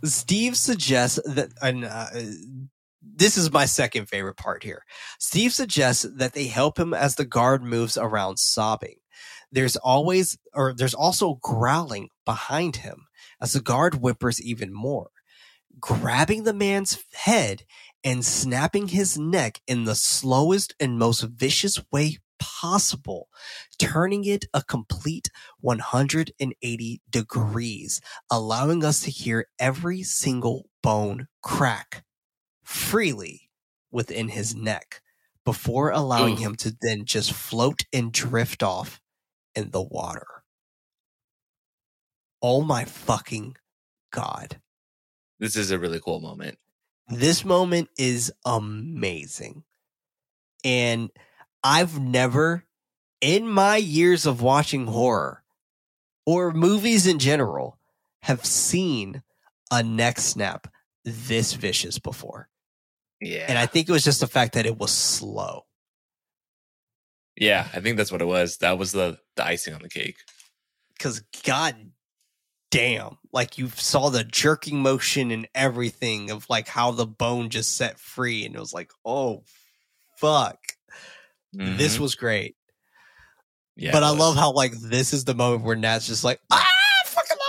[0.05, 2.07] Steve suggests that, and uh,
[3.03, 4.85] this is my second favorite part here.
[5.19, 8.97] Steve suggests that they help him as the guard moves around sobbing.
[9.53, 13.07] There's always, or there's also growling behind him
[13.41, 15.09] as the guard whimpers even more,
[15.81, 17.65] grabbing the man's head
[18.05, 23.29] and snapping his neck in the slowest and most vicious way possible,
[23.79, 25.31] turning it a complete
[25.61, 28.01] 180 degrees,
[28.31, 32.05] allowing us to hear every single bone crack
[32.63, 33.51] freely
[33.91, 35.01] within his neck
[35.45, 36.41] before allowing Oof.
[36.41, 39.01] him to then just float and drift off
[39.55, 40.27] in the water.
[42.43, 43.57] Oh my fucking
[44.13, 44.61] God.
[45.39, 46.59] this is a really cool moment.
[47.09, 49.65] This moment is amazing.
[50.65, 51.11] And
[51.63, 52.65] I've never,
[53.21, 55.43] in my years of watching horror
[56.25, 57.79] or movies in general,
[58.23, 59.23] have seen
[59.71, 60.67] a neck snap
[61.05, 62.49] this vicious before.
[63.21, 63.47] Yeah.
[63.49, 65.67] And I think it was just the fact that it was slow.
[67.37, 68.59] yeah, I think that's what it was.
[68.59, 70.17] That was the the icing on the cake.
[70.99, 71.77] Cause god
[72.77, 77.77] damn, like you saw the jerking motion and everything of like how the bone just
[77.77, 78.45] set free.
[78.45, 79.43] And it was like, oh
[80.19, 80.59] fuck.
[81.53, 82.01] This Mhm.
[82.01, 82.55] was great.
[83.77, 84.21] yeah, but I was.
[84.21, 86.69] love how like this is the moment where Nat's just like, ah,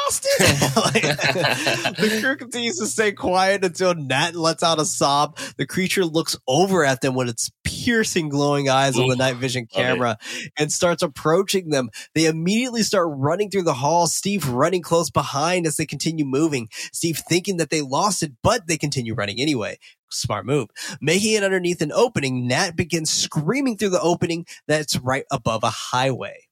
[0.08, 0.76] I fucking lost it.
[0.78, 5.38] Like, the crew continues to stay quiet until Nat lets out a sob.
[5.58, 9.66] The creature looks over at them with its piercing, glowing eyes on the night vision
[9.66, 10.18] camera
[10.58, 11.90] and starts approaching them.
[12.16, 14.08] They immediately start running through the hall.
[14.08, 16.70] Steve running close behind as they continue moving.
[16.92, 19.78] Steve thinking that they lost it, but they continue running anyway.
[20.10, 20.70] Smart move.
[21.02, 25.70] Making it underneath an opening, Nat begins screaming through the opening that's right above a
[25.70, 26.47] highway.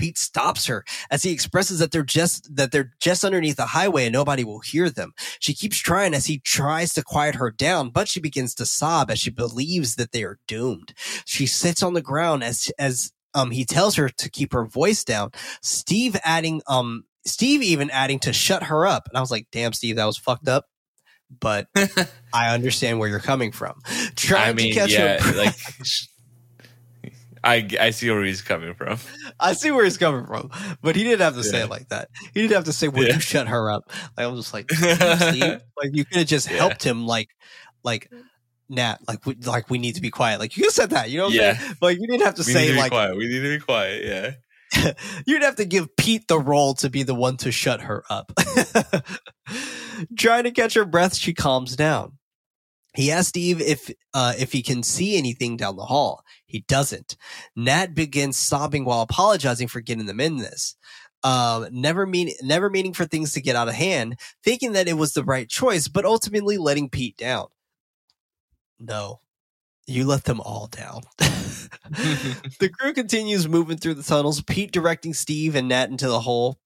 [0.00, 4.06] Pete stops her as he expresses that they're just that they're just underneath the highway
[4.06, 5.12] and nobody will hear them.
[5.40, 9.10] She keeps trying as he tries to quiet her down, but she begins to sob
[9.10, 10.94] as she believes that they are doomed.
[11.26, 15.04] She sits on the ground as as um he tells her to keep her voice
[15.04, 15.32] down.
[15.60, 19.06] Steve adding um Steve even adding to shut her up.
[19.06, 20.64] And I was like, "Damn, Steve, that was fucked up."
[21.38, 21.68] But
[22.32, 23.80] I understand where you're coming from.
[24.16, 25.36] Trying I mean, to catch yeah, her.
[25.36, 25.54] like
[25.84, 26.06] sh-
[27.42, 28.98] I I see where he's coming from.
[29.38, 30.50] I see where he's coming from,
[30.82, 32.08] but he didn't have to say it like that.
[32.34, 33.14] He didn't have to say, "Would Yeah.
[33.14, 33.84] you shut her up?"
[34.16, 34.70] Like, I was just like,
[35.76, 36.56] like you could have just Yeah.
[36.58, 37.28] helped him, like,
[37.82, 38.10] like
[38.68, 40.38] Nat, like, we, like we need to be quiet.
[40.40, 41.24] Like you could said that, you know?
[41.24, 41.58] What I'm Yeah.
[41.58, 41.76] saying?
[41.80, 43.16] Like you didn't have to we need say to be like quiet.
[43.16, 44.04] We need to be quiet.
[44.04, 44.30] Yeah.
[45.26, 48.04] you didn't have to give Pete the role to be the one to shut her
[48.08, 48.32] up.
[50.16, 52.18] Trying to catch her breath, she calms down.
[53.00, 56.22] He asks Steve if uh, if he can see anything down the hall.
[56.44, 57.16] He doesn't.
[57.56, 60.76] Nat begins sobbing while apologizing for getting them in this.
[61.24, 64.98] Um, never mean never meaning for things to get out of hand, thinking that it
[64.98, 67.46] was the right choice, but ultimately letting Pete down.
[68.78, 69.20] No,
[69.86, 71.00] you let them all down.
[71.18, 74.42] the crew continues moving through the tunnels.
[74.42, 76.58] Pete directing Steve and Nat into the hole.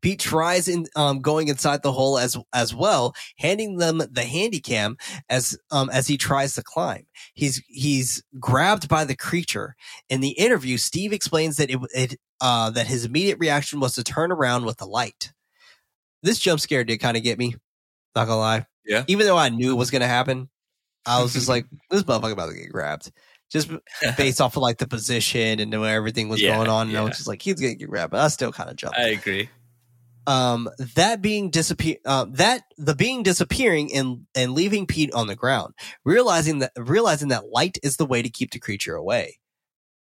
[0.00, 4.60] Pete tries in um, going inside the hole as as well, handing them the handy
[4.60, 4.96] cam
[5.28, 7.06] as um, as he tries to climb.
[7.34, 9.74] He's he's grabbed by the creature.
[10.08, 14.04] In the interview, Steve explains that it, it uh, that his immediate reaction was to
[14.04, 15.32] turn around with the light.
[16.22, 17.54] This jump scare did kind of get me.
[18.14, 18.66] Not gonna lie.
[18.84, 19.04] Yeah.
[19.08, 20.48] Even though I knew it was gonna happen,
[21.04, 23.12] I was just like, this motherfucker about to get grabbed.
[23.50, 23.70] Just
[24.16, 26.88] based off of like the position and where everything was Yeah, going on.
[26.88, 28.98] And I was just like, he's gonna get grabbed, but I still kind of jumped
[28.98, 29.48] I agree.
[30.26, 35.36] Um that being disappear uh, that the being disappearing and and leaving Pete on the
[35.36, 35.74] ground
[36.04, 39.38] realizing that realizing that light is the way to keep the creature away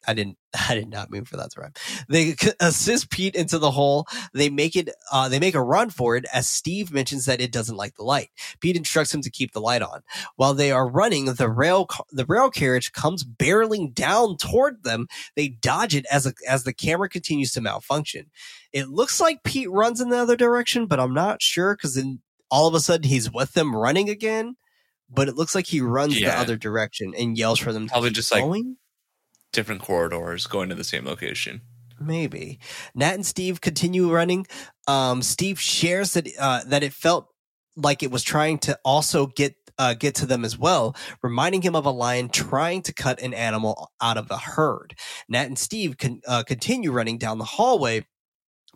[0.07, 0.39] I didn't
[0.69, 1.73] I did not mean for that to rhyme.
[2.09, 4.07] They assist Pete into the hole.
[4.35, 7.53] They make it uh they make a run for it as Steve mentions that it
[7.53, 8.31] doesn't like the light.
[8.61, 10.03] Pete instructs him to keep the light on.
[10.37, 15.07] While they are running the rail the rail carriage comes barreling down toward them.
[15.37, 18.31] They dodge it as a, as the camera continues to malfunction.
[18.73, 22.21] It looks like Pete runs in the other direction, but I'm not sure because then
[22.51, 24.57] all of a sudden he's with them running again.
[25.15, 28.11] But it looks like he runs the other direction and yells for them to Probably
[28.11, 28.79] just, like, going.
[29.53, 31.61] Different corridors going to the same location.
[32.01, 32.59] Maybe
[32.95, 34.47] Nat and Steve continue running.
[34.89, 37.29] Um, Steve shares that uh, that it felt
[37.77, 41.75] like it was trying to also get uh, get to them as well, reminding him
[41.75, 44.95] of a lion trying to cut an animal out of a herd.
[45.29, 45.97] Nat and Steve
[46.27, 48.07] uh, continue running down the hallway.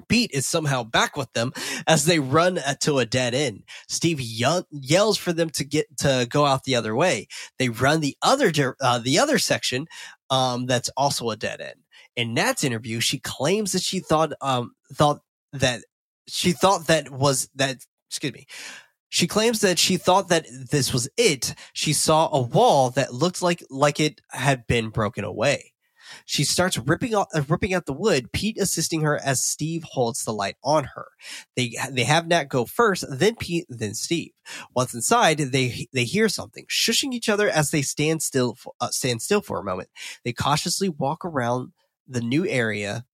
[0.08, 1.52] Pete is somehow back with them
[1.86, 3.62] as they run to a dead end.
[3.88, 7.28] Steve ye- yells for them to get to go out the other way.
[7.58, 9.86] They run the other uh, the other section
[10.30, 11.80] um, that's also a dead end.
[12.16, 15.20] In Nat's interview, she claims that she thought um, thought
[15.52, 15.82] that
[16.26, 17.78] she thought that was that
[18.08, 18.46] excuse me.
[19.08, 21.54] She claims that she thought that this was it.
[21.72, 25.72] She saw a wall that looked like like it had been broken away.
[26.24, 28.32] She starts ripping out, uh, ripping out the wood.
[28.32, 31.08] Pete assisting her as Steve holds the light on her.
[31.56, 34.32] They they have Nat go first, then Pete, then Steve.
[34.74, 38.90] Once inside, they they hear something, shushing each other as they stand still for, uh,
[38.90, 39.88] stand still for a moment.
[40.24, 41.72] They cautiously walk around
[42.06, 43.04] the new area,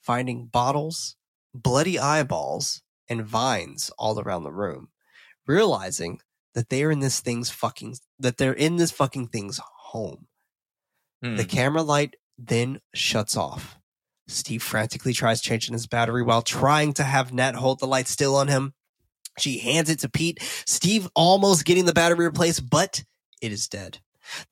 [0.00, 1.16] finding bottles,
[1.54, 4.88] bloody eyeballs, and vines all around the room,
[5.46, 6.20] realizing
[6.54, 10.26] that they are in this thing's fucking that they're in this fucking thing's home.
[11.22, 11.36] Hmm.
[11.36, 12.16] The camera light
[12.46, 13.78] then shuts off.
[14.28, 18.36] Steve frantically tries changing his battery while trying to have Nat hold the light still
[18.36, 18.74] on him.
[19.38, 20.38] She hands it to Pete.
[20.66, 23.04] Steve almost getting the battery replaced, but
[23.42, 23.98] it is dead.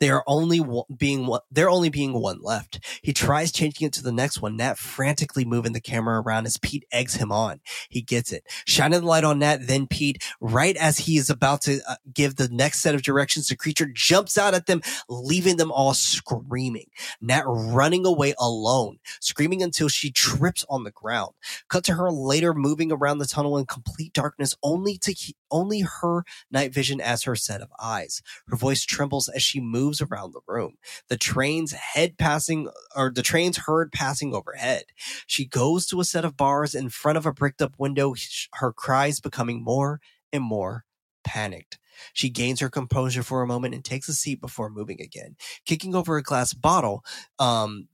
[0.01, 0.61] They are only
[0.97, 2.81] being one, they're only being one left.
[3.03, 4.57] He tries changing it to the next one.
[4.57, 7.61] Nat frantically moving the camera around as Pete eggs him on.
[7.89, 9.67] He gets it, shining the light on Nat.
[9.67, 13.49] Then Pete, right as he is about to uh, give the next set of directions,
[13.49, 16.87] the creature jumps out at them, leaving them all screaming.
[17.21, 21.35] Nat running away alone, screaming until she trips on the ground.
[21.69, 25.15] Cut to her later moving around the tunnel in complete darkness, only to
[25.51, 28.23] only her night vision as her set of eyes.
[28.49, 30.77] Her voice trembles as she moves around the room.
[31.09, 34.85] The train's head passing, or the train's heard passing overhead.
[35.27, 38.15] She goes to a set of bars in front of a bricked up window,
[38.55, 40.01] her cries becoming more
[40.33, 40.85] and more
[41.25, 41.79] panicked.
[42.13, 45.37] She gains her composure for a moment and takes a seat before moving again.
[45.67, 47.05] Kicking over a glass bottle,
[47.39, 47.89] um,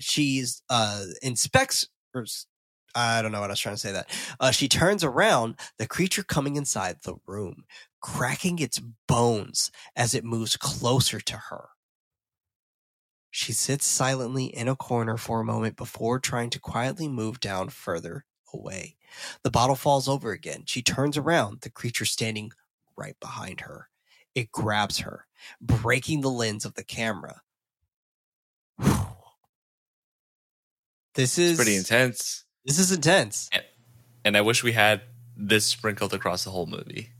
[0.00, 2.26] she's uh inspects or
[2.94, 4.08] I don't know what I was trying to say that.
[4.38, 7.64] Uh, she turns around, the creature coming inside the room,
[8.04, 11.70] cracking its bones as it moves closer to her.
[13.30, 17.70] She sits silently in a corner for a moment before trying to quietly move down
[17.70, 18.96] further away.
[19.42, 20.64] The bottle falls over again.
[20.66, 22.52] She turns around, the creature standing
[22.94, 23.88] right behind her.
[24.34, 25.26] It grabs her,
[25.58, 27.40] breaking the lens of the camera.
[31.14, 32.44] This is It's pretty intense.
[32.64, 33.48] This is intense.
[34.24, 35.02] And I wish we had
[35.36, 37.13] this sprinkled across the whole movie.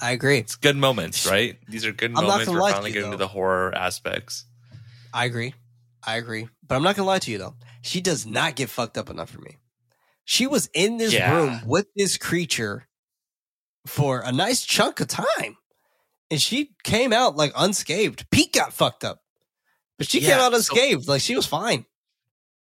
[0.00, 0.38] I agree.
[0.38, 1.56] It's good moments, right?
[1.68, 2.48] These are good I'm moments.
[2.48, 3.24] We're to finally you, getting to though.
[3.24, 4.44] the horror aspects.
[5.12, 5.54] I agree.
[6.06, 6.48] I agree.
[6.66, 7.54] But I'm not gonna lie to you though.
[7.82, 9.58] She does not get fucked up enough for me.
[10.24, 11.34] She was in this Yeah.
[11.34, 12.88] room with this creature
[13.86, 15.56] for a nice chunk of time.
[16.30, 18.28] And she came out like unscathed.
[18.30, 19.20] Pete got fucked up.
[19.98, 21.06] But she came Yeah, out so- unscathed.
[21.06, 21.84] like she was fine.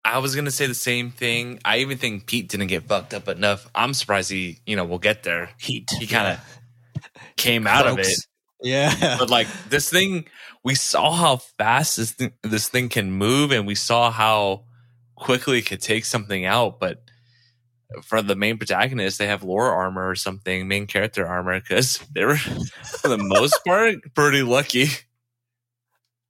[0.04, 1.60] I was gonna say the same thing.
[1.64, 3.68] I even think Pete didn't get fucked up enough.
[3.74, 5.50] I'm surprised he, you know, will get there.
[5.58, 5.90] Heat.
[5.98, 6.40] He kind of
[7.38, 8.18] came out of it.
[8.62, 9.16] Yeah.
[9.18, 10.26] But like this thing,
[10.64, 14.64] we saw how fast this thing, this thing can move, and we saw how
[15.16, 16.80] quickly it could take something out.
[16.80, 17.02] But
[18.02, 22.24] for the main protagonist, they have lore armor or something, main character armor, because they
[22.24, 22.36] were
[23.00, 24.88] for the most part pretty lucky.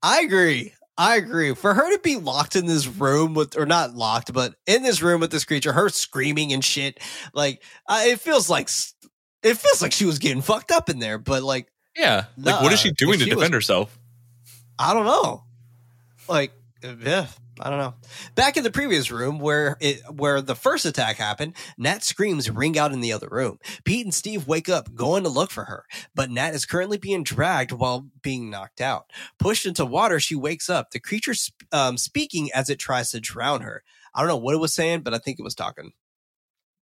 [0.03, 0.75] I agree.
[0.97, 1.55] I agree.
[1.55, 5.01] For her to be locked in this room with, or not locked, but in this
[5.01, 6.99] room with this creature, her screaming and shit,
[7.33, 8.69] like uh, it feels like
[9.43, 11.19] it feels like she was getting fucked up in there.
[11.19, 13.99] But like, Yeah, like what is she doing to she was- defend herself?
[14.79, 15.45] I don't know.
[16.29, 16.53] Like,
[16.83, 17.27] yeah,
[17.61, 17.95] I don't know.
[18.37, 22.79] Back in the previous room where it where the first attack happened, Nat screams ring
[22.79, 23.59] out in the other room.
[23.85, 25.85] Pete and Steve wake up, going to look for her,
[26.15, 29.11] but Nat is currently being dragged while being knocked out.
[29.39, 30.93] Pushed into water, she wakes up.
[30.93, 31.35] The creature
[31.73, 33.83] um, speaking as it tries to drown her.
[34.15, 35.93] I don't know what it was saying, but I think it was talking.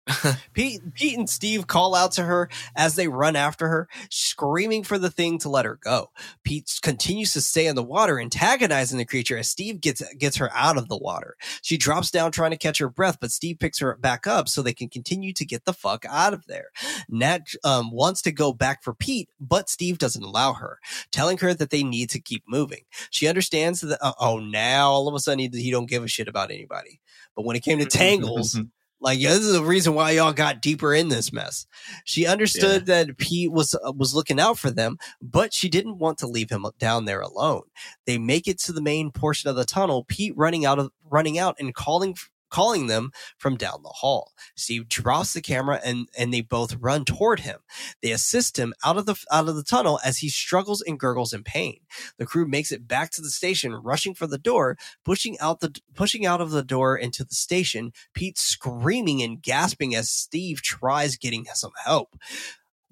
[0.52, 4.98] Pete, Pete and Steve call out to her as they run after her, screaming for
[4.98, 6.10] the thing to let her go.
[6.42, 10.50] Pete continues to stay in the water, antagonizing the creature as Steve gets gets her
[10.54, 11.36] out of the water.
[11.62, 14.60] She drops down trying to catch her breath, but Steve picks her back up so
[14.60, 16.70] they can continue to get the fuck out of there.
[17.08, 20.80] Nat um, wants to go back for Pete, but Steve doesn't allow her,
[21.12, 22.82] telling her that they need to keep moving.
[23.10, 24.02] She understands that.
[24.02, 27.00] Uh, oh, now all of a sudden he, he don't give a shit about anybody.
[27.36, 28.60] But when it came to tangles.
[29.02, 31.66] Like yeah, this is the reason why y'all got deeper in this mess.
[32.04, 36.18] She understood that Pete was uh, was looking out for them, but she didn't want
[36.18, 37.62] to leave him down there alone.
[38.06, 40.04] They make it to the main portion of the tunnel.
[40.04, 42.14] Pete running out of running out and calling
[42.52, 44.32] calling them from down the hall.
[44.56, 47.58] Steve drops the camera and and they both run toward him.
[48.02, 51.32] They assist him out of the out of the tunnel as he struggles and gurgles
[51.32, 51.80] in pain.
[52.18, 55.74] The crew makes it back to the station, rushing for the door, pushing out the
[55.94, 57.92] pushing out of the door into the station.
[58.14, 62.16] Pete screaming and gasping as Steve tries getting some help.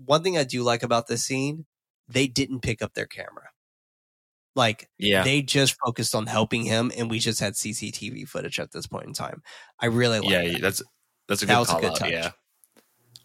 [0.04, 1.66] One thing I do like about this scene,
[2.08, 3.50] they didn't pick up their camera.
[4.60, 8.70] Like Yeah, they just focused on helping him, and we just had CCTV footage at
[8.72, 9.42] this point in time.
[9.80, 10.60] I really like yeah, that.
[10.62, 10.82] that's
[11.28, 11.96] that's a That good was a call good out.
[11.96, 12.10] touch.
[12.12, 12.30] Yeah,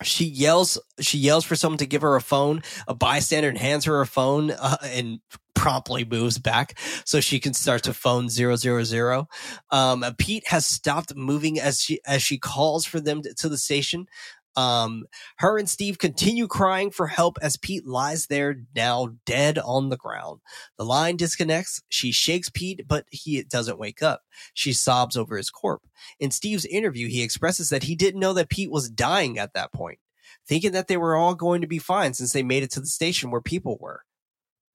[0.03, 0.77] She yells.
[0.99, 2.63] She yells for someone to give her a phone.
[2.87, 5.19] A bystander hands her a phone uh, and
[5.55, 9.27] promptly moves back so she can start to phone zero zero zero.
[9.71, 13.57] Um, Pete has stopped moving as she as she calls for them to, to the
[13.57, 14.07] station.
[14.55, 15.05] Um,
[15.37, 19.97] her and Steve continue crying for help as Pete lies there now dead on the
[19.97, 20.41] ground.
[20.77, 21.81] The line disconnects.
[21.89, 24.21] She shakes Pete, but he doesn't wake up.
[24.53, 25.87] She sobs over his corpse.
[26.19, 29.73] In Steve's interview, he expresses that he didn't know that Pete was dying at that
[29.73, 29.99] point,
[30.47, 32.85] thinking that they were all going to be fine since they made it to the
[32.87, 34.01] station where people were.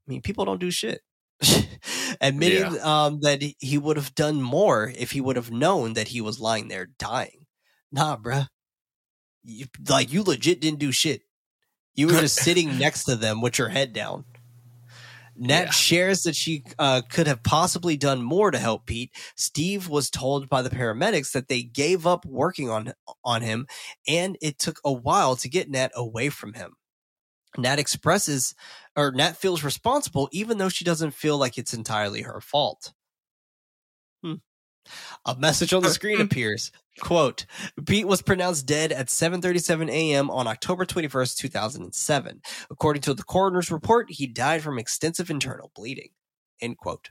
[0.07, 1.01] I mean, people don't do shit.
[2.21, 6.21] Admitting um, that he would have done more if he would have known that he
[6.21, 7.47] was lying there dying.
[7.93, 8.49] Nah, bruh.
[9.43, 11.23] You, like, you legit didn't do shit.
[11.95, 14.25] You were just sitting next to them with your head down.
[15.37, 15.71] Nat Yeah.
[15.71, 19.11] shares that she uh, could have possibly done more to help Pete.
[19.37, 22.93] Steve was told by the paramedics that they gave up working on
[23.25, 23.67] on him,
[24.07, 26.75] and it took a while to get Nat away from him.
[27.57, 28.55] Nat expresses,
[28.97, 32.93] or Nat feels responsible, even though she doesn't feel like it's entirely her fault.
[35.25, 36.73] A message on the screen appears.
[37.01, 37.47] Quote,
[37.87, 40.31] Pete was pronounced dead at 7.37 a.m.
[40.31, 42.43] on October 21st, 2007.
[42.71, 46.11] According to the coroner's report, he died from extensive internal bleeding.
[46.61, 47.11] End quote.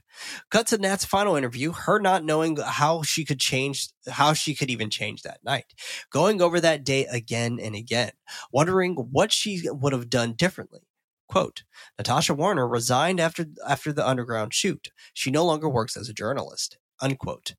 [0.51, 4.69] Cut to Nat's final interview, her not knowing how she could change, how she could
[4.69, 5.73] even change that night.
[6.11, 8.11] Going over that day again and again,
[8.51, 10.81] wondering what she would have done differently.
[11.27, 11.63] Quote,
[11.97, 14.89] Natasha Warner resigned after, after the underground shoot.
[15.13, 16.77] She no longer works as a journalist.
[17.01, 17.55] Unquote.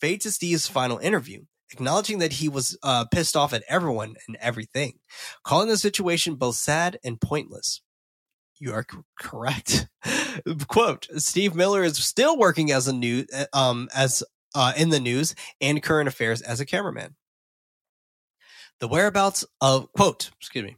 [0.00, 4.36] Fade to Steve's final interview, acknowledging that he was uh, pissed off at everyone and
[4.40, 4.98] everything,
[5.42, 7.80] calling the situation both sad and pointless.
[8.58, 8.86] You are
[9.18, 9.88] correct.
[10.68, 14.22] Quote: Steve Miller is still working as a new um as
[14.54, 17.14] uh, in the news and current affairs as a cameraman.
[18.80, 20.76] The whereabouts of quote, excuse me.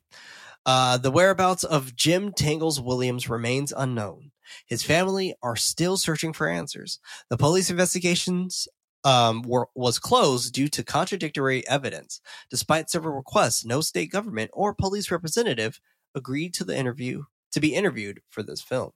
[0.66, 4.27] Uh, the whereabouts of Jim Tangles Williams remains unknown.
[4.66, 6.98] His family are still searching for answers.
[7.30, 8.68] The police investigations
[9.04, 12.20] um, were, was closed due to contradictory evidence.
[12.50, 15.80] Despite several requests, no state government or police representative
[16.14, 18.90] agreed to the interview to be interviewed for this film.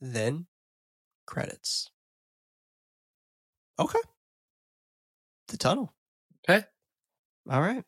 [0.00, 0.46] Then,
[1.26, 1.90] credits.
[3.78, 3.98] Okay.
[5.48, 5.92] The tunnel.
[6.48, 6.64] Okay.
[7.50, 7.84] All right.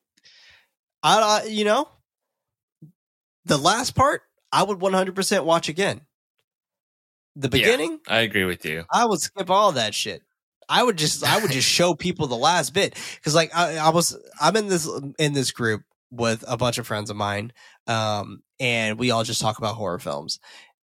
[1.02, 1.88] I, I you know,
[3.44, 4.22] the last part
[4.52, 6.02] I would 100% watch again.
[7.40, 7.50] The Yeah.
[7.66, 8.84] beginning, I agree with you.
[8.92, 10.22] I would skip all that shit.
[10.68, 13.90] I would just I would just show people the last bit because like I, I
[13.90, 14.88] was I'm in this
[15.18, 17.52] in this group with a bunch of friends of mine,
[17.86, 20.40] um, and we all just talk about horror films.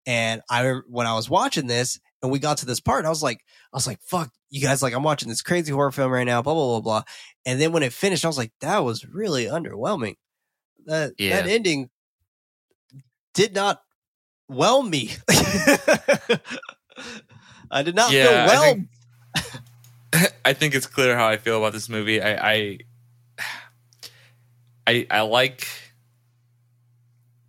[0.07, 3.21] And I when I was watching this and we got to this part, I was
[3.23, 3.39] like,
[3.73, 6.41] I was like, fuck, you guys, like I'm watching this crazy horror film right now,
[6.41, 7.03] blah blah blah blah.
[7.45, 10.15] And then when it finished, I was like, that was really underwhelming.
[10.85, 11.41] That Yeah.
[11.41, 11.89] that ending
[13.33, 13.81] did not
[14.47, 15.09] well me.
[17.71, 18.73] I did not Yeah, feel I well.
[18.73, 18.89] think-
[20.45, 22.21] I think it's clear how I feel about this movie.
[22.21, 22.77] I I
[24.87, 25.67] I, I like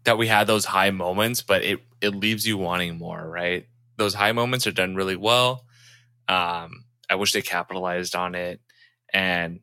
[0.05, 3.67] that we had those high moments, but it it leaves you wanting more, right?
[3.97, 5.65] Those high moments are done really well.
[6.29, 8.61] Um, I wish they capitalized on it,
[9.13, 9.61] and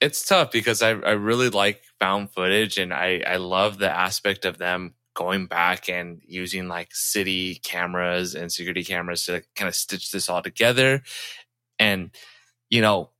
[0.00, 4.44] it's tough because I I really like found footage, and I I love the aspect
[4.44, 9.74] of them going back and using like city cameras and security cameras to kind of
[9.74, 11.02] stitch this all together.
[11.80, 12.12] And,
[12.70, 13.10] you know,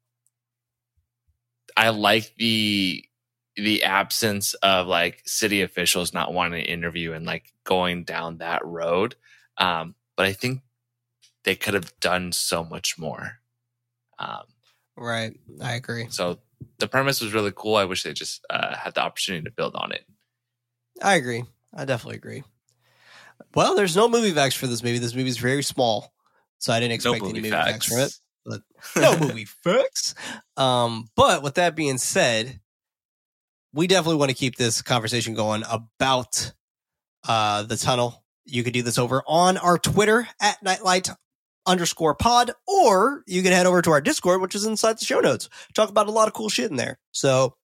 [1.76, 3.04] I like the
[3.56, 8.64] the absence of like city officials not wanting to interview and like going down that
[8.64, 9.16] road.
[9.56, 10.60] Um, but I think
[11.42, 13.40] they could have done so much more.
[14.20, 14.44] Um,
[14.96, 15.36] Right.
[15.60, 16.06] I agree.
[16.10, 16.38] so
[16.78, 17.74] the premise was really cool.
[17.74, 20.04] I wish they just uh, had the opportunity to build on it.
[21.02, 21.42] I agree.
[21.74, 22.42] I definitely agree.
[23.54, 24.98] Well, there's no movie facts for this movie.
[24.98, 26.12] This movie is very small,
[26.58, 27.70] so I didn't No expect any movie movie facts.
[27.70, 27.86] facts.
[27.86, 28.62] from it.
[28.96, 30.14] But no movie facts.
[30.56, 32.60] Um, but with that being said,
[33.72, 36.52] we definitely want to keep this conversation going about
[37.26, 38.24] uh, the tunnel.
[38.44, 41.10] You could do this over on our Twitter at Nightlight
[41.66, 45.20] underscore pod, or you can head over to our Discord, which is inside the show
[45.20, 45.50] notes.
[45.74, 46.98] Talk about a lot of cool shit in there.
[47.12, 47.54] So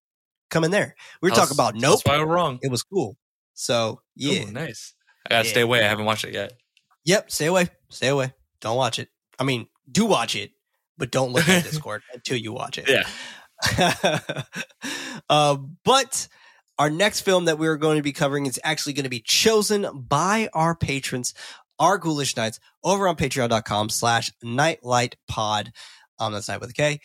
[0.51, 0.95] come in there.
[1.23, 2.03] We were talking about Nope.
[2.05, 2.59] That's why we're wrong.
[2.61, 3.17] It was cool.
[3.55, 4.45] So yeah.
[4.45, 4.95] Ooh, nice.
[5.27, 5.53] I gotta Yeah.
[5.53, 5.85] stay away.
[5.85, 6.53] I haven't watched it yet.
[7.05, 7.31] Yep.
[7.31, 7.69] Stay away.
[7.91, 8.33] Stay away.
[8.61, 9.09] Don't watch it.
[9.39, 10.53] I mean, do watch it,
[10.99, 12.89] but don't look at Discord until you watch it.
[12.89, 13.05] Yeah.
[15.31, 16.29] uh, but
[16.79, 19.87] our next film that we're going to be covering is actually going to be chosen
[20.09, 21.35] by our patrons,
[21.79, 25.73] our ghoulish knights, over on patreon.com slash nightlight pod.
[26.19, 27.01] Um, that's night with a K.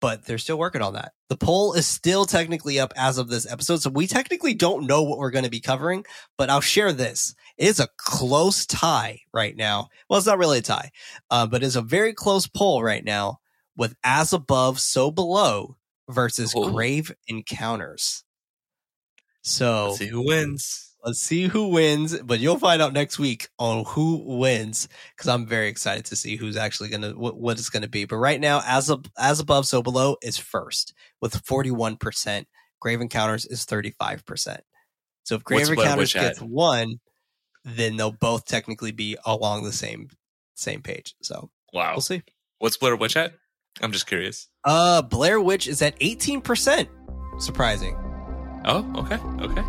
[0.00, 1.12] But they're still working on that.
[1.28, 3.82] The poll is still technically up as of this episode.
[3.82, 6.04] So we technically don't know what we're going to be covering,
[6.36, 7.36] but I'll share this.
[7.56, 9.88] It is a close tie right now.
[10.08, 10.90] Well, it's not really a tie,
[11.30, 13.38] uh, but it's a very close poll right now
[13.76, 15.76] with As Above, So Below
[16.08, 16.70] versus Ooh.
[16.72, 18.24] Grave Encounters.
[19.42, 20.85] So Let's see who wins.
[21.06, 25.46] Let's see who wins, but you'll find out next week on who wins because I'm
[25.46, 28.04] very excited to see who's actually gonna what, what it's gonna be.
[28.04, 30.92] But right now, as ab- as above, so below is first
[31.22, 32.48] with 41 percent.
[32.80, 34.60] Grave Encounters is 35 percent.
[35.22, 37.00] So if Grave What's Encounters gets one,
[37.64, 40.08] then they'll both technically be along the same
[40.54, 41.14] same page.
[41.22, 41.92] So Wow.
[41.92, 42.22] we'll see.
[42.58, 43.34] What's Blair Witch at?
[43.80, 44.48] I'm just curious.
[44.64, 46.88] Uh, Blair Witch is at 18 percent.
[47.38, 47.96] Surprising.
[48.64, 49.18] Oh, okay.
[49.44, 49.62] Okay.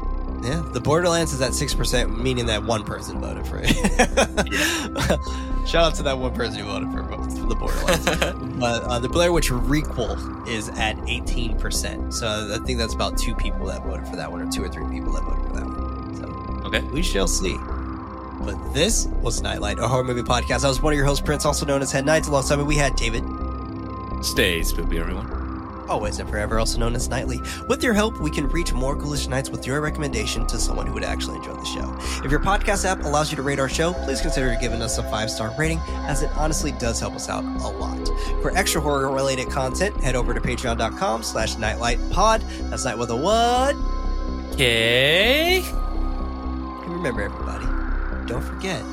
[0.44, 3.70] Yeah, the Borderlands is at six percent, meaning that one person voted for it.
[5.68, 8.06] Shout out to that one person who voted for, for the Borderlands.
[8.60, 12.14] but uh, the Blair Witch requel is at eighteen percent.
[12.14, 14.70] So I think that's about two people that voted for that one, or two or
[14.70, 16.16] three people that voted for that one.
[16.18, 16.82] So Okay.
[16.92, 17.58] we shall see.
[18.40, 20.64] But this was Knight Light, a horror movie podcast.
[20.64, 22.28] I was one of your hosts, Prince, also known as Head Nights.
[22.28, 23.24] Alongside me, we had David.
[24.24, 25.28] Stay spooky, everyone.
[25.90, 27.42] Always and forever, also known as Nightly.
[27.68, 30.94] With your help, we can reach more Ghoulish Knights with your recommendation to someone who
[30.94, 31.96] would actually enjoy the show.
[32.26, 35.04] If your podcast app allows you to rate our show, please consider giving us a
[35.04, 38.08] five star rating, as it honestly does help us out a lot.
[38.42, 42.70] For extra horror related content, head over to patreon.com slash nightlightpod.
[42.70, 43.76] That's night with a what?
[44.54, 45.62] Okay.
[45.62, 47.66] And remember, everybody,
[48.28, 48.84] don't forget